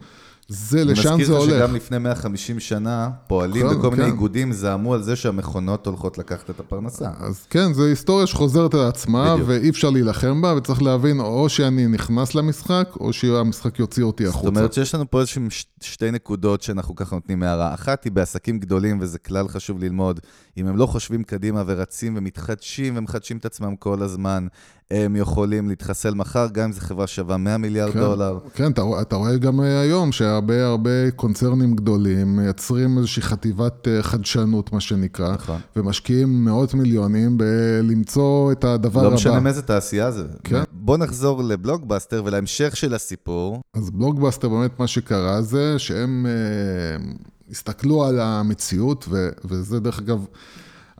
זה, 0.49 0.85
לשם 0.85 1.03
זה 1.03 1.33
הולך. 1.33 1.43
מזכיר 1.43 1.57
לך 1.57 1.67
שגם 1.67 1.75
לפני 1.77 1.99
150 1.99 2.61
שנה, 2.61 3.11
פועלים 3.27 3.69
כן, 3.69 3.79
בכל 3.79 3.91
כן. 3.91 3.97
מיני 3.97 4.05
איגודים 4.05 4.53
זעמו 4.53 4.95
על 4.95 5.03
זה 5.03 5.17
שהמכונות 5.17 5.87
הולכות 5.87 6.19
לקחת 6.19 6.51
את 6.51 6.61
הפרנסה. 6.61 7.11
אז 7.21 7.47
כן, 7.51 7.73
זו 7.73 7.85
היסטוריה 7.85 8.27
שחוזרת 8.27 8.75
על 8.75 8.81
עצמה. 8.81 9.37
ואי 9.47 9.71
אפשר 9.71 9.91
להילחם 9.91 10.43
בה, 10.43 10.55
וצריך 10.57 10.83
להבין 10.83 11.21
או 11.21 11.49
שאני 11.49 11.87
נכנס 11.87 12.35
למשחק, 12.35 12.89
או 13.01 13.13
שהמשחק 13.13 13.79
יוציא 13.79 14.05
אותי 14.05 14.27
החוצה. 14.27 14.47
זאת 14.47 14.57
אומרת 14.57 14.73
שיש 14.73 14.95
לנו 14.95 15.11
פה 15.11 15.21
איזשהם 15.21 15.49
שתי 15.81 16.11
נקודות 16.11 16.63
שאנחנו 16.63 16.95
ככה 16.95 17.17
נותנים 17.17 17.43
הערה. 17.43 17.75
אחת 17.75 18.05
היא 18.05 18.13
בעסקים 18.13 18.59
גדולים, 18.59 18.99
וזה 19.01 19.19
כלל 19.19 19.49
חשוב 19.49 19.79
ללמוד, 19.79 20.21
אם 20.57 20.67
הם 20.67 20.77
לא 20.77 20.87
חושבים 20.87 21.23
קדימה 21.23 21.63
ורצים 21.67 22.15
ומתחדשים 22.17 22.97
ומחדשים 22.97 23.37
את 23.37 23.45
עצמם 23.45 23.77
כל 23.77 24.03
הזמן, 24.03 24.47
הם 24.93 25.17
יכולים 25.17 25.69
להתחסל 25.69 26.15
מחר, 26.15 26.47
גם 26.53 26.65
אם 26.65 26.73
זו 26.73 26.81
חברה 26.81 27.07
שווה 27.07 27.37
100 27.37 27.59
מיליארד 27.59 27.93
כן, 27.93 28.01
דולר. 28.01 28.39
כן, 28.55 28.71
אתה, 28.71 28.83
אתה 29.01 29.17
רואה 29.17 29.37
גם 29.37 29.61
אה, 29.61 29.81
היום 29.81 30.13
שהרבה 30.13 30.67
הרבה 30.67 31.11
קונצרנים 31.11 31.75
גדולים 31.75 32.37
מייצרים 32.37 32.99
איזושהי 32.99 33.23
חטיבת 33.23 33.89
אה, 33.89 34.03
חדשנות, 34.03 34.73
מה 34.73 34.81
שנקרא, 34.81 35.35
נכון. 35.35 35.61
ומשקיעים 35.77 36.45
מאות 36.45 36.75
מיליונים 36.75 37.39
בלמצוא 37.39 38.53
את 38.53 38.65
הדבר 38.65 39.03
לא 39.03 39.07
הבא. 39.07 39.15
משנה 39.15 39.41
מאיזה 39.41 39.63
תעשייה 39.63 40.11
זה. 40.11 40.25
כן. 40.45 40.63
בוא 40.73 40.97
נחזור 40.97 41.43
לבלוקבאסטר 41.45 42.23
ולהמשך 42.25 42.77
של 42.77 42.95
הסיפור. 42.95 43.61
אז 43.75 43.91
בלוגבאסטר, 43.91 44.49
באמת 44.49 44.81
מה 44.81 44.87
שקרה 44.87 45.43
זה 45.43 45.79
שהם 45.79 46.27
אה, 46.27 47.05
הסתכלו 47.51 48.05
על 48.05 48.21
המציאות, 48.21 49.05
ו, 49.09 49.29
וזה 49.45 49.81
דרך 49.81 49.99
אגב, 49.99 50.27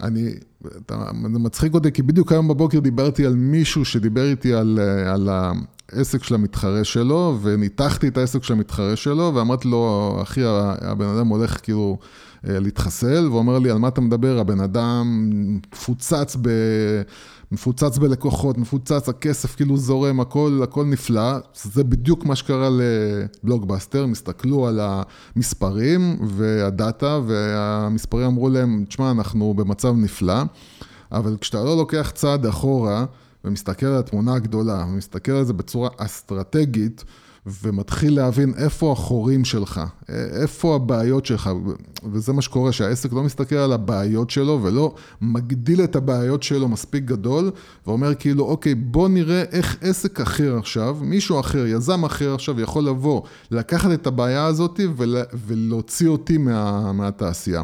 אני, 0.01 0.31
אתה, 0.87 1.05
זה 1.33 1.39
מצחיק 1.39 1.75
אותי, 1.75 1.93
כי 1.93 2.03
בדיוק 2.03 2.33
היום 2.33 2.49
בבוקר 2.49 2.81
דיברתי 2.81 3.27
על 3.27 3.35
מישהו 3.35 3.85
שדיבר 3.85 4.25
איתי 4.31 4.55
על, 4.55 4.79
אה, 4.83 5.13
על 5.13 5.29
העסק 5.93 6.25
של 6.25 6.35
המתחרה 6.35 6.85
שלו, 6.85 7.39
וניתחתי 7.43 8.09
את 8.09 8.19
העסק 8.19 8.43
של 8.43 8.53
המתחרה 8.53 8.97
שלו, 8.97 9.33
ואמרתי 9.35 9.69
לו, 9.69 10.19
אחי, 10.23 10.41
הבן 10.81 11.07
אדם 11.07 11.27
הולך 11.27 11.59
כאילו 11.63 11.99
אה, 12.49 12.61
להתחסל, 12.61 13.27
והוא 13.27 13.39
אומר 13.39 13.59
לי, 13.59 13.71
על 13.71 13.79
מה 13.79 13.89
אתה 13.89 14.01
מדבר? 14.01 14.39
הבן 14.39 14.61
אדם 14.61 15.31
מפוצץ 15.73 16.37
ב... 16.43 16.49
מפוצץ 17.53 17.99
בלקוחות, 17.99 18.59
מפוצץ, 18.59 19.09
הכסף 19.09 19.57
כאילו 19.57 19.77
זורם, 19.77 20.21
הכל, 20.21 20.61
הכל 20.63 20.85
נפלא. 20.85 21.39
זה 21.55 21.85
בדיוק 21.85 22.25
מה 22.25 22.37
שקרה 22.37 22.69
לבלוגבאסטר, 22.71 24.03
הם 24.03 24.13
הסתכלו 24.13 24.67
על 24.67 24.81
המספרים 24.83 26.19
והדאטה, 26.27 27.21
והמספרים 27.27 28.27
אמרו 28.27 28.49
להם, 28.49 28.85
תשמע, 28.89 29.11
אנחנו 29.11 29.55
במצב 29.55 29.95
נפלא, 29.97 30.43
אבל 31.13 31.37
כשאתה 31.41 31.65
לא 31.65 31.77
לוקח 31.77 32.13
צעד 32.15 32.47
אחורה 32.47 33.05
ומסתכל 33.45 33.87
על 33.87 33.99
התמונה 33.99 34.35
הגדולה, 34.35 34.85
ומסתכל 34.89 35.33
על 35.33 35.45
זה 35.45 35.53
בצורה 35.53 35.91
אסטרטגית, 35.97 37.05
ומתחיל 37.47 38.17
להבין 38.17 38.55
איפה 38.57 38.93
החורים 38.93 39.45
שלך, 39.45 39.81
איפה 40.43 40.75
הבעיות 40.75 41.27
שלך, 41.27 41.51
וזה 42.13 42.33
מה 42.33 42.43
שקורה, 42.43 42.73
שהעסק 42.73 43.13
לא 43.13 43.23
מסתכל 43.23 43.57
על 43.57 43.73
הבעיות 43.73 44.31
שלו 44.31 44.59
ולא 44.63 44.95
מגדיל 45.21 45.85
את 45.85 45.97
הבעיות 45.97 46.43
שלו 46.43 46.69
מספיק 46.69 47.05
גדול, 47.05 47.51
ואומר 47.87 48.15
כאילו, 48.15 48.45
אוקיי, 48.45 48.75
בוא 48.75 49.09
נראה 49.09 49.43
איך 49.43 49.77
עסק 49.81 50.21
אחר 50.21 50.57
עכשיו, 50.59 50.97
מישהו 51.01 51.41
אחר, 51.41 51.67
יזם 51.67 52.05
אחר 52.05 52.35
עכשיו 52.35 52.61
יכול 52.61 52.85
לבוא, 52.85 53.23
לקחת 53.51 53.93
את 53.93 54.07
הבעיה 54.07 54.47
הזאת 54.47 54.81
ול, 54.97 55.17
ולהוציא 55.47 56.09
אותי 56.09 56.39
מה, 56.39 56.93
מהתעשייה. 56.93 57.63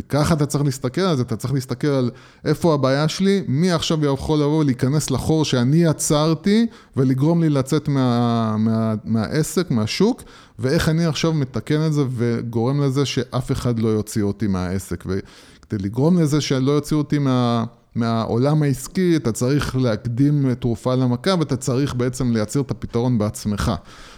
וככה 0.00 0.34
אתה 0.34 0.46
צריך 0.46 0.64
להסתכל 0.64 1.00
על 1.00 1.16
זה, 1.16 1.22
אתה 1.22 1.36
צריך 1.36 1.54
להסתכל 1.54 1.86
על 1.86 2.10
איפה 2.44 2.74
הבעיה 2.74 3.08
שלי, 3.08 3.42
מי 3.48 3.72
עכשיו 3.72 4.04
יכול 4.04 4.38
לבוא 4.38 4.58
ולהיכנס 4.60 5.10
לחור 5.10 5.44
שאני 5.44 5.76
יצרתי 5.76 6.66
ולגרום 6.96 7.42
לי 7.42 7.48
לצאת 7.48 7.88
מה, 7.88 8.56
מה, 8.58 8.94
מהעסק, 9.04 9.70
מהשוק, 9.70 10.22
ואיך 10.58 10.88
אני 10.88 11.06
עכשיו 11.06 11.32
מתקן 11.32 11.86
את 11.86 11.92
זה 11.92 12.02
וגורם 12.16 12.80
לזה 12.80 13.04
שאף 13.04 13.52
אחד 13.52 13.78
לא 13.78 13.88
יוציא 13.88 14.22
אותי 14.22 14.46
מהעסק. 14.46 15.04
וכדי 15.06 15.78
לגרום 15.78 16.18
לזה 16.18 16.40
שלא 16.40 16.72
יוציאו 16.72 16.98
אותי 16.98 17.18
מה... 17.18 17.64
מהעולם 17.94 18.62
העסקי, 18.62 19.16
אתה 19.16 19.32
צריך 19.32 19.76
להקדים 19.76 20.54
תרופה 20.54 20.94
למכה 20.94 21.30
ואתה 21.38 21.56
צריך 21.56 21.94
בעצם 21.94 22.32
לייצר 22.32 22.60
את 22.60 22.70
הפתרון 22.70 23.18
בעצמך. 23.18 23.72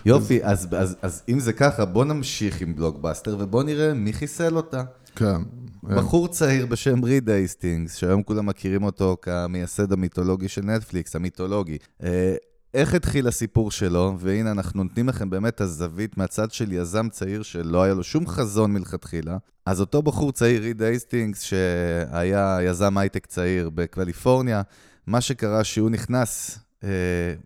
יופי, 0.06 0.44
אז, 0.44 0.68
אז, 0.76 0.96
אז 1.02 1.22
אם 1.28 1.40
זה 1.40 1.52
ככה, 1.52 1.84
בוא 1.84 2.04
נמשיך 2.04 2.60
עם 2.60 2.76
בלוקבאסטר 2.76 3.36
ובוא 3.40 3.62
נראה 3.62 3.94
מי 3.94 4.12
חיסל 4.12 4.56
אותה. 4.56 4.82
כן. 5.16 5.42
בחור 5.82 6.28
צעיר 6.28 6.66
בשם 6.66 7.04
ריד 7.04 7.30
הייסטינגס, 7.30 7.96
שהיום 7.96 8.22
כולם 8.22 8.46
מכירים 8.46 8.82
אותו 8.82 9.16
כמייסד 9.22 9.92
המיתולוגי 9.92 10.48
של 10.48 10.62
נטפליקס, 10.62 11.16
המיתולוגי. 11.16 11.78
אה, 12.02 12.34
איך 12.74 12.94
התחיל 12.94 13.28
הסיפור 13.28 13.70
שלו, 13.70 14.16
והנה 14.18 14.50
אנחנו 14.50 14.84
נותנים 14.84 15.08
לכם 15.08 15.30
באמת 15.30 15.60
הזווית 15.60 16.16
מהצד 16.16 16.52
של 16.52 16.72
יזם 16.72 17.08
צעיר 17.08 17.42
שלא 17.42 17.82
היה 17.82 17.94
לו 17.94 18.02
שום 18.02 18.26
חזון 18.26 18.72
מלכתחילה. 18.72 19.36
אז 19.66 19.80
אותו 19.80 20.02
בחור 20.02 20.32
צעיר, 20.32 20.62
ריד 20.62 20.82
הייסטינגס, 20.82 21.42
שהיה 21.42 22.58
יזם 22.62 22.98
הייטק 22.98 23.26
צעיר 23.26 23.70
בקליפורניה, 23.70 24.62
מה 25.06 25.20
שקרה 25.20 25.64
שהוא 25.64 25.90
נכנס 25.90 26.58
אה, 26.84 26.88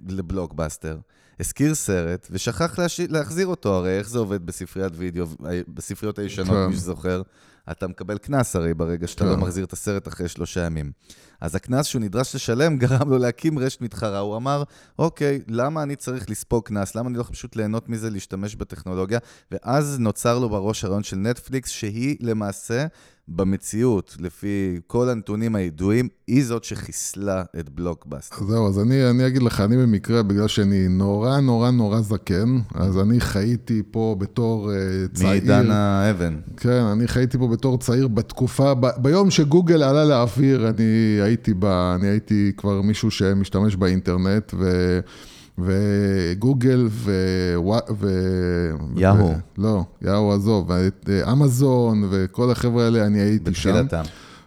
לבלוקבאסטר, 0.09 0.99
השכיר 1.41 1.75
סרט 1.75 2.29
ושכח 2.31 2.79
להש... 2.79 3.01
להחזיר 3.01 3.47
אותו, 3.47 3.75
הרי 3.75 3.99
איך 3.99 4.09
זה 4.09 4.19
עובד 4.19 4.47
בספריית 4.47 4.93
וידאו, 4.97 5.27
בספריות 5.69 6.19
הישנות, 6.19 6.49
כן. 6.49 6.67
מי 6.67 6.77
שזוכר. 6.77 7.23
אתה 7.71 7.89
מקבל 7.89 8.19
קנס 8.19 8.57
הרי 8.57 8.75
ברגע 8.75 9.07
שאתה 9.07 9.25
כן. 9.25 9.31
לא 9.31 9.37
מחזיר 9.37 9.65
את 9.65 9.73
הסרט 9.73 10.09
אחרי 10.09 10.29
שלושה 10.29 10.61
ימים. 10.61 10.93
אז 11.41 11.55
הקנס 11.55 11.87
שהוא 11.87 12.03
נדרש 12.03 12.35
לשלם 12.35 12.77
גרם 12.83 13.11
לו 13.11 13.19
להקים 13.19 13.59
רשת 13.59 13.81
מתחרה. 13.81 14.19
הוא 14.19 14.37
אמר, 14.37 14.63
אוקיי, 14.99 15.41
למה 15.49 15.83
אני 15.83 15.97
צריך 15.97 16.31
לספוג 16.31 16.65
קנס? 16.65 16.95
למה 16.95 17.09
אני 17.09 17.17
לא 17.17 17.21
יכול 17.21 17.35
פשוט 17.35 17.57
ליהנות 17.57 17.89
מזה, 17.89 18.11
להשתמש 18.11 18.57
בטכנולוגיה? 18.57 19.19
ואז 19.51 19.99
נוצר 19.99 20.39
לו 20.39 20.49
בראש 20.49 20.85
הרעיון 20.85 21.03
של 21.03 21.17
נטפליקס, 21.17 21.71
שהיא 21.71 22.17
למעשה, 22.21 22.87
במציאות, 23.29 24.17
לפי 24.21 24.81
כל 24.87 25.09
הנתונים 25.09 25.55
הידועים, 25.55 26.09
היא 26.27 26.45
זאת 26.45 26.65
שחיסלה 26.65 27.43
את 27.61 27.69
בלוקבאסטר. 27.69 28.37
אז 28.37 28.47
זהו, 28.47 28.69
אז 28.69 28.79
אני, 28.79 29.11
אני 29.11 29.27
אגיד 29.27 29.43
לך, 29.43 29.61
אני 29.61 29.77
במקרה, 29.77 30.23
בגלל 30.23 30.49
שאני 30.49 30.89
נורא 30.89 31.41
נורא 31.41 31.71
נורא 31.71 32.01
זקן, 32.01 32.59
אז 32.75 32.99
אני 32.99 33.21
חייתי 33.21 33.83
פה 33.91 34.17
בתור 34.19 34.73
אה, 34.73 34.77
צעיר. 35.15 35.29
מעידן 35.29 35.71
האבן. 35.71 36.37
כן, 36.57 36.83
אני 36.83 37.09
חייתי 37.09 37.39
פה 37.39 37.49
בתור 37.49 37.79
צעיר 37.79 38.09
בתקופה, 38.09 38.75
ב, 38.75 38.87
ביום 38.97 39.31
שגוגל 39.31 39.83
עלה 39.83 40.05
לאוויר, 40.05 40.69
אני 40.69 41.19
הייתי, 41.27 41.55
ב, 41.55 41.65
אני 41.65 42.09
הייתי 42.09 42.53
כבר 42.57 42.83
מישהו 42.83 43.11
שמשתמש 43.11 43.77
באינטרנט, 43.77 44.55
ו... 44.59 45.01
וגוגל 45.59 46.87
ו... 46.91 47.13
ו... 47.99 48.09
יאהו. 48.97 49.27
ו... 49.27 49.33
לא, 49.59 49.85
יאהו 50.03 50.33
עזוב, 50.33 50.71
ו- 51.09 51.33
אמזון 51.33 52.09
וכל 52.11 52.51
החבר'ה 52.51 52.85
האלה, 52.85 53.07
אני 53.07 53.21
הייתי 53.21 53.55
שם. 53.55 53.71
בתחילתם. 53.71 54.03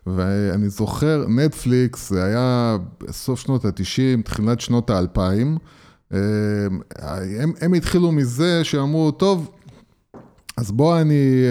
ואני 0.07 0.69
זוכר, 0.69 1.25
נטפליקס, 1.27 2.09
זה 2.09 2.23
היה 2.23 2.77
בסוף 3.07 3.39
שנות 3.39 3.65
ה-90, 3.65 4.21
תחילת 4.23 4.61
שנות 4.61 4.89
ה-2000. 4.89 5.19
הם, 6.11 7.53
הם 7.61 7.73
התחילו 7.73 8.11
מזה 8.11 8.63
שאמרו, 8.63 9.11
טוב, 9.11 9.51
אז 10.59 10.71
בוא 10.71 11.01
אני 11.01 11.43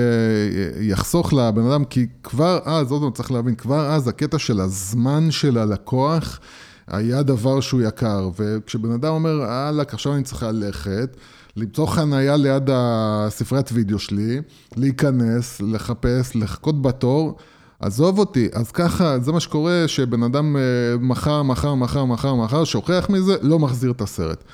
אה, 0.88 0.94
אחסוך 0.94 1.32
לבן 1.32 1.70
אדם, 1.70 1.84
כי 1.84 2.06
כבר 2.22 2.58
אז, 2.64 2.92
עוד 2.92 3.02
פעם 3.02 3.10
צריך 3.10 3.30
להבין, 3.30 3.54
כבר 3.54 3.86
אז 3.86 4.08
הקטע 4.08 4.38
של 4.38 4.60
הזמן 4.60 5.30
של 5.30 5.58
הלקוח 5.58 6.40
היה 6.86 7.22
דבר 7.22 7.60
שהוא 7.60 7.82
יקר. 7.82 8.30
וכשבן 8.38 8.90
אדם 8.92 9.12
אומר, 9.12 9.44
אהלק, 9.44 9.94
עכשיו 9.94 10.14
אני 10.14 10.22
צריך 10.22 10.42
ללכת, 10.42 11.16
למצוא 11.56 11.86
חנייה 11.86 12.36
ליד 12.36 12.70
הספריית 12.72 13.70
וידאו 13.72 13.98
שלי, 13.98 14.40
להיכנס, 14.76 15.60
לחפש, 15.60 16.36
לחכות 16.36 16.82
בתור, 16.82 17.36
עזוב 17.80 18.18
אותי, 18.18 18.48
אז 18.52 18.70
ככה, 18.70 19.18
זה 19.18 19.32
מה 19.32 19.40
שקורה, 19.40 19.84
שבן 19.86 20.22
אדם 20.22 20.56
אה, 20.56 20.62
מחר, 21.00 21.42
מחר, 21.42 21.74
מחר, 21.74 22.04
מחר, 22.04 22.34
מחר, 22.34 22.64
שוכח 22.64 23.06
מזה, 23.10 23.36
לא 23.42 23.58
מחזיר 23.58 23.90
את 23.90 24.00
הסרט. 24.00 24.44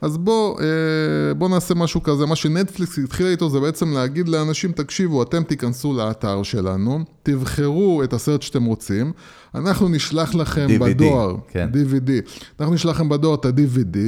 אז 0.00 0.18
בוא, 0.18 0.60
אה, 0.60 1.34
בוא 1.34 1.48
נעשה 1.48 1.74
משהו 1.74 2.02
כזה, 2.02 2.26
מה 2.26 2.36
שנטפליקס 2.36 2.98
התחילה 2.98 3.28
איתו 3.28 3.50
זה 3.50 3.60
בעצם 3.60 3.92
להגיד 3.92 4.28
לאנשים, 4.28 4.72
תקשיבו, 4.72 5.22
אתם 5.22 5.42
תיכנסו 5.42 5.94
לאתר 5.94 6.42
שלנו, 6.42 7.04
תבחרו 7.22 8.02
את 8.04 8.12
הסרט 8.12 8.42
שאתם 8.42 8.64
רוצים, 8.64 9.12
אנחנו 9.54 9.88
נשלח 9.88 10.34
לכם 10.34 10.66
DVD, 10.68 10.78
בדואר, 10.80 11.36
כן. 11.48 11.68
DVD, 11.72 12.10
אנחנו 12.60 12.74
נשלח 12.74 12.94
לכם 12.96 13.08
בדואר 13.08 13.34
את 13.34 13.44
ה-DVD, 13.44 13.98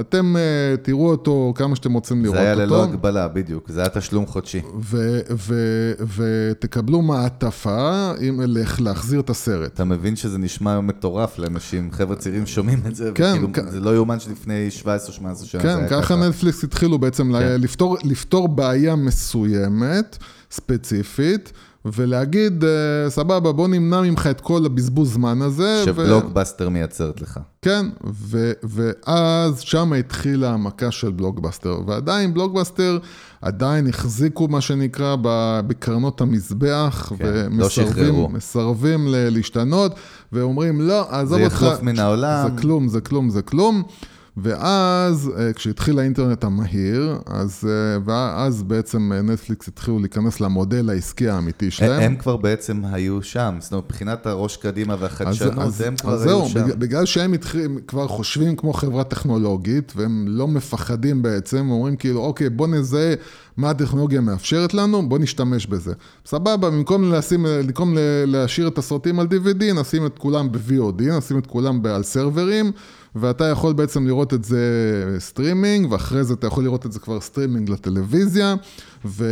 אתם 0.00 0.36
אה, 0.36 0.76
תראו 0.82 1.10
אותו 1.10 1.52
כמה 1.56 1.76
שאתם 1.76 1.92
רוצים 1.92 2.22
לראות 2.22 2.36
זה 2.36 2.42
היה 2.42 2.52
אותו. 2.52 2.62
ללא 2.62 2.84
הגבלה, 2.84 3.28
בדיוק. 3.28 3.70
זה 3.70 3.80
היה 3.80 3.88
תשלום 3.88 4.26
חודשי. 4.26 4.60
ו- 4.80 5.20
ו- 5.30 5.92
ותקבלו 6.16 7.02
מעטפה 7.02 8.12
עם 8.20 8.40
להחזיר 8.80 9.20
את 9.20 9.30
הסרט. 9.30 9.74
אתה 9.74 9.84
מבין 9.84 10.16
שזה 10.16 10.38
נשמע 10.38 10.72
היום 10.72 10.86
מטורף 10.86 11.38
לאנשים, 11.38 11.90
חבר'ה 11.92 12.16
צעירים 12.16 12.46
שומעים 12.46 12.78
את 12.86 12.94
זה, 12.94 13.10
כן, 13.14 13.32
וכאילו, 13.32 13.52
כן. 13.52 13.70
זה 13.70 13.80
לא 13.80 13.94
יאומן 13.94 14.20
שלפני 14.20 14.70
17 14.70 15.08
או 15.08 15.12
18 15.12 15.46
שנה 15.46 15.62
כן, 15.62 15.88
ככה 15.90 16.16
נטפליקס 16.16 16.64
התחילו 16.64 16.98
בעצם. 16.98 17.32
כן. 17.38 17.60
לפתור, 17.60 17.96
לפתור 18.04 18.48
בעיה 18.48 18.96
מסוימת, 18.96 20.18
ספציפית, 20.50 21.52
ולהגיד, 21.84 22.64
אה, 22.64 22.70
סבבה, 23.10 23.52
בוא 23.52 23.68
נמנע 23.68 24.00
ממך 24.00 24.26
את 24.30 24.40
כל 24.40 24.66
הבזבוז 24.66 25.12
זמן 25.12 25.42
הזה. 25.42 25.82
שבלוקבאסטר 25.84 26.68
מייצרת 26.68 27.20
לך. 27.20 27.40
כן, 27.62 27.86
ו- 28.12 28.52
ואז 28.62 29.60
שם 29.60 29.92
התחילה 29.92 30.50
המכה 30.50 30.90
של 30.90 31.10
בלוקבאסטר, 31.10 31.80
ועדיין 31.86 32.34
בלוקבאסטר 32.34 32.98
עדיין 33.42 33.86
החזיקו 33.88 34.48
מה 34.48 34.60
שנקרא 34.60 35.16
בקרנות 35.66 36.20
המזבח, 36.20 37.12
כן, 37.18 37.24
לא. 37.52 38.12
ומסרבים 38.12 39.08
ל- 39.08 39.28
להשתנות, 39.28 39.94
ואומרים, 40.32 40.80
לא, 40.80 41.06
עזוב 41.10 41.38
זה 41.38 41.44
אותך. 41.44 41.54
יחלוף 41.54 41.82
מן 41.82 41.98
העולם. 41.98 42.48
זה 42.56 42.62
כלום, 42.62 42.88
זה 42.88 43.00
כלום, 43.00 43.30
זה 43.30 43.42
כלום. 43.42 43.82
ואז, 44.42 45.30
אה, 45.38 45.52
כשהתחיל 45.52 45.98
האינטרנט 45.98 46.44
המהיר, 46.44 47.18
אז, 47.26 47.64
אה, 47.68 47.98
ואז 48.04 48.62
בעצם 48.62 49.12
אה, 49.12 49.22
נטפליקס 49.22 49.68
התחילו 49.68 49.98
להיכנס 49.98 50.40
למודל 50.40 50.90
העסקי 50.90 51.28
האמיתי 51.28 51.70
שלהם. 51.70 52.02
הם 52.02 52.16
כבר 52.16 52.36
בעצם 52.36 52.82
היו 52.92 53.22
שם, 53.22 53.54
זאת 53.60 53.72
אומרת, 53.72 53.84
מבחינת 53.84 54.26
הראש 54.26 54.56
קדימה 54.56 54.96
והחדשנות, 54.98 55.58
אז, 55.58 55.80
הם 55.80 55.96
כבר 55.96 56.12
אז 56.14 56.26
היו 56.26 56.28
זהו, 56.28 56.48
שם. 56.48 56.64
בגלל, 56.64 56.76
בגלל 56.76 57.06
שהם 57.06 57.32
התחיל, 57.32 57.68
כבר 57.86 58.08
חושבים 58.08 58.56
כמו 58.56 58.72
חברה 58.72 59.04
טכנולוגית, 59.04 59.92
והם 59.96 60.24
לא 60.28 60.48
מפחדים 60.48 61.22
בעצם, 61.22 61.70
אומרים 61.70 61.96
כאילו, 61.96 62.20
אוקיי, 62.20 62.50
בוא 62.50 62.66
נזהה 62.66 63.14
מה 63.56 63.70
הטכנולוגיה 63.70 64.20
מאפשרת 64.20 64.74
לנו, 64.74 65.08
בוא 65.08 65.18
נשתמש 65.18 65.66
בזה. 65.66 65.92
סבבה, 66.26 66.56
במקום, 66.56 67.12
לשים, 67.12 67.46
במקום 67.48 67.96
להשאיר 68.26 68.68
את 68.68 68.78
הסרטים 68.78 69.20
על 69.20 69.26
DVD, 69.26 69.64
נשים 69.74 70.06
את 70.06 70.18
כולם 70.18 70.52
ב-VOD, 70.52 71.02
נשים 71.02 71.38
את 71.38 71.46
כולם 71.46 71.86
על 71.86 72.02
סרברים. 72.02 72.72
ואתה 73.14 73.44
יכול 73.44 73.72
בעצם 73.72 74.06
לראות 74.06 74.34
את 74.34 74.44
זה 74.44 74.60
סטרימינג, 75.18 75.92
ואחרי 75.92 76.24
זה 76.24 76.34
אתה 76.34 76.46
יכול 76.46 76.64
לראות 76.64 76.86
את 76.86 76.92
זה 76.92 77.00
כבר 77.00 77.20
סטרימינג 77.20 77.70
לטלוויזיה, 77.70 78.54
ו... 79.04 79.24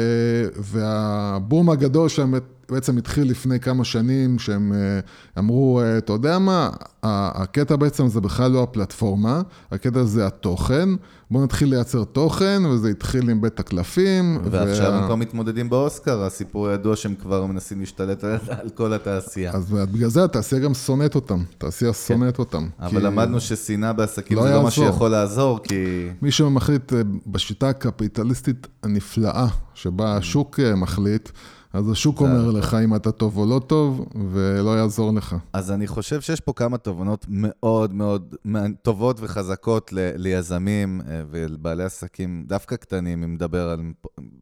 והבום 0.56 1.70
הגדול 1.70 2.08
שם 2.08 2.34
בעצם 2.70 2.98
התחיל 2.98 3.30
לפני 3.30 3.60
כמה 3.60 3.84
שנים, 3.84 4.38
שהם 4.38 4.72
אה, 4.72 5.00
אמרו, 5.38 5.80
אה, 5.80 5.98
אתה 5.98 6.12
יודע 6.12 6.38
מה, 6.38 6.70
הקטע 7.02 7.76
בעצם 7.76 8.08
זה 8.08 8.20
בכלל 8.20 8.50
לא 8.50 8.62
הפלטפורמה, 8.62 9.42
הקטע 9.72 10.04
זה 10.04 10.26
התוכן, 10.26 10.88
בואו 11.30 11.44
נתחיל 11.44 11.68
לייצר 11.68 12.04
תוכן, 12.04 12.62
וזה 12.66 12.88
התחיל 12.88 13.30
עם 13.30 13.40
בית 13.40 13.60
הקלפים. 13.60 14.38
ועכשיו 14.44 14.90
וה... 14.92 14.98
הם 14.98 15.04
כבר 15.04 15.14
מתמודדים 15.14 15.70
באוסקר, 15.70 16.22
הסיפור 16.22 16.68
הידוע 16.68 16.96
שהם 16.96 17.14
כבר 17.14 17.46
מנסים 17.46 17.80
להשתלט 17.80 18.24
על 18.24 18.68
כל 18.74 18.92
התעשייה. 18.92 19.52
אז 19.52 19.70
בגלל 19.70 20.08
זה 20.08 20.24
התעשייה 20.24 20.62
גם 20.62 20.74
שונאת 20.74 21.14
אותם, 21.14 21.42
התעשייה 21.56 21.92
כן. 21.92 21.98
שונאת 21.98 22.38
אותם. 22.38 22.68
אבל 22.80 22.90
כי... 22.90 23.06
למדנו 23.06 23.40
ששנאה 23.40 23.92
בעסקים 23.92 24.36
לא 24.36 24.42
זה 24.42 24.54
לא 24.54 24.62
מה 24.62 24.70
שיכול 24.70 25.10
לעזור, 25.10 25.58
כי... 25.62 26.08
מי 26.22 26.30
שמחליט 26.30 26.92
אה, 26.92 27.00
בשיטה 27.26 27.68
הקפיטליסטית 27.68 28.66
הנפלאה, 28.82 29.46
שבה 29.74 30.16
השוק 30.16 30.60
מחליט, 30.76 31.28
אז 31.72 31.90
השוק 31.90 32.20
אומר. 32.20 32.50
לך 32.50 32.76
אם 32.84 32.94
אתה 32.94 33.12
טוב 33.12 33.36
או 33.36 33.46
לא 33.46 33.60
טוב, 33.66 34.08
ולא 34.32 34.78
יעזור 34.78 35.12
לך. 35.14 35.36
אז 35.52 35.70
אני 35.70 35.86
חושב 35.86 36.20
שיש 36.20 36.40
פה 36.40 36.52
כמה 36.52 36.78
תובנות 36.78 37.26
מאוד 37.28 37.94
מאוד 37.94 38.34
טובות 38.82 39.16
וחזקות 39.20 39.92
ל- 39.92 40.10
ליזמים 40.16 41.00
אה, 41.00 41.22
ולבעלי 41.30 41.84
עסקים, 41.84 42.44
דווקא 42.46 42.76
קטנים, 42.76 43.22
אם 43.22 43.34
נדבר 43.34 43.68
על, 43.68 43.80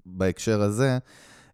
בהקשר 0.06 0.62
הזה, 0.62 0.98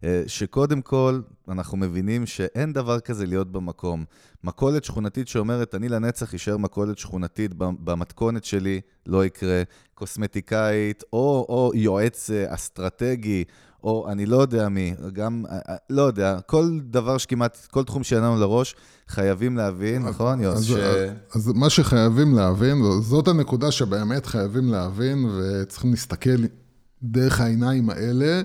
אה, 0.03 0.23
שקודם 0.27 0.81
כל, 0.81 1.21
אנחנו 1.49 1.77
מבינים 1.77 2.25
שאין 2.25 2.73
דבר 2.73 2.99
כזה 2.99 3.25
להיות 3.25 3.51
במקום. 3.51 4.05
מכולת 4.43 4.83
שכונתית 4.83 5.27
שאומרת, 5.27 5.75
אני 5.75 5.89
לנצח 5.89 6.33
אשאר 6.33 6.57
מכולת 6.57 6.97
שכונתית 6.97 7.53
במתכונת 7.57 8.43
שלי, 8.45 8.81
לא 9.05 9.25
יקרה. 9.25 9.63
קוסמטיקאית, 9.93 11.03
או, 11.13 11.45
או 11.49 11.71
יועץ 11.75 12.29
אה, 12.29 12.53
אסטרטגי, 12.53 13.43
או 13.83 14.11
אני 14.11 14.25
לא 14.25 14.41
יודע 14.41 14.69
מי, 14.69 14.93
גם, 15.13 15.43
אה, 15.49 15.59
אה, 15.69 15.75
לא 15.89 16.01
יודע, 16.01 16.39
כל 16.45 16.79
דבר 16.83 17.17
שכמעט, 17.17 17.67
כל 17.71 17.83
תחום 17.83 18.03
שיהיה 18.03 18.21
לנו 18.21 18.39
לראש, 18.39 18.75
חייבים 19.07 19.57
להבין, 19.57 20.03
נכון, 20.03 20.41
יוס? 20.41 20.57
אז, 20.57 20.65
ש... 20.65 20.71
אז 21.35 21.47
מה 21.55 21.69
שחייבים 21.69 22.35
להבין, 22.35 22.83
זאת 23.01 23.27
הנקודה 23.27 23.71
שבאמת 23.71 24.25
חייבים 24.25 24.67
להבין, 24.67 25.25
וצריכים 25.25 25.91
להסתכל 25.91 26.45
דרך 27.03 27.41
העיניים 27.41 27.89
האלה 27.89 28.41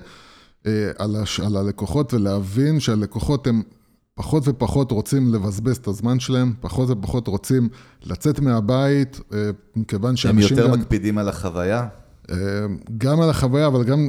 אה, 0.65 0.91
על, 0.97 1.15
הש, 1.15 1.39
על 1.39 1.57
הלקוחות, 1.57 2.13
ולהבין 2.13 2.79
שהלקוחות 2.79 3.47
הם 3.47 3.61
פחות 4.15 4.47
ופחות 4.47 4.91
רוצים 4.91 5.33
לבזבז 5.33 5.77
את 5.77 5.87
הזמן 5.87 6.19
שלהם, 6.19 6.53
פחות 6.59 6.89
ופחות 6.89 7.27
רוצים 7.27 7.69
לצאת 8.03 8.39
מהבית, 8.39 9.19
מכיוון 9.75 10.15
שאנשים 10.15 10.57
גם... 10.57 10.63
הם 10.63 10.69
יותר 10.69 10.81
מקפידים 10.81 11.17
על 11.17 11.29
החוויה? 11.29 11.87
גם 12.97 13.21
על 13.21 13.29
החוויה, 13.29 13.67
אבל 13.67 13.83
גם 13.83 14.07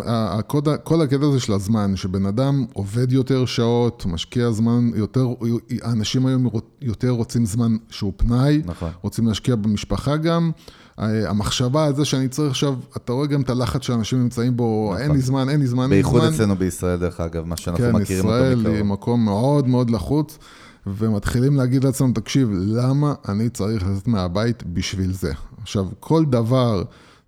כל 0.85 1.01
הקטע 1.03 1.27
הזה 1.27 1.41
של 1.41 1.53
הזמן, 1.53 1.97
שבן 1.97 2.27
אדם 2.27 2.65
עובד 2.73 3.13
יותר 3.13 3.47
שעות, 3.47 4.07
משקיע 4.07 4.51
זמן 4.51 4.91
יותר, 4.95 5.27
האנשים 5.83 6.27
היום 6.27 6.49
יותר 6.81 7.11
רוצים 7.11 7.47
זמן 7.47 7.77
שהוא 7.89 8.13
פנאי, 8.17 8.63
נכון. 8.65 8.91
רוצים 9.03 9.27
להשקיע 9.27 9.57
במשפחה 9.57 10.17
גם. 10.17 10.51
המחשבה 10.99 11.87
על 11.87 11.97
זה 11.97 12.05
שאני 12.05 12.29
צריך 12.29 12.51
עכשיו, 12.51 12.75
אתה 12.97 13.13
רואה 13.13 13.27
גם 13.27 13.41
את 13.41 13.51
הלחץ 13.51 13.83
שאנשים 13.83 14.23
נמצאים 14.23 14.57
בו, 14.57 14.91
נכון. 14.93 15.03
אין 15.03 15.13
לי 15.13 15.21
זמן, 15.21 15.49
אין 15.49 15.61
לי 15.61 15.67
זמן, 15.67 15.83
אין 15.83 15.91
לי 15.91 16.03
זמן. 16.03 16.13
בייחוד 16.13 16.35
אצלנו 16.35 16.57
בישראל, 16.57 16.99
דרך 16.99 17.21
אגב, 17.21 17.45
מה 17.45 17.57
שאנחנו 17.57 17.85
כן, 17.85 17.97
מכירים 17.97 18.25
אותו 18.25 18.37
מקרוב. 18.37 18.55
כן, 18.55 18.61
ישראל 18.61 18.77
היא 18.77 18.85
מקום 18.85 19.25
מאוד 19.25 19.69
מאוד 19.69 19.91
לחוץ, 19.91 20.39
ומתחילים 20.87 21.57
להגיד 21.57 21.85
לעצמם, 21.85 22.13
תקשיב, 22.13 22.49
למה 22.53 23.15
אני 23.29 23.49
צריך 23.49 23.89
לצאת 23.89 24.09
מהבית 24.09 24.63
בשביל 24.67 25.13
זה? 25.13 25.33
עכשיו, 25.63 25.87
כל 26.01 26.25
דבר... 26.25 26.83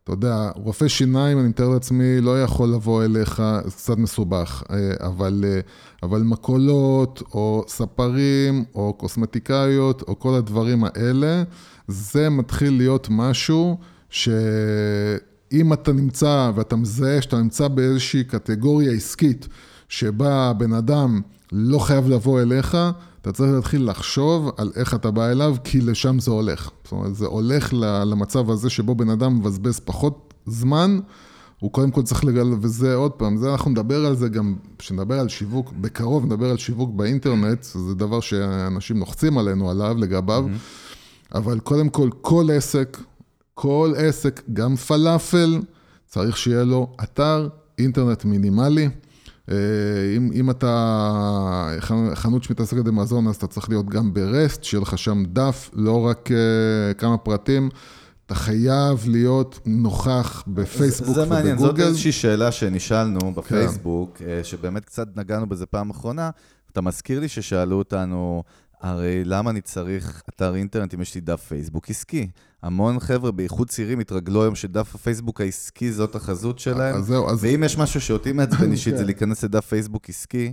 אתה 0.05 0.13
יודע, 0.13 0.51
רופא 0.55 0.89
שיניים, 0.89 1.39
אני 1.39 1.49
מתאר 1.49 1.69
לעצמי, 1.69 2.21
לא 2.21 2.43
יכול 2.43 2.69
לבוא 2.69 3.05
אליך, 3.05 3.43
זה 3.65 3.71
קצת 3.71 3.99
מסובך, 3.99 4.63
אה, 4.71 5.07
אבל, 5.07 5.45
אה, 5.47 5.61
אבל 6.03 6.23
מקולות, 6.23 7.23
או 7.35 7.65
ספרים, 7.69 8.65
או 8.75 8.93
קוסמטיקאיות, 8.93 10.03
או 10.03 10.19
כל 10.19 10.35
הדברים 10.35 10.85
האלה, 10.85 11.43
זה 11.89 12.31
מתחיל 12.31 12.77
להיות 12.77 13.07
משהו 13.11 13.79
שאם 14.11 15.73
אתה 15.73 15.93
נמצא, 15.93 16.51
ואתה 16.55 16.77
מזהה 16.77 17.23
שאתה 17.23 17.39
נמצא 17.39 17.69
באיזושהי 17.69 18.25
קטגוריה 18.25 18.93
עסקית, 18.93 19.49
שבה 19.89 20.51
הבן 20.51 20.73
אדם 20.73 21.21
לא 21.53 21.79
חייב 21.79 22.09
לבוא 22.09 22.41
אליך, 22.41 22.77
אתה 23.23 23.33
צריך 23.33 23.53
להתחיל 23.53 23.91
לחשוב 23.91 24.51
על 24.57 24.73
איך 24.77 24.95
אתה 24.95 25.11
בא 25.11 25.29
אליו, 25.29 25.57
כי 25.65 25.81
לשם 25.81 26.19
זה 26.19 26.31
הולך. 26.31 26.71
זאת 26.85 26.93
אומרת, 26.93 27.15
זה 27.15 27.27
הולך 27.27 27.73
למצב 28.07 28.51
הזה 28.51 28.71
שבו 28.71 28.95
בן 28.95 29.09
אדם 29.09 29.39
מבזבז 29.39 29.81
פחות 29.81 30.35
זמן, 30.47 30.99
הוא 31.61 31.73
קודם 31.73 31.91
כל 31.91 32.03
צריך 32.03 32.25
לגל... 32.25 32.47
וזה 32.61 32.95
עוד 32.95 33.13
פעם, 33.13 33.37
זה 33.37 33.53
אנחנו 33.53 33.71
נדבר 33.71 34.07
על 34.07 34.17
זה 34.17 34.29
גם, 34.29 34.57
כשנדבר 34.79 35.21
על 35.21 35.29
שיווק, 35.29 35.73
בקרוב 35.81 36.27
נדבר 36.27 36.51
על 36.51 36.57
שיווק 36.57 36.91
באינטרנט, 36.91 37.63
זה 37.63 37.95
דבר 37.95 38.21
שאנשים 38.21 38.99
לוחצים 38.99 39.39
עלינו 39.39 39.71
עליו, 39.71 39.97
לגביו, 39.99 40.47
mm-hmm. 40.47 41.37
אבל 41.39 41.61
קודם 41.61 41.89
כל, 41.89 42.11
כל 42.21 42.49
עסק, 42.53 42.99
כל 43.55 43.93
עסק, 43.97 44.43
גם 44.53 44.77
פלאפל, 44.77 45.61
צריך 46.07 46.37
שיהיה 46.37 46.65
לו 46.65 46.93
אתר 47.03 47.49
אינטרנט 47.79 48.25
מינימלי. 48.25 48.89
אה, 49.51 49.57
אם, 50.17 50.31
אם 50.35 50.51
אתה 50.51 51.69
חנות 52.15 52.43
שמתעסקת 52.43 52.85
במזון, 52.85 53.29
אז 53.29 53.37
אתה 53.37 53.47
צריך 53.47 53.69
להיות 53.69 53.89
גם 53.89 54.15
ברסט, 54.15 54.65
שיהיה 54.65 54.81
לך 54.81 54.99
שם 54.99 55.23
דף, 55.27 55.71
לא 55.73 56.07
רק 56.07 56.29
uh, 56.31 56.95
כמה 56.95 57.19
פרטים. 57.19 57.69
אתה 58.27 58.35
חייב 58.35 59.05
להיות 59.07 59.61
נוכח 59.67 60.45
בפייסבוק 60.47 61.09
ובגוגל. 61.09 61.25
זה 61.25 61.35
מעניין, 61.35 61.59
זאת 61.59 61.79
איזושהי 61.79 62.13
שאלה 62.13 62.53
שנשאלנו 62.53 63.21
כן. 63.21 63.33
בפייסבוק, 63.35 64.17
כן. 64.19 64.41
שבאמת 64.43 64.85
קצת 64.85 65.17
נגענו 65.17 65.47
בזה 65.47 65.67
פעם 65.67 65.91
אחרונה. 65.91 66.31
אתה 66.73 66.81
מזכיר 66.81 67.21
לי 67.21 67.29
ששאלו 67.29 67.79
אותנו, 67.79 68.43
הרי 68.83 69.25
למה 69.25 69.51
אני 69.51 69.61
צריך 69.61 70.23
אתר 70.29 70.55
אינטרנט 70.55 70.95
אם 70.95 71.01
יש 71.01 71.15
לי 71.15 71.21
דף 71.21 71.45
פייסבוק 71.49 71.91
עסקי? 71.91 72.29
המון 72.63 73.01
חבר'ה, 73.01 73.31
בייחוד 73.31 73.69
צעירים, 73.69 74.01
התרגלו 74.01 74.43
היום 74.43 74.55
שדף 74.55 74.95
הפייסבוק 74.95 75.41
העסקי 75.41 75.93
זאת 75.93 76.15
החזות 76.15 76.59
שלהם. 76.59 76.95
אז 76.95 77.07
זהו, 77.07 77.31
אז... 77.31 77.45
ואם 77.45 77.63
יש 77.65 77.79
משהו 77.79 78.01
שאותי 78.01 78.33
מעצבן 78.33 78.73
אישית, 78.73 78.95
זה 78.95 79.01
כן. 79.01 79.07
להיכנס 79.07 79.45
לדף 79.45 79.67
פייסבוק 79.67 80.09
עסקי. 80.09 80.53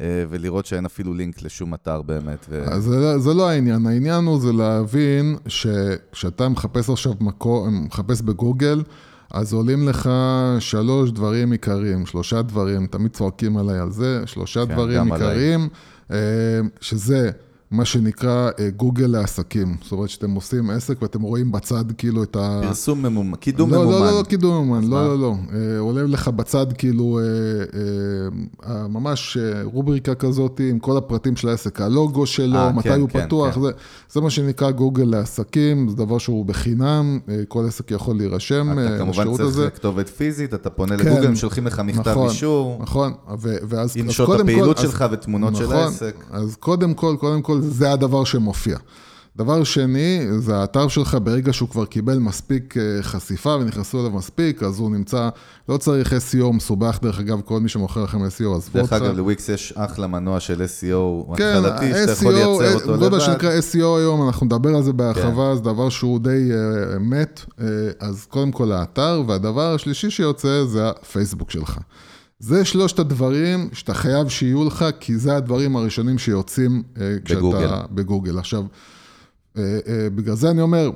אה, 0.00 0.24
ולראות 0.28 0.66
שאין 0.66 0.84
אפילו 0.84 1.14
לינק 1.14 1.42
לשום 1.42 1.74
אתר 1.74 2.02
באמת. 2.02 2.46
ו... 2.48 2.64
אז 2.64 2.84
זה, 2.84 3.18
זה 3.18 3.34
לא 3.34 3.48
העניין, 3.48 3.86
העניין 3.86 4.24
הוא 4.24 4.40
זה 4.40 4.52
להבין 4.52 5.36
שכשאתה 5.46 6.48
מחפש 6.48 6.90
עכשיו 6.90 7.12
מקור, 7.20 7.68
מחפש 7.70 8.22
בגוגל, 8.22 8.82
אז 9.30 9.52
עולים 9.52 9.88
לך 9.88 10.10
שלוש 10.58 11.10
דברים 11.10 11.52
עיקריים, 11.52 12.06
שלושה 12.06 12.42
דברים, 12.42 12.86
תמיד 12.86 13.12
צועקים 13.12 13.56
עליי 13.56 13.78
על 13.78 13.90
זה, 13.90 14.22
שלושה 14.26 14.66
כן, 14.66 14.74
דברים 14.74 15.12
עיקריים, 15.12 15.60
עליי. 16.10 16.20
אה, 16.20 16.68
שזה 16.80 17.30
מה 17.70 17.84
שנקרא 17.84 18.50
אה, 18.58 18.70
גוגל 18.76 19.06
לעסקים. 19.06 19.76
זאת 19.82 19.92
אומרת 19.92 20.08
שאתם 20.08 20.30
עושים 20.30 20.70
עסק 20.70 21.02
ואתם 21.02 21.22
רואים 21.22 21.52
בצד 21.52 21.84
כאילו 21.98 22.22
את 22.22 22.36
ה... 22.36 22.60
פרסום 22.62 23.02
ממומן, 23.02 23.36
קידום 23.36 23.70
לא, 23.70 23.78
ממומן. 23.82 23.98
לא, 23.98 24.10
לא, 24.10 24.18
לא 24.18 24.22
קידום 24.22 24.54
ממומן, 24.54 24.88
לא, 24.88 25.08
לא, 25.08 25.18
לא. 25.18 25.34
אה, 25.54 25.78
עולה 25.78 26.02
לך 26.02 26.28
בצד 26.28 26.66
כאילו 26.72 27.20
אה, 28.66 28.88
ממש 28.88 29.38
רובריקה 29.64 30.14
כזאת 30.14 30.60
עם 30.70 30.78
כל 30.78 30.96
הפרטים 30.96 31.36
של 31.36 31.48
העסק, 31.48 31.80
הלוגו 31.80 32.26
שלו, 32.26 32.58
מתי 32.74 32.88
כן, 32.88 33.00
הוא 33.00 33.08
כן, 33.08 33.26
פתוח, 33.26 33.54
כן. 33.54 33.60
זה, 33.60 33.68
זה 34.10 34.20
מה 34.20 34.30
שנקרא 34.30 34.70
גוגל 34.70 35.04
לעסקים, 35.04 35.88
זה 35.88 35.96
דבר 35.96 36.18
שהוא 36.18 36.46
בחינם, 36.46 37.18
כל 37.48 37.64
עסק 37.66 37.90
יכול 37.90 38.16
להירשם 38.16 38.72
אתה 38.72 38.98
כמובן 38.98 39.36
צריך 39.36 39.74
כתובת 39.74 40.08
פיזית, 40.08 40.54
אתה 40.54 40.70
פונה 40.70 40.96
כן, 40.96 41.06
לגוגל, 41.06 41.26
הם 41.26 41.36
שולחים 41.36 41.66
לך 41.66 41.80
מכתב 41.80 42.10
נכון, 42.10 42.28
אישור. 42.28 42.78
נכון, 42.82 43.12
ואז... 43.68 43.96
עם 43.96 44.10
שעות 44.10 44.40
הפעילות 44.40 44.78
שלך 44.78 45.04
ותמונות 45.12 45.52
נכון, 45.52 45.66
של 45.66 45.72
העסק. 45.72 46.14
אז 46.30 46.56
קודם 46.56 46.94
כל, 46.94 47.16
קודם 47.20 47.42
כל, 47.42 47.59
זה 47.60 47.92
הדבר 47.92 48.24
שמופיע. 48.24 48.78
דבר 49.36 49.64
שני, 49.64 50.26
זה 50.38 50.56
האתר 50.56 50.88
שלך, 50.88 51.16
ברגע 51.22 51.52
שהוא 51.52 51.68
כבר 51.68 51.84
קיבל 51.84 52.18
מספיק 52.18 52.76
אה, 52.76 53.02
חשיפה 53.02 53.56
ונכנסו 53.60 54.00
אליו 54.00 54.10
מספיק, 54.10 54.62
אז 54.62 54.78
הוא 54.78 54.90
נמצא, 54.90 55.28
לא 55.68 55.76
צריך 55.76 56.12
SEO 56.12 56.52
מסובך, 56.52 56.98
דרך 57.02 57.20
אגב, 57.20 57.40
כל 57.44 57.60
מי 57.60 57.68
שמוכר 57.68 58.04
לכם 58.04 58.18
SEO, 58.18 58.56
עזבו 58.56 58.78
אותך. 58.80 58.92
דרך 58.92 58.92
אגב, 58.92 59.16
לוויקס 59.16 59.48
יש 59.48 59.72
אחלה 59.76 60.06
מנוע 60.06 60.40
של 60.40 60.62
SEO 60.62 61.36
כן, 61.36 61.62
התחלתי, 61.64 61.92
שאתה 61.92 62.12
יכול 62.12 62.34
SEO, 62.34 62.38
לייצר 62.38 62.74
אותו 62.74 62.86
לא 62.96 63.04
יודע 63.04 63.16
לבד. 63.16 63.26
שנקרא 63.26 63.50
SEO 63.72 63.98
היום, 63.98 64.26
אנחנו 64.26 64.46
נדבר 64.46 64.76
על 64.76 64.82
זה 64.82 64.92
בהרחבה, 64.92 65.50
כן. 65.50 65.56
זה 65.56 65.60
דבר 65.60 65.88
שהוא 65.88 66.20
די 66.20 66.50
uh, 66.50 66.98
מת, 66.98 67.40
uh, 67.48 67.62
אז 68.00 68.26
קודם 68.28 68.52
כל 68.52 68.72
האתר, 68.72 69.22
והדבר 69.26 69.74
השלישי 69.74 70.10
שיוצא 70.10 70.64
זה 70.64 70.88
הפייסבוק 70.88 71.50
שלך. 71.50 71.78
זה 72.40 72.64
שלושת 72.64 72.98
הדברים 72.98 73.68
שאתה 73.72 73.94
חייב 73.94 74.28
שיהיו 74.28 74.64
לך, 74.64 74.84
כי 75.00 75.18
זה 75.18 75.36
הדברים 75.36 75.76
הראשונים 75.76 76.18
שיוצאים 76.18 76.82
uh, 76.94 76.98
כשאתה 77.24 77.40
בגוגל. 77.40 77.70
בגוגל. 77.90 78.38
עכשיו, 78.38 78.64
uh, 79.54 79.56
uh, 79.56 79.60
בגלל 80.14 80.34
זה 80.34 80.50
אני 80.50 80.62
אומר, 80.62 80.90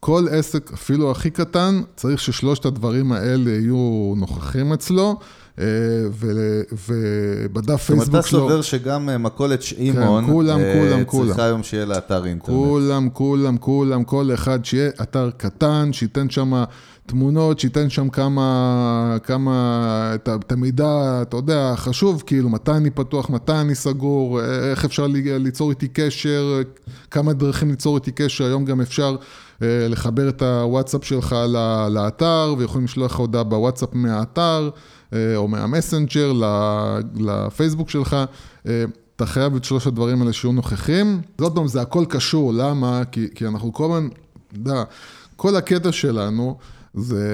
כל 0.00 0.26
עסק, 0.30 0.72
אפילו 0.72 1.10
הכי 1.10 1.30
קטן, 1.30 1.82
צריך 1.96 2.20
ששלושת 2.20 2.64
הדברים 2.64 3.12
האלה 3.12 3.50
יהיו 3.50 4.14
נוכחים 4.16 4.72
אצלו, 4.72 5.18
אה, 5.58 5.64
ו- 6.10 6.60
ובדף 6.72 7.80
זאת 7.80 7.90
אומרת, 7.90 8.04
פייסבוק 8.04 8.20
אתה 8.20 8.28
שלו... 8.28 8.40
סובר 8.40 8.62
שגם 8.62 9.08
אה, 9.08 9.18
מכולת 9.18 9.62
שמעון, 9.62 10.26
כולם, 10.26 10.60
אה, 10.60 10.74
כולם, 10.80 11.04
כולם. 11.04 11.28
צריכה 11.28 11.44
היום 11.44 11.62
שיהיה 11.62 11.84
לה 11.84 11.98
אתר 11.98 12.26
אינטרנט. 12.26 12.58
כולם, 12.58 13.08
כולם, 13.12 13.56
כולם, 13.56 14.04
כל 14.04 14.30
אחד 14.34 14.64
שיהיה 14.64 14.90
אתר 15.02 15.30
קטן, 15.36 15.92
שייתן 15.92 16.30
שם 16.30 16.64
תמונות, 17.06 17.60
שייתן 17.60 17.90
שם 17.90 18.08
כמה, 18.08 19.16
כמה, 19.22 20.12
את, 20.14 20.52
המידע, 20.52 21.18
אתה 21.22 21.36
יודע, 21.36 21.72
חשוב, 21.76 22.22
כאילו, 22.26 22.48
מתי 22.48 22.70
אני 22.70 22.90
פתוח, 22.90 23.30
מתי 23.30 23.52
אני 23.52 23.74
סגור, 23.74 24.40
איך 24.40 24.84
אפשר 24.84 25.06
לי- 25.06 25.38
ליצור 25.38 25.70
איתי 25.70 25.88
קשר, 25.88 26.60
כמה 27.10 27.32
דרכים 27.32 27.70
ליצור 27.70 27.96
איתי 27.96 28.12
קשר, 28.12 28.44
היום 28.44 28.64
גם 28.64 28.80
אפשר 28.80 29.16
אה, 29.62 29.66
לחבר 29.88 30.28
את 30.28 30.42
הוואטסאפ 30.42 31.04
שלך 31.04 31.36
לאתר, 31.90 32.54
ויכולים 32.58 32.84
לשלוח 32.84 33.12
לך 33.12 33.18
הודעה 33.18 33.42
בוואטסאפ 33.44 33.88
מהאתר, 33.92 34.70
אה, 35.12 35.36
או 35.36 35.48
מהמסנג'ר 35.48 36.32
לפייסבוק 37.16 37.90
שלך. 37.90 38.16
אה, 38.68 38.84
אתה 39.16 39.26
חייב 39.26 39.56
את 39.56 39.64
שלושת 39.64 39.86
הדברים 39.86 40.20
האלה 40.22 40.32
שיהיו 40.32 40.52
נוכחים. 40.52 41.20
עוד 41.40 41.54
פעם, 41.54 41.68
זה 41.68 41.80
הכל 41.80 42.04
קשור, 42.08 42.52
למה? 42.54 43.02
כי, 43.12 43.28
כי 43.34 43.46
אנחנו 43.46 43.72
כל 43.72 43.84
הזמן, 43.84 44.08
אתה 44.48 44.70
יודע, 44.70 44.84
כל 45.36 45.56
הקטע 45.56 45.92
שלנו 45.92 46.56
זה 46.94 47.26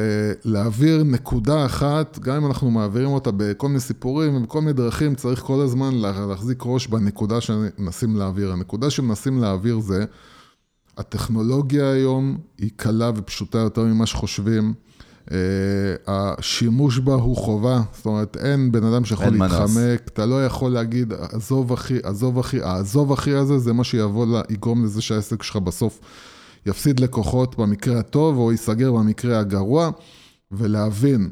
להעביר 0.45 1.03
נקודה 1.03 1.67
אחת, 1.67 2.19
גם 2.19 2.37
אם 2.37 2.47
אנחנו 2.47 2.71
מעבירים 2.71 3.09
אותה 3.09 3.31
בכל 3.37 3.69
מיני 3.69 3.81
סיפורים 3.81 4.35
ובכל 4.37 4.61
מיני 4.61 4.73
דרכים, 4.73 5.15
צריך 5.15 5.41
כל 5.41 5.61
הזמן 5.61 5.95
לה- 5.95 6.27
להחזיק 6.27 6.63
ראש 6.67 6.87
בנקודה 6.87 7.41
שמנסים 7.41 8.17
להעביר. 8.17 8.53
הנקודה 8.53 8.91
שמנסים 8.91 9.39
להעביר 9.39 9.81
זה, 9.81 10.05
הטכנולוגיה 10.99 11.91
היום 11.91 12.39
היא 12.59 12.71
קלה 12.77 13.11
ופשוטה 13.17 13.59
יותר 13.59 13.85
ממה 13.85 14.07
שחושבים. 14.07 14.75
Uh, 15.27 15.31
השימוש 16.07 16.99
בה 16.99 17.15
הוא 17.15 17.37
חובה, 17.37 17.81
זאת 17.93 18.07
אומרת, 18.07 18.37
אין 18.37 18.73
בן 18.73 18.85
אדם 18.85 19.05
שיכול. 19.05 19.27
להתחמק, 19.27 20.01
אתה 20.09 20.27
לא 20.27 20.47
יכול 20.47 20.71
להגיד, 20.73 21.13
עזוב 21.13 21.73
אחי, 21.73 21.99
עזוב 22.03 22.39
אחי, 22.39 22.63
העזוב 22.63 23.13
אחי 23.13 23.35
הזה, 23.35 23.59
זה 23.59 23.73
מה 23.73 23.85
שיבוא, 23.85 24.27
לה, 24.27 24.43
יגרום 24.51 24.85
לזה 24.85 25.01
שהעסק 25.01 25.43
שלך 25.43 25.57
בסוף 25.57 26.01
יפסיד 26.69 27.01
לקוחות 27.01 27.59
במקרה 27.59 27.99
הטוב, 27.99 28.37
או 28.39 28.53
ייסגר 28.53 28.93
במקרה 28.93 29.39
הגרוע, 29.39 29.91
ולהבין, 30.53 31.31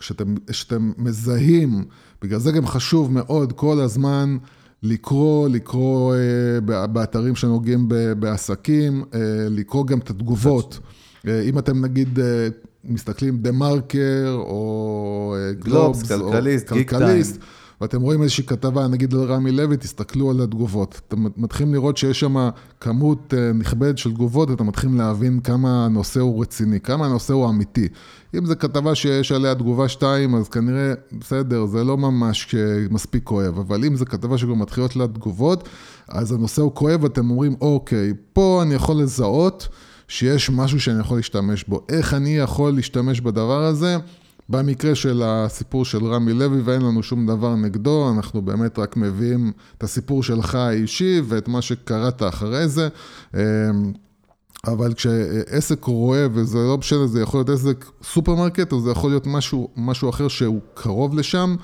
כשאתם, 0.00 0.34
כשאתם 0.46 0.92
מזהים, 0.98 1.84
בגלל 2.22 2.38
זה 2.38 2.52
גם 2.52 2.66
חשוב 2.66 3.12
מאוד 3.12 3.52
כל 3.52 3.80
הזמן 3.80 4.36
לקרוא, 4.82 5.48
לקרוא 5.48 6.14
אה, 6.14 6.18
בא- 6.60 6.86
באתרים 6.86 7.36
שנוגעים 7.36 7.88
ב- 7.88 8.12
בעסקים, 8.12 9.04
אה, 9.14 9.18
לקרוא 9.50 9.86
גם 9.86 9.98
את 9.98 10.10
התגובות. 10.10 10.78
אה, 11.26 11.40
אם 11.42 11.58
אתם 11.58 11.84
נגיד 11.84 12.18
אה, 12.20 12.48
מסתכלים 12.84 13.38
דה 13.38 13.52
מרקר, 13.52 14.36
או 14.38 15.34
אה, 15.38 15.52
גלובס, 15.52 16.02
גלובס, 16.02 16.12
או 16.22 16.32
כלכליסט, 16.32 16.72
גיק 16.72 16.90
כלכליסט, 16.90 17.38
ואתם 17.80 18.00
רואים 18.00 18.22
איזושהי 18.22 18.44
כתבה, 18.44 18.88
נגיד 18.88 19.14
על 19.14 19.20
רמי 19.20 19.52
לוי, 19.52 19.76
תסתכלו 19.76 20.30
על 20.30 20.40
התגובות. 20.40 21.00
אתם 21.08 21.26
מתחילים 21.36 21.74
לראות 21.74 21.96
שיש 21.96 22.20
שם 22.20 22.48
כמות 22.80 23.34
אה, 23.36 23.52
נכבדת 23.52 23.98
של 23.98 24.10
תגובות, 24.14 24.50
אתם 24.50 24.66
מתחילים 24.66 24.98
להבין 24.98 25.40
כמה 25.40 25.84
הנושא 25.84 26.20
הוא 26.20 26.42
רציני, 26.42 26.80
כמה 26.80 27.06
הנושא 27.06 27.34
הוא 27.34 27.48
אמיתי. 27.48 27.88
אם 28.34 28.46
זו 28.46 28.54
כתבה 28.58 28.94
שיש 28.94 29.32
עליה 29.32 29.54
תגובה 29.54 29.88
2, 29.88 30.34
אז 30.34 30.48
כנראה, 30.48 30.92
בסדר, 31.12 31.66
זה 31.66 31.84
לא 31.84 31.96
ממש 31.96 32.54
אה, 32.54 32.60
מספיק 32.90 33.24
כואב, 33.24 33.58
אבל 33.58 33.84
אם 33.84 33.96
זו 33.96 34.04
כתבה 34.04 34.38
שכבר 34.38 34.54
מתחילות 34.54 34.96
לה 34.96 35.06
תגובות, 35.06 35.68
אז 36.08 36.32
הנושא 36.32 36.62
הוא 36.62 36.74
כואב, 36.74 37.04
ואתם 37.04 37.30
אומרים, 37.30 37.56
אוקיי, 37.60 38.12
פה 38.32 38.60
אני 38.62 38.74
יכול 38.74 38.96
לזהות 38.96 39.68
שיש 40.08 40.50
משהו 40.50 40.80
שאני 40.80 41.00
יכול 41.00 41.16
להשתמש 41.16 41.64
בו. 41.64 41.86
איך 41.88 42.14
אני 42.14 42.36
יכול 42.36 42.74
להשתמש 42.74 43.20
בדבר 43.20 43.64
הזה? 43.64 43.96
במקרה 44.48 44.94
של 44.94 45.22
הסיפור 45.24 45.84
של 45.84 46.04
רמי 46.04 46.32
לוי, 46.32 46.60
ואין 46.60 46.82
לנו 46.82 47.02
שום 47.02 47.26
דבר 47.26 47.54
נגדו, 47.54 48.10
אנחנו 48.16 48.42
באמת 48.42 48.78
רק 48.78 48.96
מביאים 48.96 49.52
את 49.78 49.82
הסיפור 49.82 50.22
שלך 50.22 50.54
האישי 50.54 51.20
ואת 51.24 51.48
מה 51.48 51.62
שקראת 51.62 52.22
אחרי 52.22 52.68
זה. 52.68 52.88
אמ, 53.34 53.40
אבל 54.66 54.94
כשעסק 54.94 55.84
רואה, 55.84 56.26
וזה 56.32 56.58
לא 56.58 56.78
משנה, 56.78 57.06
זה 57.06 57.20
יכול 57.20 57.40
להיות 57.40 57.48
עסק 57.48 57.84
סופרמרקט, 58.02 58.72
או 58.72 58.80
זה 58.80 58.90
יכול 58.90 59.10
להיות 59.10 59.26
משהו, 59.26 59.68
משהו 59.76 60.10
אחר 60.10 60.28
שהוא 60.28 60.60
קרוב 60.74 61.14
לשם, 61.14 61.56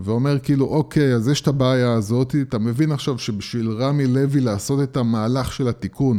ואומר 0.00 0.38
כאילו, 0.38 0.66
אוקיי, 0.66 1.14
אז 1.14 1.28
יש 1.28 1.40
את 1.40 1.48
הבעיה 1.48 1.92
הזאת, 1.92 2.34
אתה 2.42 2.58
מבין 2.58 2.92
עכשיו 2.92 3.18
שבשביל 3.18 3.70
רמי 3.70 4.06
לוי 4.06 4.40
לעשות 4.40 4.82
את 4.82 4.96
המהלך 4.96 5.52
של 5.52 5.68
התיקון, 5.68 6.18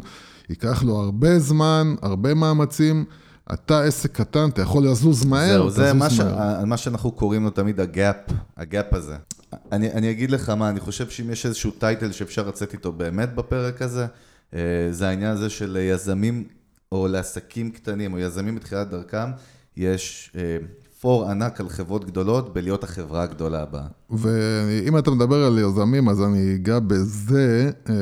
ייקח 0.49 0.83
לו 0.83 0.95
הרבה 0.95 1.39
זמן, 1.39 1.95
הרבה 2.01 2.33
מאמצים. 2.33 3.05
אתה 3.53 3.83
עסק 3.83 4.11
קטן, 4.11 4.49
אתה 4.49 4.61
יכול 4.61 4.87
לזוז 4.87 5.25
מהר, 5.25 5.57
זהו, 5.57 5.69
זה 5.69 5.93
מה, 5.93 6.09
ש... 6.09 6.19
מהר. 6.19 6.65
מה 6.65 6.77
שאנחנו 6.77 7.11
קוראים 7.11 7.43
לו 7.43 7.49
תמיד 7.49 7.79
הגאפ, 7.79 8.15
הגאפ 8.57 8.93
הזה. 8.93 9.15
אני, 9.71 9.91
אני 9.91 10.11
אגיד 10.11 10.31
לך 10.31 10.49
מה, 10.49 10.69
אני 10.69 10.79
חושב 10.79 11.09
שאם 11.09 11.31
יש 11.31 11.45
איזשהו 11.45 11.71
טייטל 11.71 12.11
שאפשר 12.11 12.47
לצאת 12.47 12.73
איתו 12.73 12.91
באמת 12.91 13.35
בפרק 13.35 13.81
הזה, 13.81 14.05
אה, 14.53 14.59
זה 14.91 15.07
העניין 15.07 15.31
הזה 15.31 15.49
של 15.49 15.77
יזמים 15.81 16.43
או 16.91 17.07
לעסקים 17.07 17.71
קטנים 17.71 18.13
או 18.13 18.19
יזמים 18.19 18.55
בתחילת 18.55 18.89
דרכם, 18.89 19.29
יש 19.77 20.31
אה, 20.35 20.57
פור 21.01 21.29
ענק 21.29 21.59
על 21.59 21.69
חברות 21.69 22.05
גדולות 22.05 22.53
בלהיות 22.53 22.83
החברה 22.83 23.23
הגדולה 23.23 23.61
הבאה. 23.61 23.87
ואם 24.09 24.97
אתה 24.97 25.11
מדבר 25.11 25.45
על 25.45 25.59
יזמים, 25.59 26.09
אז 26.09 26.21
אני 26.21 26.55
אגע 26.55 26.79
בזה, 26.79 27.71
אה, 27.89 27.95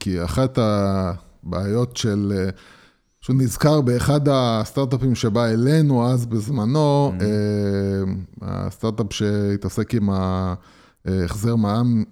כי 0.00 0.24
אחת 0.24 0.58
הבעיות 0.58 1.96
של... 1.96 2.48
שהוא 3.28 3.36
נזכר 3.36 3.80
באחד 3.80 4.20
הסטארט-אפים 4.30 5.14
שבא 5.14 5.46
אלינו 5.46 6.06
אז 6.06 6.26
בזמנו, 6.26 7.12
Mm-hmm. 7.12 7.22
אה, 8.42 8.66
הסטארט-אפ 8.66 9.06
שהתעסק 9.10 9.94
עם 9.94 10.10
ההחזר 10.10 11.56
מע"מ 11.56 12.04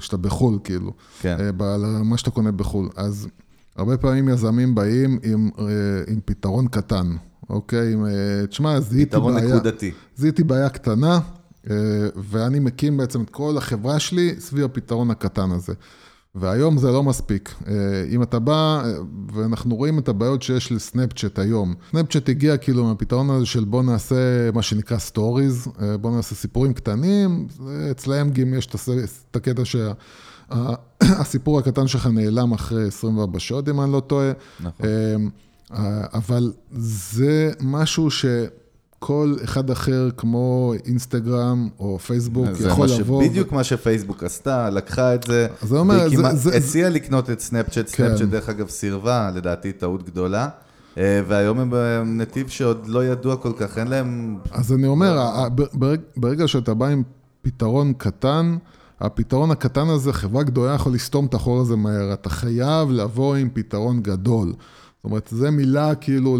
שאתה 0.00 0.16
בחו"ל, 0.16 0.58
כאילו, 0.64 0.92
כן. 1.20 1.36
אה, 1.40 1.74
על 1.74 2.02
מה 2.02 2.16
שאתה 2.16 2.30
קונה 2.30 2.52
בחו"ל. 2.52 2.88
אז 2.96 3.28
הרבה 3.76 3.96
פעמים 3.96 4.28
יזמים 4.28 4.74
באים 4.74 5.18
עם, 5.22 5.50
אה, 5.58 5.64
עם 6.08 6.20
פתרון 6.24 6.68
קטן, 6.68 7.06
אוקיי? 7.50 7.92
עם, 7.92 8.06
תשמע, 8.50 8.80
זיהיתי 8.80 9.10
פתרון 9.10 9.34
בעיה. 9.34 9.54
נקודתי. 9.54 9.90
זיהיתי 10.16 10.44
בעיה 10.44 10.68
קטנה, 10.68 11.20
ואני 12.16 12.60
מקים 12.60 12.96
בעצם 12.96 13.22
את 13.22 13.30
כל 13.30 13.54
החברה 13.58 13.98
שלי 13.98 14.34
סביב 14.38 14.64
הפתרון 14.64 15.10
הקטן 15.10 15.50
הזה. 15.50 15.72
והיום 16.34 16.78
זה 16.78 16.90
לא 16.90 17.02
מספיק. 17.02 17.54
אה, 17.68 17.74
אם 18.10 18.22
אתה 18.22 18.38
בא, 18.38 18.82
אה, 18.84 18.92
ואנחנו 19.34 19.76
רואים 19.76 19.98
את 19.98 20.08
הבעיות 20.08 20.42
שיש 20.42 20.72
לסנאפצ'אט 20.72 21.38
היום. 21.38 21.74
סנאפצ'אט 21.90 22.28
הגיע 22.28 22.56
כאילו 22.56 22.84
מהפתרון 22.84 23.30
הזה 23.30 23.46
של 23.46 23.64
בוא 23.64 23.82
נעשה 23.82 24.50
מה 24.54 24.62
שנקרא 24.62 24.98
סטוריז, 24.98 25.68
בוא 26.00 26.10
נעשה 26.16 26.34
סיפורים 26.34 26.72
קטנים, 26.72 27.46
אצלהם 27.90 28.30
גם 28.30 28.54
יש 28.54 28.66
את 29.30 29.36
הקטע 29.36 29.62
שהסיפור 29.64 31.58
הקטן 31.60 31.86
שלך 31.86 32.06
נעלם 32.06 32.52
אחרי 32.52 32.86
24 32.86 33.38
שעות, 33.38 33.68
אם 33.68 33.80
אני 33.80 33.92
לא 33.92 34.00
טועה. 34.00 34.32
נכון. 34.60 34.86
אה, 35.72 36.06
אבל 36.14 36.52
זה 36.72 37.52
משהו 37.60 38.08
שכל 39.04 39.34
אחד 39.44 39.70
אחר, 39.70 40.08
כמו 40.16 40.72
אינסטגרם 40.86 41.68
או 41.78 41.98
פייסבוק, 41.98 42.46
זה 42.52 42.68
יכול 42.68 42.86
מה 42.88 42.94
ש- 42.94 42.98
לבוא. 43.00 43.22
בדיוק 43.24 43.52
מה 43.52 43.64
שפייסבוק 43.64 44.22
עשתה, 44.24 44.70
לקחה 44.70 45.14
את 45.14 45.22
זה, 45.24 45.46
אז 45.62 45.68
זה 45.68 45.78
אומר, 45.78 45.94
והיא 45.94 46.08
זה- 46.08 46.16
כמעט 46.16 46.36
זה- 46.36 46.56
הציעה 46.56 46.90
לקנות 46.90 47.30
את 47.30 47.40
סנאפצ'אט, 47.40 47.86
כן. 47.92 48.06
סנאפצ'אט 48.06 48.28
דרך 48.28 48.48
אגב 48.48 48.68
סירבה, 48.68 49.30
לדעתי 49.34 49.72
טעות 49.72 50.02
גדולה, 50.06 50.48
אה, 50.98 51.22
והיום 51.28 51.58
הם 51.58 51.70
בנתיב 51.70 52.48
שעוד 52.48 52.86
לא 52.86 53.04
ידוע 53.04 53.36
כל 53.36 53.52
כך, 53.58 53.78
אין 53.78 53.86
להם... 53.88 54.36
אז 54.52 54.72
אני 54.72 54.86
אומר, 54.86 55.18
ברג- 55.74 56.00
ברגע 56.16 56.48
שאתה 56.48 56.74
בא 56.74 56.86
עם 56.86 57.02
פתרון 57.42 57.92
קטן, 57.98 58.56
הפתרון 59.00 59.50
הקטן 59.50 59.88
הזה, 59.88 60.12
חברה 60.12 60.42
גדולה 60.42 60.74
יכול 60.74 60.92
לסתום 60.94 61.26
את 61.26 61.34
החור 61.34 61.60
הזה 61.60 61.76
מהר. 61.76 62.12
אתה 62.12 62.30
חייב 62.30 62.90
לבוא 62.90 63.36
עם 63.36 63.48
פתרון 63.52 64.02
גדול. 64.02 64.52
זאת 65.00 65.04
אומרת, 65.04 65.28
זו 65.30 65.52
מילה 65.52 65.94
כאילו 65.94 66.38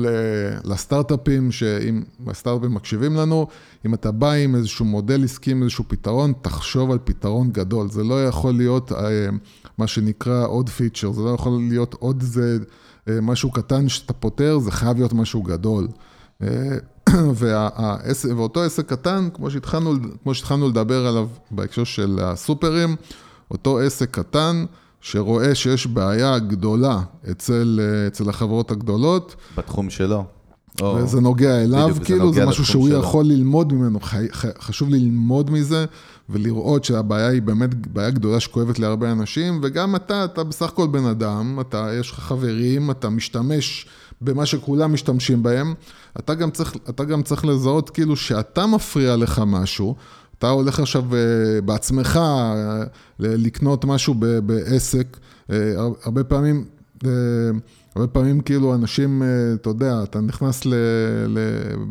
לסטארט-אפים, 0.65 1.53
שאם 1.53 2.03
הסטארט-אפים 2.27 2.75
מקשיבים 2.75 3.17
לנו, 3.17 3.47
אם 3.87 3.95
אתה 3.95 4.11
בא 4.11 4.33
עם 4.33 4.55
איזשהו 4.55 4.85
מודל 4.85 5.25
עסקי, 5.25 5.51
עם 5.51 5.63
איזשהו 5.63 5.85
פתרון, 5.89 6.33
תחשוב 6.43 6.91
על 6.91 6.99
פתרון 7.05 7.51
גדול. 7.51 7.91
זה 7.91 8.05
לא 8.05 8.27
יכול 8.27 8.55
להיות 8.55 8.93
אה, 8.93 9.29
מה 9.79 9.87
שנקרא 9.87 10.47
עוד 10.47 10.69
פיצ'ר, 10.69 11.13
זה 11.13 11.23
לא 11.23 11.31
יכול 11.31 11.53
להיות 11.69 11.95
עוד 11.95 12.21
איזה 12.21 12.59
אה, 13.09 13.21
משהו 13.21 13.51
קטן 13.51 13.89
שאתה 13.89 14.13
פותר, 14.13 14.59
זה 14.59 14.71
חייב 14.71 14.97
להיות 14.97 15.13
משהו 15.13 15.43
גדול. 15.43 15.89
אה, 16.43 16.77
ואותו 18.37 18.63
עסק 18.63 18.89
קטן, 18.89 19.29
כמו 19.35 19.51
שהתחלנו, 19.51 19.95
כמו 20.23 20.35
שהתחלנו 20.35 20.69
לדבר 20.69 21.07
עליו 21.07 21.29
בהקשר 21.51 21.85
של 21.85 22.19
הסופרים, 22.23 22.97
אותו 23.51 23.79
עסק 23.79 24.11
קטן, 24.11 24.65
שרואה 25.01 25.55
שיש 25.55 25.87
בעיה 25.87 26.39
גדולה 26.39 27.01
אצל, 27.31 27.81
אצל 28.07 28.29
החברות 28.29 28.71
הגדולות. 28.71 29.37
בתחום 29.57 29.91
שלו. 29.91 30.25
וזה 30.83 31.17
או... 31.17 31.23
נוגע 31.23 31.63
אליו, 31.63 31.89
בדיוק, 31.89 32.05
כאילו, 32.05 32.19
זה, 32.19 32.25
נוגע 32.25 32.41
זה 32.41 32.47
משהו 32.47 32.65
שהוא 32.65 32.89
שלו. 32.89 32.99
יכול 32.99 33.25
ללמוד 33.25 33.73
ממנו. 33.73 34.01
ח... 34.01 34.15
חשוב 34.61 34.91
ללמוד 34.91 35.51
מזה 35.51 35.85
ולראות 36.31 36.85
שהבעיה 36.85 37.29
היא 37.29 37.43
באמת 37.43 37.87
בעיה 37.87 38.11
גדולה 38.11 38.41
שכואבת 38.41 38.79
להרבה 38.79 39.13
אנשים, 39.13 39.61
וגם 39.63 39.97
אתה, 39.97 40.25
אתה 40.25 40.45
בסך 40.45 40.69
הכל 40.69 40.87
בן 40.87 41.05
אדם, 41.05 41.59
אתה, 41.61 41.91
יש 42.01 42.11
לך 42.11 42.19
חברים, 42.19 42.91
אתה 42.91 43.09
משתמש 43.09 43.87
במה 44.21 44.47
שכולם 44.47 44.93
משתמשים 44.93 45.43
בהם, 45.43 45.75
אתה 46.19 46.35
גם 46.35 46.51
צריך, 46.51 46.77
אתה 46.89 47.05
גם 47.05 47.23
צריך 47.23 47.45
לזהות 47.45 47.91
כאילו 47.91 48.17
שאתה 48.17 48.67
מפריע 48.67 49.17
לך 49.17 49.43
משהו. 49.47 49.95
אתה 50.41 50.49
הולך 50.49 50.81
עכשיו 50.81 51.05
אה, 51.15 51.61
בעצמך 51.61 52.17
אה, 52.17 52.83
לקנות 53.19 53.85
משהו 53.85 54.15
בעסק, 54.47 55.17
אה, 55.51 55.73
הרבה 56.05 56.25
פעמים, 56.25 56.65
הרבה 57.97 58.07
פעמים 58.07 58.41
כאילו 58.41 58.75
אנשים, 58.75 59.23
אתה 59.55 59.71
יודע, 59.71 60.03
אתה 60.03 60.21
נכנס 60.21 60.67
ל, 60.67 60.75
ל, 61.27 61.39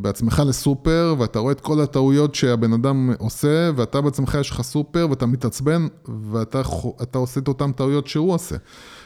בעצמך 0.01 0.43
לסופר 0.47 1.15
ואתה 1.19 1.39
רואה 1.39 1.51
את 1.51 1.61
כל 1.61 1.81
הטעויות 1.81 2.35
שהבן 2.35 2.73
אדם 2.73 3.11
עושה 3.17 3.71
ואתה 3.75 4.01
בעצמך 4.01 4.37
יש 4.41 4.49
לך 4.49 4.61
סופר 4.61 5.07
ואתה 5.09 5.25
מתעצבן 5.25 5.87
ואתה 6.31 7.17
עושה 7.17 7.39
את 7.39 7.47
אותן 7.47 7.71
טעויות 7.71 8.07
שהוא 8.07 8.33
עושה. 8.33 8.55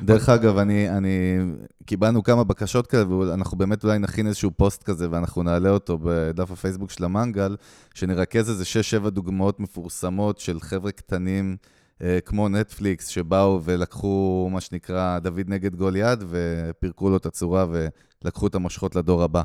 דרך 0.02 0.30
אגב, 0.30 0.58
אני, 0.58 0.90
אני, 0.90 1.40
קיבלנו 1.86 2.24
כמה 2.24 2.44
בקשות 2.44 2.88
כאלה, 2.88 3.16
ואנחנו 3.16 3.58
באמת 3.58 3.84
אולי 3.84 4.00
נכין 4.00 4.28
איזשהו 4.28 4.52
פוסט 4.58 4.84
כזה, 4.84 5.08
ואנחנו 5.12 5.44
נעלה 5.44 5.70
אותו 5.70 5.98
בדף 6.02 6.52
הפייסבוק 6.52 6.92
של 6.92 7.04
המנגל, 7.04 7.56
שנרכז 7.94 8.50
איזה 8.50 8.64
6-7 9.06 9.10
דוגמאות 9.10 9.60
מפורסמות 9.60 10.40
של 10.40 10.60
חבר'ה 10.60 10.92
קטנים, 10.92 11.56
אה, 11.62 11.83
כמו 12.26 12.50
נטפליקס, 12.50 13.08
שבאו 13.08 13.62
ולקחו, 13.64 14.50
מה 14.52 14.62
שנקרא, 14.62 15.20
דוד 15.20 15.44
נגד 15.48 15.76
גוליית, 15.76 16.20
ופירקו 16.30 17.10
לו 17.10 17.18
את 17.18 17.26
הצורה 17.26 17.66
ולקחו 18.24 18.48
את 18.48 18.56
המושכות 18.56 18.96
לדור 18.96 19.24
הבא. 19.24 19.42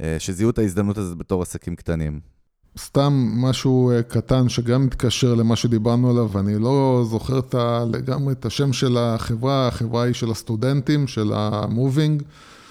אה, 0.00 0.16
שזיהו 0.18 0.50
את 0.50 0.58
ההזדמנות 0.58 0.98
הזאת 0.98 1.18
בתור 1.18 1.42
עסקים 1.42 1.76
קטנים. 1.76 2.20
סתם 2.78 3.12
משהו 3.36 3.90
אה, 3.90 4.02
קטן 4.02 4.48
שגם 4.48 4.86
מתקשר 4.86 5.34
למה 5.34 5.56
שדיברנו 5.56 6.10
עליו, 6.10 6.28
ואני 6.32 6.58
לא 6.58 7.04
זוכר 7.10 7.38
את 7.38 7.54
לגמרי 7.92 8.32
את 8.32 8.46
השם 8.46 8.72
של 8.72 8.96
החברה, 8.96 9.68
החברה 9.68 10.02
היא 10.02 10.14
של 10.14 10.30
הסטודנטים, 10.30 11.06
של 11.06 11.32
המובינג. 11.34 12.22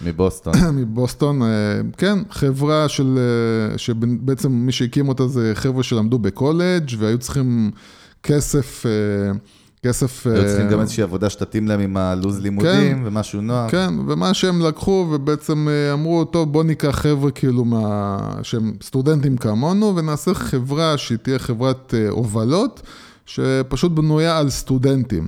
מבוסטון. 0.01 0.53
מבוסטון, 0.79 1.41
אה, 1.41 1.47
כן, 1.97 2.19
חברה 2.29 2.89
של, 2.89 3.17
אה, 3.17 3.77
שבעצם 3.77 4.51
מי 4.51 4.71
שהקים 4.71 5.09
אותה 5.09 5.27
זה 5.27 5.51
חבר'ה 5.55 5.84
שלמדו 5.84 6.19
בקולג' 6.19 6.91
והיו 6.97 7.17
צריכים 7.17 7.71
כסף 8.24 8.86
כסף... 9.84 10.28
היו 10.28 10.45
צריכים 10.45 10.67
גם 10.67 10.78
אה, 10.78 10.82
איזושהי 10.82 11.03
עבודה 11.03 11.30
שתתאים 11.30 11.67
להם 11.67 11.80
עם 11.80 11.97
הלו"ז 11.97 12.39
לימודים 12.39 12.95
כן, 12.95 12.99
ומשהו 13.05 13.41
נוח. 13.41 13.71
כן, 13.71 13.93
ומה 14.07 14.34
שהם 14.34 14.61
לקחו 14.61 15.07
ובעצם 15.11 15.67
אה, 15.67 15.93
אמרו, 15.93 16.26
טוב, 16.26 16.51
בוא 16.51 16.63
ניקח 16.63 16.89
חבר'ה 16.89 17.32
כאילו 17.32 17.65
מה... 17.65 18.17
שהם 18.43 18.74
סטודנטים 18.84 19.38
כמונו 19.38 19.95
ונעשה 19.95 20.34
חברה 20.34 20.97
שהיא 20.97 21.17
תהיה 21.17 21.39
חברת 21.39 21.93
אה, 21.93 22.09
הובלות, 22.09 22.82
שפשוט 23.26 23.91
בנויה 23.91 24.38
על 24.38 24.49
סטודנטים. 24.49 25.28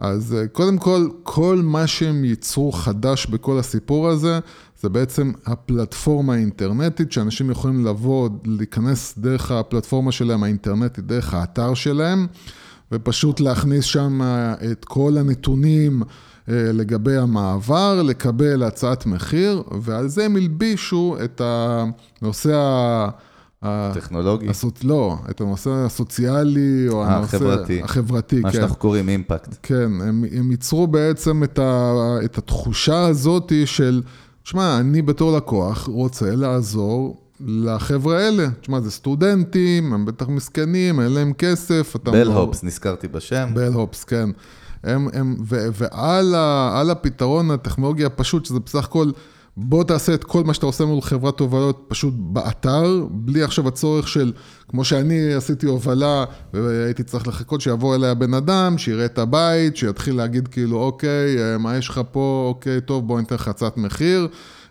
אז 0.00 0.36
קודם 0.52 0.78
כל, 0.78 1.08
כל 1.22 1.60
מה 1.62 1.86
שהם 1.86 2.24
ייצרו 2.24 2.72
חדש 2.72 3.26
בכל 3.26 3.58
הסיפור 3.58 4.08
הזה, 4.08 4.38
זה 4.84 4.88
בעצם 4.88 5.32
הפלטפורמה 5.46 6.34
האינטרנטית, 6.34 7.12
שאנשים 7.12 7.50
יכולים 7.50 7.86
לבוא, 7.86 8.28
להיכנס 8.44 9.18
דרך 9.18 9.50
הפלטפורמה 9.50 10.12
שלהם 10.12 10.42
האינטרנטית, 10.42 11.06
דרך 11.06 11.34
האתר 11.34 11.74
שלהם. 11.74 12.26
ופשוט 12.92 13.40
להכניס 13.40 13.84
שם 13.84 14.20
את 14.72 14.84
כל 14.84 15.16
הנתונים 15.18 16.02
אה, 16.48 16.54
לגבי 16.72 17.16
המעבר, 17.16 18.02
לקבל 18.02 18.62
הצעת 18.62 19.06
מחיר, 19.06 19.62
ועל 19.80 20.08
זה 20.08 20.24
הם 20.24 20.36
הלבישו 20.36 21.16
את 21.24 21.40
הנושא 21.44 22.54
ה... 23.62 23.92
טכנולוגי? 23.94 24.48
הסוצ... 24.48 24.84
לא, 24.84 25.16
את 25.30 25.40
הנושא 25.40 25.70
הסוציאלי, 25.70 26.88
או 26.88 27.04
הנושא... 27.04 27.36
החברתי. 27.36 27.82
החברתי, 27.82 28.36
מה 28.36 28.42
כן. 28.42 28.46
מה 28.46 28.52
שאנחנו 28.52 28.76
קוראים 28.76 29.08
אימפקט. 29.08 29.56
כן, 29.62 29.90
הם, 30.00 30.24
הם 30.36 30.50
ייצרו 30.50 30.86
בעצם 30.86 31.44
את, 31.44 31.58
ה... 31.58 31.92
את 32.24 32.38
התחושה 32.38 33.06
הזאת 33.06 33.52
של, 33.64 34.02
שמע, 34.44 34.78
אני 34.80 35.02
בתור 35.02 35.36
לקוח 35.36 35.88
רוצה 35.88 36.36
לעזור 36.36 37.16
לחבר'ה 37.46 38.18
האלה. 38.18 38.46
תשמע, 38.60 38.80
זה 38.80 38.90
סטודנטים, 38.90 39.92
הם 39.92 40.06
בטח 40.06 40.28
מסכנים, 40.28 41.00
אין 41.00 41.12
להם 41.12 41.32
כסף. 41.32 41.96
בל 42.04 42.26
הופס, 42.26 42.62
לא... 42.62 42.66
נזכרתי 42.66 43.08
בשם. 43.08 43.50
בל 43.54 43.72
הופס, 43.72 44.04
כן. 44.04 44.30
הם, 44.82 45.08
הם, 45.12 45.36
ו, 45.44 45.66
ועל 45.72 46.34
ה, 46.34 46.82
הפתרון 46.92 47.50
הטכנולוגי 47.50 48.04
הפשוט, 48.04 48.44
שזה 48.44 48.60
בסך 48.60 48.84
הכל, 48.84 49.10
בוא 49.56 49.84
תעשה 49.84 50.14
את 50.14 50.24
כל 50.24 50.44
מה 50.44 50.54
שאתה 50.54 50.66
עושה 50.66 50.84
מול 50.84 51.00
חברת 51.00 51.40
הובלות 51.40 51.84
פשוט 51.88 52.14
באתר, 52.16 53.06
בלי 53.10 53.42
עכשיו 53.42 53.68
הצורך 53.68 54.08
של, 54.08 54.32
כמו 54.68 54.84
שאני 54.84 55.34
עשיתי 55.34 55.66
הובלה, 55.66 56.24
והייתי 56.52 57.02
צריך 57.02 57.28
לחכות 57.28 57.60
שיבוא 57.60 57.94
אליי 57.94 58.10
הבן 58.10 58.34
אדם, 58.34 58.78
שיראה 58.78 59.04
את 59.04 59.18
הבית, 59.18 59.76
שיתחיל 59.76 60.16
להגיד 60.16 60.48
כאילו, 60.48 60.76
אוקיי, 60.76 61.38
אה, 61.38 61.58
מה 61.58 61.76
יש 61.76 61.88
לך 61.88 62.00
פה, 62.12 62.44
אוקיי, 62.48 62.80
טוב, 62.80 63.06
בוא 63.06 63.20
ניתן 63.20 63.34
לך 63.34 63.48
הצעת 63.48 63.76
מחיר. 63.76 64.28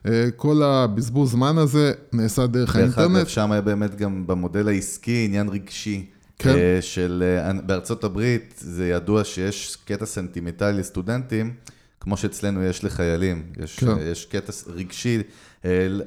אה, 0.08 0.28
כל 0.36 0.64
הבזבוז 0.64 1.32
זמן 1.32 1.58
הזה 1.58 1.92
נעשה 2.14 2.48
דרך 2.48 2.76
האינטרנט. 2.76 3.12
דרך 3.12 3.18
אגב, 3.18 3.28
שם 3.28 3.52
היה 3.52 3.62
באמת 3.62 3.96
גם 3.96 4.28
במודל 4.28 4.68
העסקי 4.68 5.26
עניין 5.28 5.50
רגשי. 5.50 6.06
כן. 6.40 6.50
אה, 6.50 6.78
של, 6.82 7.24
בארצות 7.66 8.04
הברית 8.04 8.54
זה 8.58 8.88
ידוע 8.88 9.24
שיש 9.24 9.78
קטע 9.86 10.06
סנטימנטלי 10.06 10.80
לסטודנטים, 10.80 11.54
כמו 12.04 12.18
שאצלנו 12.18 12.64
יש 12.64 12.84
לחיילים. 12.84 13.44
יש, 13.64 13.80
כן. 13.80 13.96
יש 14.12 14.26
קטע 14.26 14.54
רגשי, 14.68 15.22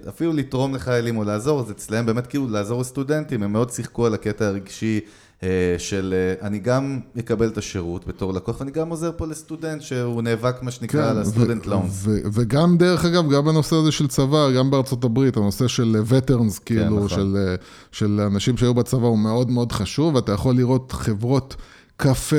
אפילו 0.09 0.33
לתרום 0.33 0.75
לחיילים 0.75 1.17
או 1.17 1.25
לעזור, 1.25 1.61
אז 1.61 1.71
אצלם 1.71 2.07
באמת 2.07 2.27
כאילו 2.27 2.49
לעזור 2.49 2.81
לסטודנטים, 2.81 3.43
הם 3.43 3.53
מאוד 3.53 3.71
שיחקו 3.71 4.07
על 4.07 4.15
הקטע 4.15 4.47
הרגשי. 4.47 5.01
אה, 5.43 5.75
של 5.79 6.15
אה, 6.17 6.47
אני 6.47 6.59
גם 6.59 7.01
אקבל 7.19 7.49
את 7.49 7.59
השירות 7.59 8.07
בתור 8.07 8.33
לקוח, 8.33 8.61
ואני 8.61 8.71
גם 8.71 8.89
עוזר 8.89 9.11
פה 9.17 9.27
לסטודנט 9.27 9.83
שהוא 9.83 10.23
נאבק, 10.23 10.63
מה 10.63 10.71
שנקרא, 10.71 11.03
כן, 11.03 11.09
על 11.09 11.19
הסטודנט 11.19 11.67
לונס. 11.67 12.05
וגם, 12.07 12.79
דרך 12.79 13.05
אגב, 13.05 13.31
גם 13.31 13.45
בנושא 13.45 13.77
הזה 13.77 13.93
של 13.93 14.09
צבא, 14.09 14.51
גם 14.51 14.71
בארצות 14.71 15.05
הברית, 15.05 15.37
הנושא 15.37 15.69
של 15.69 15.97
וטרנס, 16.07 16.59
כאילו, 16.59 16.83
כן, 16.83 16.93
נכון. 16.95 17.09
של, 17.09 17.37
אה, 17.37 17.55
של 17.93 18.21
אנשים 18.21 18.57
שהיו 18.57 18.75
בצבא 18.75 19.07
הוא 19.07 19.19
מאוד 19.19 19.51
מאוד 19.51 19.73
חשוב, 19.73 20.15
ואתה 20.15 20.33
יכול 20.33 20.57
לראות 20.57 20.93
חברות... 20.93 21.57
קפה 21.97 22.37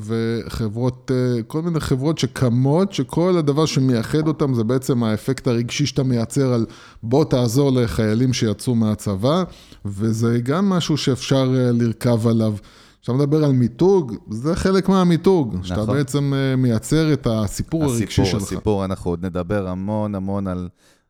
וחברות, 0.00 1.10
אה, 1.10 1.42
כל 1.42 1.62
מיני 1.62 1.80
חברות 1.80 2.18
שקמות, 2.18 2.92
שכל 2.92 3.36
הדבר 3.38 3.66
שמייחד 3.66 4.28
אותם 4.28 4.54
זה 4.54 4.64
בעצם 4.64 5.04
האפקט 5.04 5.46
הרגשי 5.46 5.86
שאתה 5.86 6.02
מייצר 6.02 6.52
על 6.52 6.66
בוא 7.02 7.24
תעזור 7.24 7.72
לחיילים 7.72 8.32
שיצאו 8.32 8.74
מהצבא, 8.74 9.44
וזה 9.84 10.40
גם 10.42 10.68
משהו 10.68 10.96
שאפשר 10.96 11.54
אה, 11.56 11.72
לרכב 11.72 12.26
עליו. 12.26 12.54
כשאתה 13.02 13.18
מדבר 13.18 13.44
על 13.44 13.52
מיתוג, 13.52 14.14
זה 14.30 14.56
חלק 14.56 14.88
מהמיתוג, 14.88 15.48
נכון. 15.48 15.64
שאתה 15.64 15.86
בעצם 15.86 16.34
אה, 16.34 16.56
מייצר 16.56 17.12
את 17.12 17.26
הסיפור, 17.30 17.84
הסיפור 17.84 17.84
הרגשי 17.84 18.24
שלך. 18.24 18.26
הסיפור, 18.26 18.56
הסיפור, 18.56 18.84
אנחנו 18.84 19.10
עוד 19.10 19.24
נדבר 19.24 19.68
המון 19.68 20.14
המון 20.14 20.46
על 20.46 20.68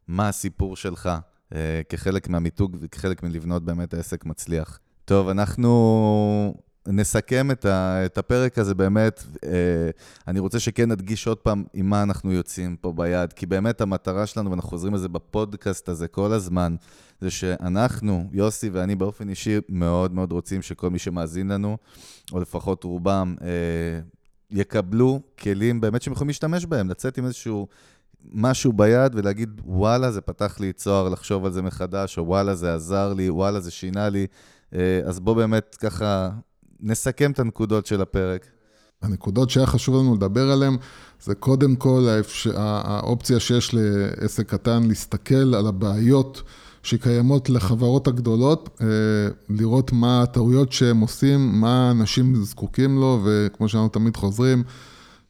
מה 0.08 0.28
הסיפור 0.28 0.76
שלך, 0.76 1.10
כחלק 1.88 2.28
מהמיתוג 2.28 2.76
וכחלק 2.80 3.22
מלבנות 3.22 3.64
באמת 3.64 3.94
עסק 3.94 4.26
מצליח. 4.26 4.78
טוב, 5.04 5.28
אנחנו 5.28 6.54
נסכם 6.92 7.50
את, 7.50 7.64
ה, 7.64 8.06
את 8.06 8.18
הפרק 8.18 8.58
הזה 8.58 8.74
באמת. 8.74 9.22
אה, 9.44 9.50
אני 10.28 10.38
רוצה 10.38 10.60
שכן 10.60 10.90
נדגיש 10.90 11.26
עוד 11.26 11.38
פעם 11.38 11.64
עם 11.74 11.90
מה 11.90 12.02
אנחנו 12.02 12.32
יוצאים 12.32 12.76
פה 12.76 12.92
ביד, 12.92 13.32
כי 13.32 13.46
באמת 13.46 13.80
המטרה 13.80 14.26
שלנו, 14.26 14.50
ואנחנו 14.50 14.68
חוזרים 14.68 14.94
לזה 14.94 15.08
בפודקאסט 15.08 15.88
הזה 15.88 16.08
כל 16.08 16.32
הזמן, 16.32 16.76
זה 17.20 17.30
שאנחנו, 17.30 18.28
יוסי 18.32 18.70
ואני 18.70 18.94
באופן 18.94 19.28
אישי, 19.28 19.58
מאוד 19.68 20.14
מאוד 20.14 20.32
רוצים 20.32 20.62
שכל 20.62 20.90
מי 20.90 20.98
שמאזין 20.98 21.48
לנו, 21.48 21.76
או 22.32 22.40
לפחות 22.40 22.84
רובם, 22.84 23.34
אה, 23.42 24.00
יקבלו 24.50 25.20
כלים 25.38 25.80
באמת 25.80 26.02
שהם 26.02 26.12
יכולים 26.12 26.28
להשתמש 26.28 26.66
בהם, 26.66 26.88
לצאת 26.88 27.18
עם 27.18 27.24
איזשהו... 27.24 27.66
משהו 28.32 28.72
ביד 28.72 29.14
ולהגיד, 29.14 29.60
וואלה, 29.64 30.10
זה 30.10 30.20
פתח 30.20 30.60
לי 30.60 30.72
צוהר 30.72 31.08
לחשוב 31.08 31.44
על 31.44 31.52
זה 31.52 31.62
מחדש, 31.62 32.18
או 32.18 32.26
וואלה, 32.26 32.54
זה 32.54 32.74
עזר 32.74 33.12
לי, 33.12 33.30
וואלה, 33.30 33.60
זה 33.60 33.70
שינה 33.70 34.08
לי. 34.08 34.26
אה, 34.74 35.00
אז 35.04 35.20
בוא 35.20 35.34
באמת 35.34 35.76
ככה 35.80 36.30
נסכם 36.80 37.30
את 37.30 37.38
הנקודות 37.38 37.86
של 37.86 38.02
הפרק. 38.02 38.46
הנקודות 39.02 39.50
שהיה 39.50 39.66
חשוב 39.66 39.96
לנו 39.96 40.14
לדבר 40.14 40.50
עליהן, 40.50 40.76
זה 41.22 41.34
קודם 41.34 41.76
כל 41.76 42.06
האפש... 42.08 42.46
האופציה 42.56 43.40
שיש 43.40 43.74
לעסק 43.74 44.50
קטן 44.50 44.82
להסתכל 44.82 45.54
על 45.54 45.66
הבעיות 45.66 46.42
שקיימות 46.82 47.50
לחברות 47.50 48.08
הגדולות, 48.08 48.68
אה, 48.80 48.86
לראות 49.48 49.92
מה 49.92 50.22
הטעויות 50.22 50.72
שהם 50.72 51.00
עושים, 51.00 51.60
מה 51.60 51.90
אנשים 51.90 52.44
זקוקים 52.44 52.98
לו, 53.00 53.20
וכמו 53.24 53.68
שאנחנו 53.68 53.88
תמיד 53.88 54.16
חוזרים, 54.16 54.62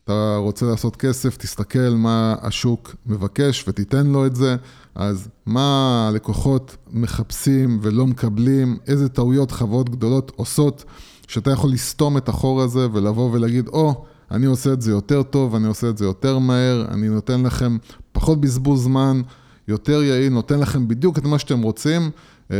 אתה 0.05 0.37
רוצה 0.37 0.67
לעשות 0.67 0.97
כסף, 0.97 1.37
תסתכל 1.37 1.91
מה 1.91 2.35
השוק 2.43 2.95
מבקש 3.07 3.65
ותיתן 3.69 4.07
לו 4.07 4.27
את 4.27 4.37
זה. 4.37 4.57
אז 4.95 5.29
מה 5.47 6.09
הלקוחות 6.09 6.77
מחפשים 6.91 7.79
ולא 7.83 8.07
מקבלים, 8.07 8.79
איזה 8.87 9.09
טעויות 9.09 9.51
חברות 9.51 9.91
גדולות 9.91 10.33
עושות, 10.37 10.85
שאתה 11.29 11.51
יכול 11.51 11.71
לסתום 11.71 12.17
את 12.17 12.29
החור 12.29 12.63
הזה 12.63 12.87
ולבוא 12.93 13.31
ולהגיד, 13.33 13.69
או, 13.69 13.91
oh, 13.91 14.35
אני 14.35 14.47
עושה 14.47 14.73
את 14.73 14.83
זה 14.83 14.91
יותר 14.91 15.23
טוב, 15.23 15.55
אני 15.55 15.67
עושה 15.67 15.89
את 15.89 15.99
זה 15.99 16.05
יותר 16.05 16.39
מהר, 16.39 16.85
אני 16.89 17.09
נותן 17.09 17.43
לכם 17.43 17.77
פחות 18.13 18.41
בזבוז 18.41 18.83
זמן, 18.83 19.23
יותר 19.69 20.03
יעיל, 20.03 20.33
נותן 20.33 20.61
לכם 20.61 20.89
בדיוק 20.89 21.19
את 21.19 21.25
מה 21.25 21.39
שאתם 21.39 21.63
רוצים. 21.63 22.11
אה, 22.51 22.57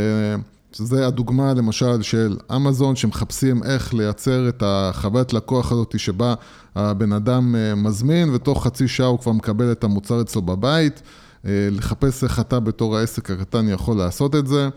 שזה 0.71 1.07
הדוגמה 1.07 1.53
למשל 1.53 2.01
של 2.01 2.37
אמזון, 2.55 2.95
שמחפשים 2.95 3.63
איך 3.63 3.93
לייצר 3.93 4.49
את 4.49 4.63
החוויית 4.65 5.33
לקוח 5.33 5.71
הזאת 5.71 5.99
שבה 5.99 6.33
הבן 6.75 7.13
אדם 7.13 7.55
אה, 7.55 7.75
מזמין, 7.75 8.29
ותוך 8.33 8.63
חצי 8.63 8.87
שעה 8.87 9.07
הוא 9.07 9.19
כבר 9.19 9.31
מקבל 9.31 9.71
את 9.71 9.83
המוצר 9.83 10.21
אצלו 10.21 10.41
בבית. 10.41 11.01
אה, 11.45 11.67
לחפש 11.71 12.23
איך 12.23 12.39
אתה 12.39 12.59
בתור 12.59 12.97
העסק 12.97 13.31
הקטן 13.31 13.67
יכול 13.69 13.97
לעשות 13.97 14.35
את 14.35 14.47
זה. 14.47 14.69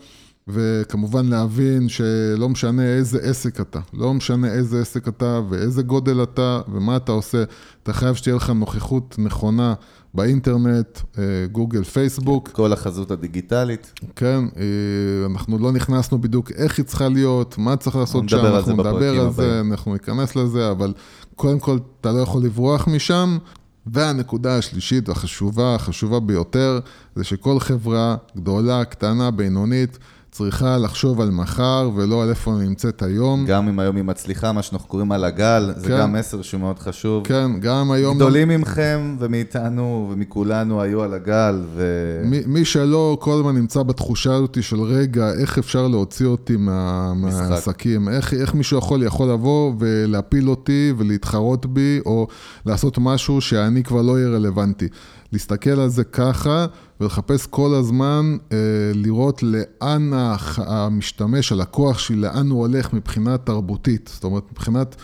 וכמובן 0.47 1.25
להבין 1.25 1.89
שלא 1.89 2.49
משנה 2.49 2.83
איזה 2.83 3.19
עסק 3.21 3.61
אתה, 3.61 3.79
לא 3.93 4.13
משנה 4.13 4.47
איזה 4.47 4.81
עסק 4.81 5.07
אתה 5.07 5.41
ואיזה 5.49 5.81
גודל 5.83 6.23
אתה 6.23 6.61
ומה 6.73 6.97
אתה 6.97 7.11
עושה, 7.11 7.43
אתה 7.83 7.93
חייב 7.93 8.15
שתהיה 8.15 8.35
לך 8.35 8.49
נוכחות 8.49 9.15
נכונה 9.17 9.73
באינטרנט, 10.13 10.99
אה, 11.17 11.23
גוגל, 11.51 11.83
פייסבוק. 11.83 12.49
כל 12.49 12.73
החזות 12.73 13.11
הדיגיטלית. 13.11 13.93
כן, 14.15 14.39
אה, 14.57 15.25
אנחנו 15.31 15.57
לא 15.57 15.71
נכנסנו 15.71 16.21
בדיוק 16.21 16.51
איך 16.51 16.77
היא 16.77 16.85
צריכה 16.85 17.09
להיות, 17.09 17.57
מה 17.57 17.75
צריך 17.75 17.95
לעשות 17.95 18.29
שם, 18.29 18.45
אנחנו 18.45 18.73
נדבר 18.73 19.19
על 19.19 19.31
זה, 19.31 19.61
אנחנו 19.71 19.93
ניכנס 19.93 20.35
לזה, 20.35 20.71
אבל 20.71 20.93
קודם 21.35 21.59
כל 21.59 21.77
אתה 22.01 22.11
לא 22.11 22.19
יכול 22.19 22.43
לברוח 22.43 22.87
משם. 22.87 23.37
והנקודה 23.85 24.57
השלישית 24.57 25.09
והחשובה, 25.09 25.75
החשובה 25.75 26.19
ביותר, 26.19 26.79
זה 27.15 27.23
שכל 27.23 27.59
חברה 27.59 28.15
גדולה, 28.35 28.85
קטנה, 28.85 29.31
בינונית, 29.31 29.99
צריכה 30.33 30.77
לחשוב 30.77 31.21
על 31.21 31.31
מחר 31.31 31.89
ולא 31.95 32.23
על 32.23 32.29
איפה 32.29 32.51
היא 32.59 32.69
נמצאת 32.69 33.01
היום. 33.01 33.45
גם 33.45 33.67
אם 33.67 33.79
היום 33.79 33.95
היא 33.95 34.03
מצליחה, 34.03 34.51
מה 34.51 34.61
שאנחנו 34.61 34.87
קוראים 34.87 35.11
על 35.11 35.23
הגל, 35.23 35.73
זה 35.77 35.87
כן. 35.87 35.99
גם 35.99 36.13
מסר 36.13 36.41
שהוא 36.41 36.61
מאוד 36.61 36.79
חשוב. 36.79 37.27
כן, 37.27 37.59
גם 37.59 37.91
היום... 37.91 38.15
גדולים 38.15 38.49
לא... 38.49 38.57
ממכם 38.57 39.15
ומאיתנו 39.19 40.09
ומכולנו 40.11 40.81
היו 40.81 41.03
על 41.03 41.13
הגל, 41.13 41.61
ו... 41.73 41.83
מי, 42.25 42.41
מי 42.45 42.65
שלא 42.65 43.17
כל 43.21 43.33
הזמן 43.39 43.55
נמצא 43.55 43.83
בתחושה 43.83 44.33
הזאת 44.33 44.63
של 44.63 44.81
רגע, 44.81 45.31
איך 45.33 45.57
אפשר 45.57 45.87
להוציא 45.87 46.25
אותי 46.25 46.57
מה, 46.57 47.13
מהעסקים, 47.13 48.09
איך, 48.09 48.33
איך 48.33 48.53
מישהו 48.53 48.77
יכול, 48.77 49.03
יכול 49.03 49.29
לבוא 49.29 49.73
ולהפיל 49.79 50.49
אותי 50.49 50.93
ולהתחרות 50.97 51.65
בי, 51.65 51.99
או 52.05 52.27
לעשות 52.65 52.97
משהו 52.97 53.41
שאני 53.41 53.83
כבר 53.83 54.01
לא 54.01 54.13
אהיה 54.13 54.27
רלוונטי. 54.27 54.87
להסתכל 55.33 55.69
על 55.69 55.89
זה 55.89 56.03
ככה 56.03 56.65
ולחפש 57.01 57.47
כל 57.47 57.73
הזמן, 57.73 58.37
אה, 58.51 58.57
לראות 58.93 59.43
לאן 59.43 60.11
המשתמש, 60.57 61.51
הלקוח 61.51 61.99
שלי, 61.99 62.15
לאן 62.15 62.49
הוא 62.49 62.59
הולך 62.59 62.93
מבחינה 62.93 63.37
תרבותית. 63.37 64.09
זאת 64.13 64.23
אומרת, 64.23 64.43
מבחינת 64.51 64.95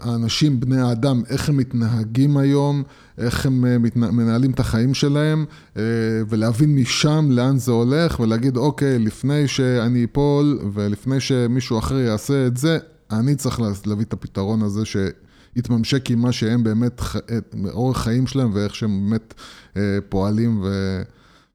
האנשים, 0.00 0.60
בני 0.60 0.80
האדם, 0.80 1.22
איך 1.28 1.48
הם 1.48 1.56
מתנהגים 1.56 2.36
היום, 2.36 2.82
איך 3.18 3.46
הם 3.46 3.64
אה, 3.64 3.76
מנהלים 3.96 4.50
את 4.50 4.60
החיים 4.60 4.94
שלהם, 4.94 5.44
אה, 5.76 5.82
ולהבין 6.28 6.74
משם 6.74 7.28
לאן 7.30 7.58
זה 7.58 7.72
הולך, 7.72 8.20
ולהגיד, 8.20 8.56
אוקיי, 8.56 8.98
לפני 8.98 9.48
שאני 9.48 10.04
אפול 10.04 10.58
ולפני 10.74 11.20
שמישהו 11.20 11.78
אחר 11.78 11.98
יעשה 11.98 12.46
את 12.46 12.56
זה, 12.56 12.78
אני 13.10 13.34
צריך 13.34 13.60
להביא 13.86 14.04
את 14.04 14.12
הפתרון 14.12 14.62
הזה 14.62 14.84
ש... 14.84 14.96
יתממשק 15.56 16.10
עם 16.10 16.18
מה 16.18 16.32
שהם 16.32 16.64
באמת, 16.64 17.00
אורח 17.70 18.02
חיים 18.02 18.26
שלהם 18.26 18.50
ואיך 18.54 18.74
שהם 18.74 19.10
באמת 19.10 19.34
אה, 19.76 19.98
פועלים 20.08 20.60
ו, 20.62 21.02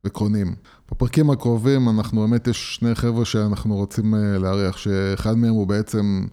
וקונים. 0.05 0.55
בפרקים 0.91 1.29
הקרובים 1.29 1.89
אנחנו 1.89 2.21
באמת, 2.21 2.47
יש 2.47 2.75
שני 2.75 2.95
חבר'ה 2.95 3.25
שאנחנו 3.25 3.75
רוצים 3.75 4.15
אה, 4.15 4.37
לארח, 4.37 4.77
שאחד 4.77 5.37
מהם 5.37 5.53
הוא 5.53 5.67
בעצם 5.67 6.25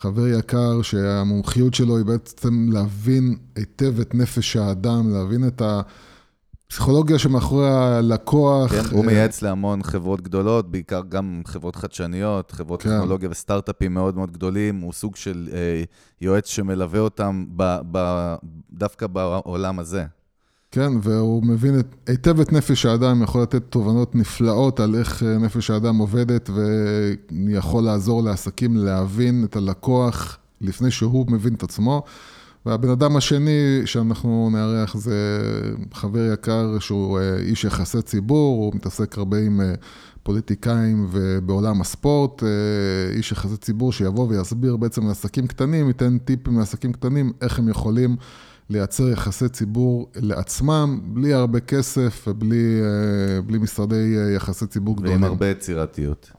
חבר 0.00 0.28
יקר, 0.28 0.82
שהמומחיות 0.82 1.74
שלו 1.74 1.96
היא 1.96 2.04
בעצם 2.04 2.68
להבין 2.72 3.36
היטב 3.56 4.00
את 4.00 4.14
נפש 4.14 4.56
האדם, 4.56 5.12
להבין 5.12 5.46
את 5.46 5.62
ה... 5.62 5.80
פסיכולוגיה 6.74 7.18
שמאחורי 7.18 7.70
הלקוח. 7.70 8.72
כן, 8.72 8.82
הוא 8.90 9.00
אה, 9.00 9.06
מייעץ 9.06 9.42
להמון 9.42 9.82
חברות 9.82 10.20
גדולות, 10.20 10.70
בעיקר 10.70 11.02
גם 11.08 11.42
חברות 11.46 11.76
חדשניות, 11.76 12.50
חברות 12.50 12.82
כן. 12.82 12.90
טכנולוגיה 12.90 13.28
וסטארט-אפים 13.30 13.94
מאוד 13.94 14.16
מאוד 14.16 14.30
גדולים. 14.30 14.80
הוא 14.80 14.92
סוג 14.92 15.16
של 15.16 15.48
אה, 15.52 15.84
יועץ 16.20 16.46
שמלווה 16.46 17.00
אותם 17.00 17.44
ב, 17.56 17.76
ב, 17.92 18.34
דווקא 18.72 19.06
בעולם 19.06 19.78
הזה. 19.78 20.04
כן, 20.70 20.92
והוא 21.02 21.44
מבין 21.44 21.78
את, 21.78 21.86
היטב 22.06 22.40
את 22.40 22.52
נפש 22.52 22.86
האדם, 22.86 23.22
יכול 23.22 23.42
לתת 23.42 23.62
תובנות 23.68 24.14
נפלאות 24.14 24.80
על 24.80 24.94
איך 24.94 25.22
אה, 25.22 25.38
נפש 25.38 25.70
האדם 25.70 25.96
עובדת, 25.96 26.50
ויכול 27.30 27.84
לעזור 27.84 28.22
לעסקים 28.22 28.76
להבין 28.76 29.44
את 29.44 29.56
הלקוח 29.56 30.38
לפני 30.60 30.90
שהוא 30.90 31.26
מבין 31.28 31.54
את 31.54 31.62
עצמו. 31.62 32.02
והבן 32.66 32.90
אדם 32.90 33.16
השני 33.16 33.82
שאנחנו 33.84 34.50
נארח 34.52 34.96
זה 34.96 35.40
חבר 35.94 36.32
יקר 36.32 36.78
שהוא 36.78 37.18
אה, 37.18 37.36
איש 37.36 37.64
יחסי 37.64 38.02
ציבור, 38.02 38.64
הוא 38.64 38.72
מתעסק 38.74 39.18
הרבה 39.18 39.38
עם 39.38 39.60
אה, 39.60 39.74
פוליטיקאים 40.22 41.06
ובעולם 41.10 41.80
הספורט, 41.80 42.42
אה, 42.42 42.48
איש 43.16 43.32
יחסי 43.32 43.56
ציבור 43.56 43.92
שיבוא 43.92 44.28
ויסביר 44.28 44.76
בעצם 44.76 45.08
לעסקים 45.08 45.46
קטנים, 45.46 45.88
ייתן 45.88 46.18
טיפים 46.18 46.58
לעסקים 46.58 46.92
קטנים, 46.92 47.32
איך 47.40 47.58
הם 47.58 47.68
יכולים 47.68 48.16
לייצר 48.70 49.08
יחסי 49.08 49.48
ציבור 49.48 50.10
לעצמם, 50.16 51.00
בלי 51.04 51.32
הרבה 51.34 51.60
כסף 51.60 52.24
ובלי 52.28 53.58
משרדי 53.58 54.14
יחסי 54.36 54.66
ציבור 54.66 54.96
גדולים. 54.96 55.12
ועם 55.12 55.24
הרבה 55.24 55.46
יצירתיות. 55.50 56.30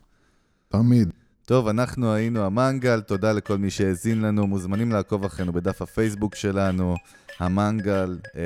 תמיד. 0.70 1.10
טוב, 1.46 1.68
אנחנו 1.68 2.14
היינו 2.14 2.46
המנגל, 2.46 3.02
תודה 3.02 3.32
לכל 3.32 3.58
מי 3.58 3.70
שהאזין 3.70 4.22
לנו, 4.22 4.48
מוזמנים 4.48 4.92
לעקוב 4.92 5.24
אחרינו 5.24 5.54
בדף 5.54 5.82
הפייסבוק 5.82 6.36
שלנו, 6.36 6.96
המנגל, 7.40 8.18
אה, 8.36 8.42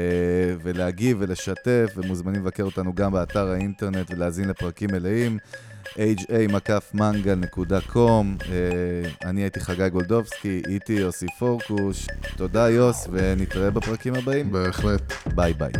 ולהגיב 0.63 1.17
ולשתף, 1.19 1.89
ומוזמנים 1.95 2.41
לבקר 2.41 2.63
אותנו 2.63 2.93
גם 2.93 3.11
באתר 3.11 3.47
האינטרנט 3.47 4.11
ולהאזין 4.11 4.49
לפרקים 4.49 4.89
מלאים, 4.91 5.37
ha-mangal.com, 5.85 7.97
אה, 7.97 9.09
אני 9.25 9.41
הייתי 9.41 9.59
חגי 9.59 9.89
גולדובסקי, 9.89 10.61
איתי 10.67 10.93
יוסי 10.93 11.25
פורקוש, 11.39 12.07
תודה 12.37 12.69
יוס, 12.69 13.07
ונתראה 13.11 13.71
בפרקים 13.71 14.15
הבאים. 14.15 14.51
בהחלט. 14.51 15.13
ביי 15.35 15.53
ביי. 15.53 15.71